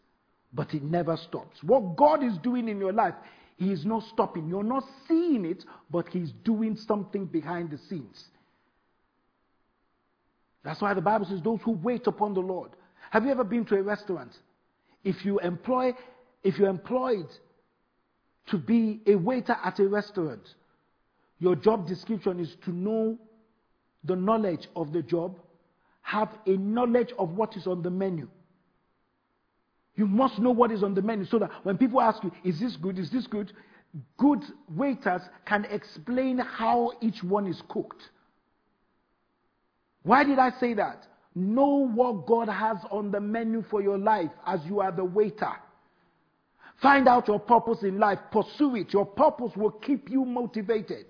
but 0.53 0.73
it 0.73 0.83
never 0.83 1.17
stops. 1.17 1.63
What 1.63 1.95
God 1.95 2.23
is 2.23 2.37
doing 2.39 2.67
in 2.67 2.79
your 2.79 2.93
life 2.93 3.15
he 3.57 3.71
is 3.71 3.85
not 3.85 4.03
stopping. 4.03 4.47
You're 4.47 4.63
not 4.63 4.83
seeing 5.07 5.45
it, 5.45 5.63
but 5.91 6.07
He's 6.09 6.31
doing 6.43 6.75
something 6.75 7.25
behind 7.25 7.71
the 7.71 7.77
scenes. 7.77 8.25
That's 10.63 10.81
why 10.81 10.93
the 10.93 11.01
Bible 11.01 11.25
says, 11.25 11.41
those 11.41 11.59
who 11.63 11.71
wait 11.71 12.07
upon 12.07 12.33
the 12.33 12.39
Lord. 12.39 12.71
Have 13.11 13.25
you 13.25 13.31
ever 13.31 13.43
been 13.43 13.65
to 13.65 13.75
a 13.75 13.83
restaurant? 13.83 14.31
If 15.03 15.25
you 15.25 15.39
employ, 15.39 15.93
if 16.43 16.57
you're 16.57 16.69
employed 16.69 17.27
to 18.47 18.57
be 18.57 19.01
a 19.05 19.15
waiter 19.15 19.57
at 19.63 19.79
a 19.79 19.87
restaurant, 19.87 20.41
your 21.39 21.55
job 21.55 21.85
description 21.87 22.39
is 22.39 22.55
to 22.63 22.71
know 22.71 23.17
the 24.05 24.15
knowledge 24.15 24.67
of 24.75 24.93
the 24.93 25.01
job, 25.01 25.37
have 26.01 26.29
a 26.45 26.51
knowledge 26.51 27.13
of 27.19 27.31
what 27.31 27.55
is 27.57 27.67
on 27.67 27.81
the 27.81 27.89
menu. 27.89 28.27
You 29.95 30.07
must 30.07 30.39
know 30.39 30.51
what 30.51 30.71
is 30.71 30.83
on 30.83 30.95
the 30.95 31.01
menu 31.01 31.25
so 31.25 31.39
that 31.39 31.51
when 31.63 31.77
people 31.77 32.01
ask 32.01 32.23
you, 32.23 32.31
is 32.43 32.59
this 32.59 32.75
good? 32.77 32.97
Is 32.97 33.11
this 33.11 33.27
good? 33.27 33.51
Good 34.17 34.43
waiters 34.69 35.21
can 35.45 35.65
explain 35.65 36.39
how 36.39 36.93
each 37.01 37.21
one 37.23 37.45
is 37.45 37.61
cooked. 37.69 38.01
Why 40.01 40.23
did 40.23 40.39
I 40.39 40.49
say 40.59 40.73
that? 40.73 41.05
Know 41.35 41.87
what 41.87 42.25
God 42.25 42.49
has 42.49 42.77
on 42.91 43.11
the 43.11 43.19
menu 43.19 43.63
for 43.69 43.81
your 43.81 43.97
life 43.97 44.31
as 44.45 44.59
you 44.65 44.81
are 44.81 44.91
the 44.91 45.05
waiter. 45.05 45.53
Find 46.81 47.07
out 47.07 47.27
your 47.27 47.39
purpose 47.39 47.83
in 47.83 47.99
life. 47.99 48.19
Pursue 48.31 48.75
it. 48.75 48.93
Your 48.93 49.05
purpose 49.05 49.51
will 49.55 49.71
keep 49.71 50.09
you 50.09 50.25
motivated. 50.25 51.05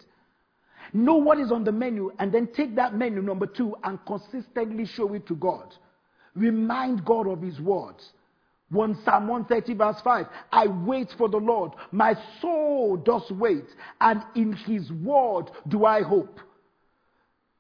Know 0.92 1.16
what 1.16 1.40
is 1.40 1.52
on 1.52 1.64
the 1.64 1.72
menu 1.72 2.12
and 2.20 2.32
then 2.32 2.50
take 2.54 2.76
that 2.76 2.94
menu, 2.94 3.22
number 3.22 3.48
two, 3.48 3.76
and 3.84 3.98
consistently 4.06 4.86
show 4.86 5.14
it 5.14 5.26
to 5.28 5.36
God. 5.36 5.74
Remind 6.36 7.06
God 7.06 7.28
of 7.28 7.42
His 7.42 7.60
words. 7.60 8.12
1 8.74 9.04
Psalm 9.06 9.28
130 9.28 9.74
verse 9.76 10.02
5. 10.04 10.26
I 10.52 10.68
wait 10.68 11.10
for 11.18 11.30
the 11.30 11.38
Lord. 11.38 11.72
My 11.92 12.16
soul 12.42 12.98
does 12.98 13.30
wait, 13.32 13.66
and 14.02 14.22
in 14.36 14.54
His 14.54 14.92
word 14.92 15.46
do 15.68 15.86
I 15.86 16.02
hope. 16.02 16.40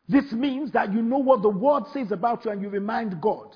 This 0.09 0.31
means 0.33 0.71
that 0.73 0.91
you 0.91 1.01
know 1.01 1.19
what 1.19 1.41
the 1.41 1.49
word 1.49 1.83
says 1.93 2.11
about 2.11 2.43
you 2.43 2.51
and 2.51 2.61
you 2.61 2.69
remind 2.69 3.21
God. 3.21 3.55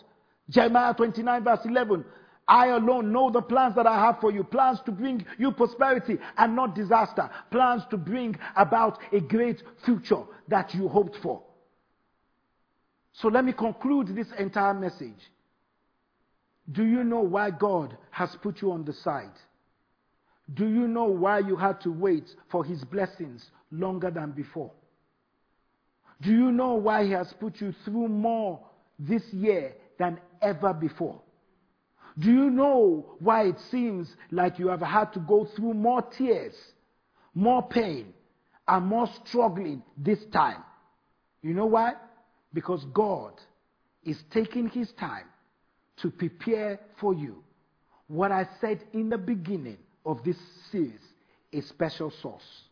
Jeremiah 0.50 0.94
29 0.94 1.44
verse 1.44 1.60
11. 1.66 2.06
I 2.48 2.68
alone 2.68 3.12
know 3.12 3.30
the 3.30 3.42
plans 3.42 3.76
that 3.76 3.86
I 3.86 4.00
have 4.06 4.22
for 4.22 4.32
you. 4.32 4.44
Plans 4.44 4.80
to 4.86 4.92
bring 4.92 5.26
you 5.38 5.52
prosperity 5.52 6.18
and 6.38 6.56
not 6.56 6.76
disaster. 6.76 7.30
Plans 7.52 7.84
to 7.90 7.98
bring 7.98 8.38
about 8.56 9.00
a 9.12 9.20
great 9.20 9.62
future 9.84 10.24
that 10.48 10.74
you 10.74 10.88
hoped 10.88 11.18
for. 11.22 11.44
So 13.12 13.28
let 13.28 13.44
me 13.44 13.52
conclude 13.52 14.16
this 14.16 14.28
entire 14.40 14.74
message. 14.74 15.20
Do 16.72 16.84
you 16.84 17.04
know 17.04 17.22
why 17.22 17.52
God 17.52 17.98
has 18.12 18.36
put 18.42 18.62
you 18.62 18.72
on 18.72 18.84
the 18.84 18.94
side? 18.94 19.32
Do 20.54 20.68
you 20.68 20.88
know 20.88 21.06
why 21.06 21.40
you 21.40 21.56
had 21.56 21.82
to 21.82 21.92
wait 21.92 22.30
for 22.52 22.64
his 22.64 22.84
blessings 22.84 23.46
longer 23.72 24.12
than 24.12 24.32
before? 24.32 24.72
Do 26.22 26.32
you 26.32 26.52
know 26.52 26.74
why 26.74 27.06
he 27.06 27.12
has 27.12 27.32
put 27.40 27.62
you 27.62 27.74
through 27.86 28.08
more 28.08 28.60
this 28.98 29.24
year 29.32 29.76
than 30.00 30.20
ever 30.42 30.74
before? 30.74 31.22
Do 32.20 32.32
you 32.32 32.50
know 32.50 33.16
why 33.20 33.44
it 33.48 33.58
seems 33.70 34.10
like 34.32 34.58
you 34.58 34.68
have 34.70 34.82
had 34.82 35.14
to 35.14 35.20
go 35.20 35.48
through 35.56 35.76
more 35.76 36.02
tears, 36.02 36.56
more 37.36 37.68
pain, 37.68 38.14
and 38.68 38.86
more 38.86 39.08
struggling 39.26 39.84
this 39.96 40.20
time? 40.34 40.64
You 41.44 41.54
know 41.54 41.68
why? 41.68 41.94
Because 42.54 42.84
God 42.94 43.34
is 44.04 44.18
taking 44.32 44.70
his 44.70 44.92
time 45.00 45.26
to 46.02 46.10
prepare 46.10 46.80
for 47.00 47.14
you 47.14 47.44
what 48.08 48.32
I 48.32 48.48
said 48.62 48.84
in 48.94 49.10
the 49.10 49.18
beginning 49.18 49.78
of 50.06 50.24
this 50.24 50.38
series 50.72 51.02
a 51.54 51.62
special 51.62 52.12
source. 52.22 52.64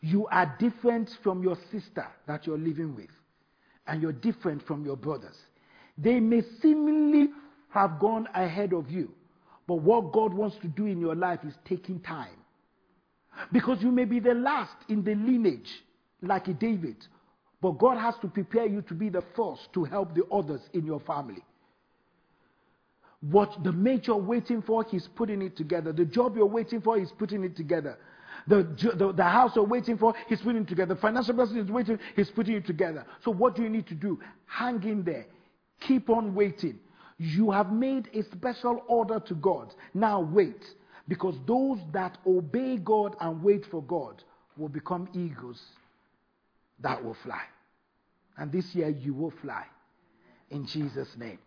You 0.00 0.26
are 0.28 0.56
different 0.58 1.10
from 1.22 1.42
your 1.42 1.56
sister 1.70 2.06
that 2.26 2.46
you're 2.46 2.58
living 2.58 2.94
with, 2.94 3.10
and 3.86 4.00
you're 4.00 4.12
different 4.12 4.66
from 4.66 4.84
your 4.84 4.96
brothers. 4.96 5.36
They 5.98 6.20
may 6.20 6.42
seemingly 6.62 7.28
have 7.68 7.98
gone 7.98 8.26
ahead 8.34 8.72
of 8.72 8.90
you, 8.90 9.12
but 9.66 9.76
what 9.76 10.12
God 10.12 10.32
wants 10.32 10.56
to 10.62 10.68
do 10.68 10.86
in 10.86 11.00
your 11.00 11.14
life 11.14 11.40
is 11.46 11.54
taking 11.66 12.00
time. 12.00 12.28
Because 13.52 13.82
you 13.82 13.90
may 13.90 14.04
be 14.04 14.20
the 14.20 14.34
last 14.34 14.74
in 14.88 15.04
the 15.04 15.14
lineage, 15.14 15.70
like 16.22 16.46
David, 16.58 16.96
but 17.60 17.72
God 17.72 17.98
has 17.98 18.14
to 18.22 18.28
prepare 18.28 18.66
you 18.66 18.82
to 18.82 18.94
be 18.94 19.10
the 19.10 19.22
first 19.36 19.72
to 19.74 19.84
help 19.84 20.14
the 20.14 20.24
others 20.32 20.62
in 20.72 20.86
your 20.86 21.00
family. 21.00 21.42
What 23.20 23.62
the 23.62 23.72
mate 23.72 24.06
you're 24.06 24.16
waiting 24.16 24.62
for, 24.62 24.84
he's 24.84 25.06
putting 25.08 25.42
it 25.42 25.56
together. 25.56 25.92
The 25.92 26.06
job 26.06 26.36
you're 26.36 26.46
waiting 26.46 26.80
for, 26.80 26.98
he's 26.98 27.12
putting 27.12 27.44
it 27.44 27.54
together. 27.54 27.98
The, 28.46 28.62
the, 28.96 29.12
the 29.12 29.24
house 29.24 29.52
you're 29.54 29.64
waiting 29.64 29.98
for, 29.98 30.14
he's 30.26 30.40
putting 30.40 30.62
it 30.62 30.68
together. 30.68 30.94
The 30.94 31.00
financial 31.00 31.34
person 31.34 31.58
is 31.58 31.70
waiting, 31.70 31.98
he's 32.16 32.30
putting 32.30 32.54
it 32.54 32.66
together. 32.66 33.04
So 33.22 33.30
what 33.30 33.54
do 33.54 33.62
you 33.62 33.68
need 33.68 33.86
to 33.88 33.94
do? 33.94 34.18
Hang 34.46 34.82
in 34.84 35.04
there. 35.04 35.26
Keep 35.80 36.08
on 36.08 36.34
waiting. 36.34 36.78
You 37.18 37.50
have 37.50 37.70
made 37.70 38.08
a 38.14 38.22
special 38.22 38.82
order 38.88 39.20
to 39.20 39.34
God. 39.34 39.74
Now 39.92 40.20
wait. 40.20 40.64
Because 41.06 41.34
those 41.46 41.78
that 41.92 42.16
obey 42.26 42.78
God 42.78 43.16
and 43.20 43.42
wait 43.42 43.66
for 43.70 43.82
God 43.82 44.22
will 44.56 44.68
become 44.68 45.08
eagles 45.12 45.60
that 46.78 47.04
will 47.04 47.16
fly. 47.22 47.42
And 48.38 48.50
this 48.50 48.74
year 48.74 48.88
you 48.88 49.12
will 49.12 49.32
fly. 49.42 49.64
In 50.50 50.66
Jesus' 50.66 51.14
name. 51.18 51.38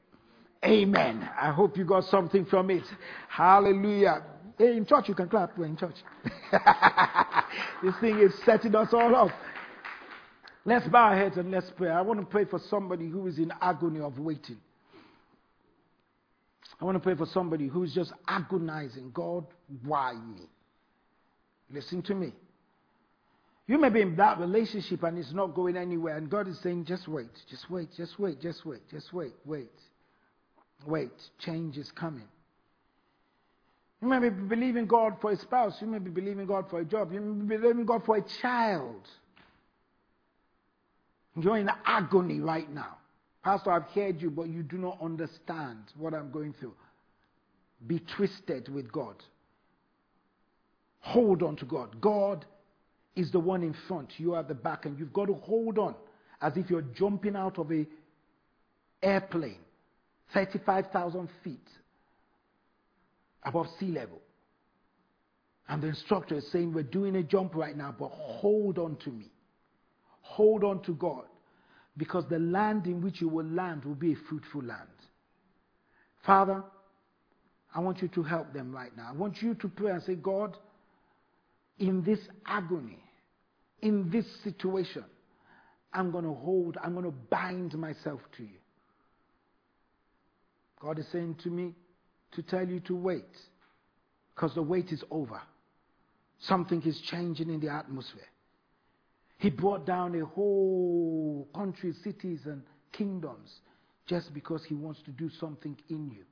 Amen. 0.66 1.30
I 1.40 1.52
hope 1.52 1.78
you 1.78 1.84
got 1.84 2.06
something 2.06 2.46
from 2.46 2.70
it. 2.70 2.84
Hallelujah. 3.28 4.24
Hey, 4.58 4.78
in 4.78 4.86
church, 4.86 5.10
you 5.10 5.16
can 5.16 5.28
clap. 5.28 5.58
We're 5.58 5.66
in 5.66 5.76
church. 5.76 5.96
this 7.84 7.96
thing 8.00 8.20
is 8.20 8.34
setting 8.46 8.74
us 8.76 8.94
all 8.94 9.16
up. 9.16 9.32
Let's 10.66 10.88
bow 10.88 11.10
our 11.10 11.18
heads 11.18 11.36
and 11.38 11.52
let's 11.52 11.70
pray. 11.76 11.90
I 11.90 12.02
want 12.02 12.22
to 12.22 12.26
pray 12.26 12.46
for 12.46 12.60
somebody 12.70 13.10
who 13.10 13.28
is 13.28 13.38
in 13.38 13.52
agony 13.62 14.00
of 14.00 14.18
waiting. 14.20 14.58
I 16.80 16.86
want 16.86 16.96
to 16.96 17.00
pray 17.02 17.16
for 17.16 17.26
somebody 17.26 17.68
who's 17.68 17.94
just 17.94 18.14
agonizing. 18.28 19.12
God, 19.14 19.46
why 19.84 20.14
me? 20.14 20.44
Listen 21.70 22.02
to 22.04 22.16
me. 22.16 22.32
You 23.68 23.78
may 23.78 23.90
be 23.90 24.02
in 24.02 24.16
that 24.18 24.40
relationship 24.40 25.04
and 25.04 25.18
it's 25.18 25.34
not 25.34 25.56
going 25.56 25.78
anywhere, 25.78 26.18
and 26.18 26.30
God 26.30 26.48
is 26.48 26.60
saying, 26.60 26.86
just 26.86 27.08
wait, 27.08 27.30
just 27.50 27.70
wait, 27.70 27.90
just 27.96 28.20
wait, 28.20 28.42
just 28.42 28.66
wait, 28.66 28.82
just 28.90 29.14
wait, 29.14 29.34
wait. 29.46 29.72
Wait, 30.86 31.12
change 31.40 31.78
is 31.78 31.92
coming. 31.92 32.28
You 34.02 34.10
may 34.10 34.20
be 34.20 34.30
believing 34.30 34.86
God 34.86 35.14
for 35.22 35.32
a 35.32 35.38
spouse. 35.38 35.78
You 35.80 35.88
may 35.88 36.00
be 36.00 36.10
believing 36.10 36.46
God 36.46 36.70
for 36.70 36.82
a 36.82 36.86
job. 36.86 37.14
You 37.14 37.22
may 37.22 37.56
be 37.56 37.58
believing 37.58 37.86
God 37.86 38.06
for 38.06 38.18
a 38.18 38.22
child. 38.42 39.08
You're 41.36 41.58
in 41.58 41.70
agony 41.86 42.42
right 42.42 42.70
now. 42.70 42.98
Pastor, 43.44 43.72
I've 43.72 43.88
heard 43.94 44.22
you, 44.22 44.30
but 44.30 44.48
you 44.48 44.62
do 44.64 44.78
not 44.78 44.98
understand 45.02 45.80
what 45.98 46.14
I'm 46.14 46.32
going 46.32 46.54
through. 46.54 46.74
Be 47.88 48.00
twisted 48.00 48.70
with 48.70 48.92
God. 48.92 49.16
Hold 51.00 51.44
on 51.44 51.56
to 51.58 51.66
God. 51.66 52.00
God 52.00 52.46
is 53.16 53.32
the 53.32 53.40
one 53.40 53.64
in 53.64 53.74
front. 53.88 54.20
You 54.20 54.36
are 54.36 54.40
at 54.40 54.48
the 54.48 54.54
back, 54.54 54.86
and 54.86 54.98
you've 54.98 55.14
got 55.14 55.26
to 55.26 55.34
hold 55.34 55.78
on 55.78 55.96
as 56.42 56.56
if 56.58 56.70
you're 56.70 56.82
jumping 56.82 57.36
out 57.36 57.58
of 57.58 57.72
a 57.72 57.86
airplane. 59.02 59.60
35,000 60.34 61.30
feet 61.44 61.68
above 63.44 63.68
sea 63.80 63.92
level. 63.92 64.22
And 65.68 65.82
the 65.82 65.88
instructor 65.88 66.36
is 66.36 66.52
saying, 66.52 66.74
We're 66.74 66.84
doing 66.84 67.16
a 67.16 67.24
jump 67.24 67.56
right 67.56 67.76
now, 67.76 67.96
but 67.98 68.10
hold 68.10 68.78
on 68.78 68.98
to 69.06 69.10
me. 69.10 69.32
Hold 70.22 70.64
on 70.64 70.82
to 70.84 70.94
God. 70.94 71.26
Because 71.96 72.26
the 72.30 72.40
land 72.40 72.88
in 72.88 73.02
which 73.02 73.22
you 73.22 73.30
will 73.30 73.46
land 73.46 73.86
will 73.86 73.96
be 73.96 74.14
a 74.14 74.18
fruitful 74.28 74.64
land. 74.64 74.90
Father, 76.26 76.64
I 77.74 77.80
want 77.80 78.02
you 78.02 78.08
to 78.10 78.24
help 78.24 78.54
them 78.54 78.74
right 78.74 78.96
now. 78.96 79.08
I 79.10 79.14
want 79.14 79.42
you 79.42 79.54
to 79.56 79.68
pray 79.68 79.92
and 79.92 80.02
say, 80.04 80.16
God, 80.16 80.58
in 81.80 82.04
this 82.04 82.20
agony, 82.46 83.00
in 83.82 84.10
this 84.10 84.26
situation, 84.44 85.04
I'm 85.92 86.12
going 86.12 86.24
to 86.24 86.34
hold, 86.34 86.78
I'm 86.84 86.94
going 86.94 87.06
to 87.06 87.18
bind 87.30 87.74
myself 87.78 88.22
to 88.38 88.44
you. 88.44 88.58
God 90.84 91.00
is 91.00 91.06
saying 91.14 91.38
to 91.44 91.50
me 91.50 91.74
to 92.34 92.42
tell 92.42 92.68
you 92.68 92.82
to 92.82 92.96
wait 92.96 93.24
because 94.36 94.54
the 94.54 94.62
wait 94.62 94.92
is 94.92 95.02
over. 95.10 95.42
Something 96.40 96.82
is 96.84 97.00
changing 97.10 97.50
in 97.50 97.62
the 97.62 97.70
atmosphere. 97.70 98.28
He 99.38 99.50
brought 99.50 99.86
down 99.86 100.20
a 100.20 100.26
whole 100.26 101.48
country, 101.56 101.94
cities, 102.04 102.42
and 102.46 102.64
kingdoms 102.92 103.50
just 104.08 104.34
because 104.34 104.66
he 104.66 104.74
wants 104.74 105.02
to 105.06 105.12
do 105.12 105.30
something 105.40 105.78
in 105.90 106.12
you. 106.12 106.26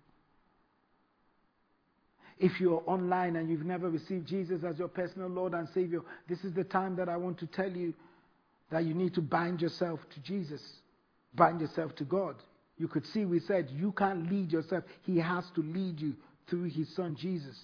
If 2.37 2.59
you're 2.59 2.83
online 2.87 3.37
and 3.37 3.49
you've 3.49 3.65
never 3.65 3.89
received 3.89 4.27
Jesus 4.27 4.63
as 4.67 4.79
your 4.79 4.87
personal 4.87 5.29
Lord 5.29 5.53
and 5.53 5.69
Savior, 5.73 6.01
this 6.27 6.39
is 6.43 6.53
the 6.53 6.63
time 6.63 6.95
that 6.97 7.07
I 7.07 7.15
want 7.15 7.37
to 7.39 7.45
tell 7.47 7.71
you 7.71 7.93
that 8.69 8.83
you 8.83 8.95
need 8.95 9.13
to 9.13 9.21
bind 9.21 9.61
yourself 9.61 9.99
to 10.13 10.19
Jesus, 10.21 10.61
bind 11.35 11.61
yourself 11.61 11.95
to 11.97 12.03
God. 12.03 12.35
You 12.81 12.87
could 12.87 13.05
see 13.13 13.25
we 13.25 13.39
said 13.41 13.69
you 13.71 13.91
can't 13.91 14.27
lead 14.31 14.51
yourself. 14.51 14.83
He 15.03 15.19
has 15.19 15.43
to 15.53 15.61
lead 15.61 15.99
you 15.99 16.15
through 16.49 16.63
his 16.63 16.93
son 16.95 17.15
Jesus. 17.15 17.55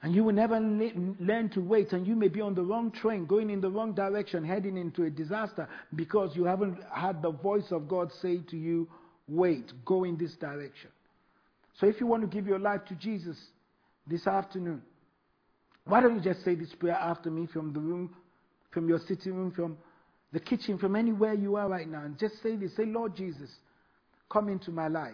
And 0.00 0.14
you 0.14 0.22
will 0.22 0.32
never 0.32 0.60
learn 0.60 1.50
to 1.54 1.60
wait, 1.60 1.92
and 1.92 2.06
you 2.06 2.14
may 2.14 2.28
be 2.28 2.40
on 2.40 2.54
the 2.54 2.62
wrong 2.62 2.92
train, 2.92 3.26
going 3.26 3.50
in 3.50 3.60
the 3.60 3.68
wrong 3.68 3.94
direction, 3.94 4.44
heading 4.44 4.76
into 4.76 5.02
a 5.02 5.10
disaster 5.10 5.68
because 5.96 6.36
you 6.36 6.44
haven't 6.44 6.78
had 6.94 7.20
the 7.20 7.32
voice 7.32 7.66
of 7.72 7.88
God 7.88 8.12
say 8.22 8.38
to 8.50 8.56
you, 8.56 8.88
Wait, 9.26 9.72
go 9.84 10.04
in 10.04 10.16
this 10.16 10.34
direction. 10.34 10.90
So 11.80 11.88
if 11.88 11.98
you 11.98 12.06
want 12.06 12.22
to 12.22 12.28
give 12.28 12.46
your 12.46 12.60
life 12.60 12.84
to 12.90 12.94
Jesus 12.94 13.36
this 14.06 14.28
afternoon, 14.28 14.82
why 15.84 16.00
don't 16.00 16.14
you 16.14 16.20
just 16.20 16.44
say 16.44 16.54
this 16.54 16.72
prayer 16.78 16.94
after 16.94 17.28
me 17.28 17.48
from 17.52 17.72
the 17.72 17.80
room, 17.80 18.14
from 18.70 18.88
your 18.88 19.00
sitting 19.08 19.34
room, 19.34 19.50
from 19.50 19.78
the 20.32 20.40
kitchen, 20.40 20.78
from 20.78 20.96
anywhere 20.96 21.34
you 21.34 21.56
are 21.56 21.68
right 21.68 21.88
now, 21.88 22.02
and 22.02 22.18
just 22.18 22.42
say 22.42 22.56
this 22.56 22.74
say, 22.74 22.86
Lord 22.86 23.14
Jesus, 23.14 23.50
come 24.30 24.48
into 24.48 24.70
my 24.70 24.88
life. 24.88 25.12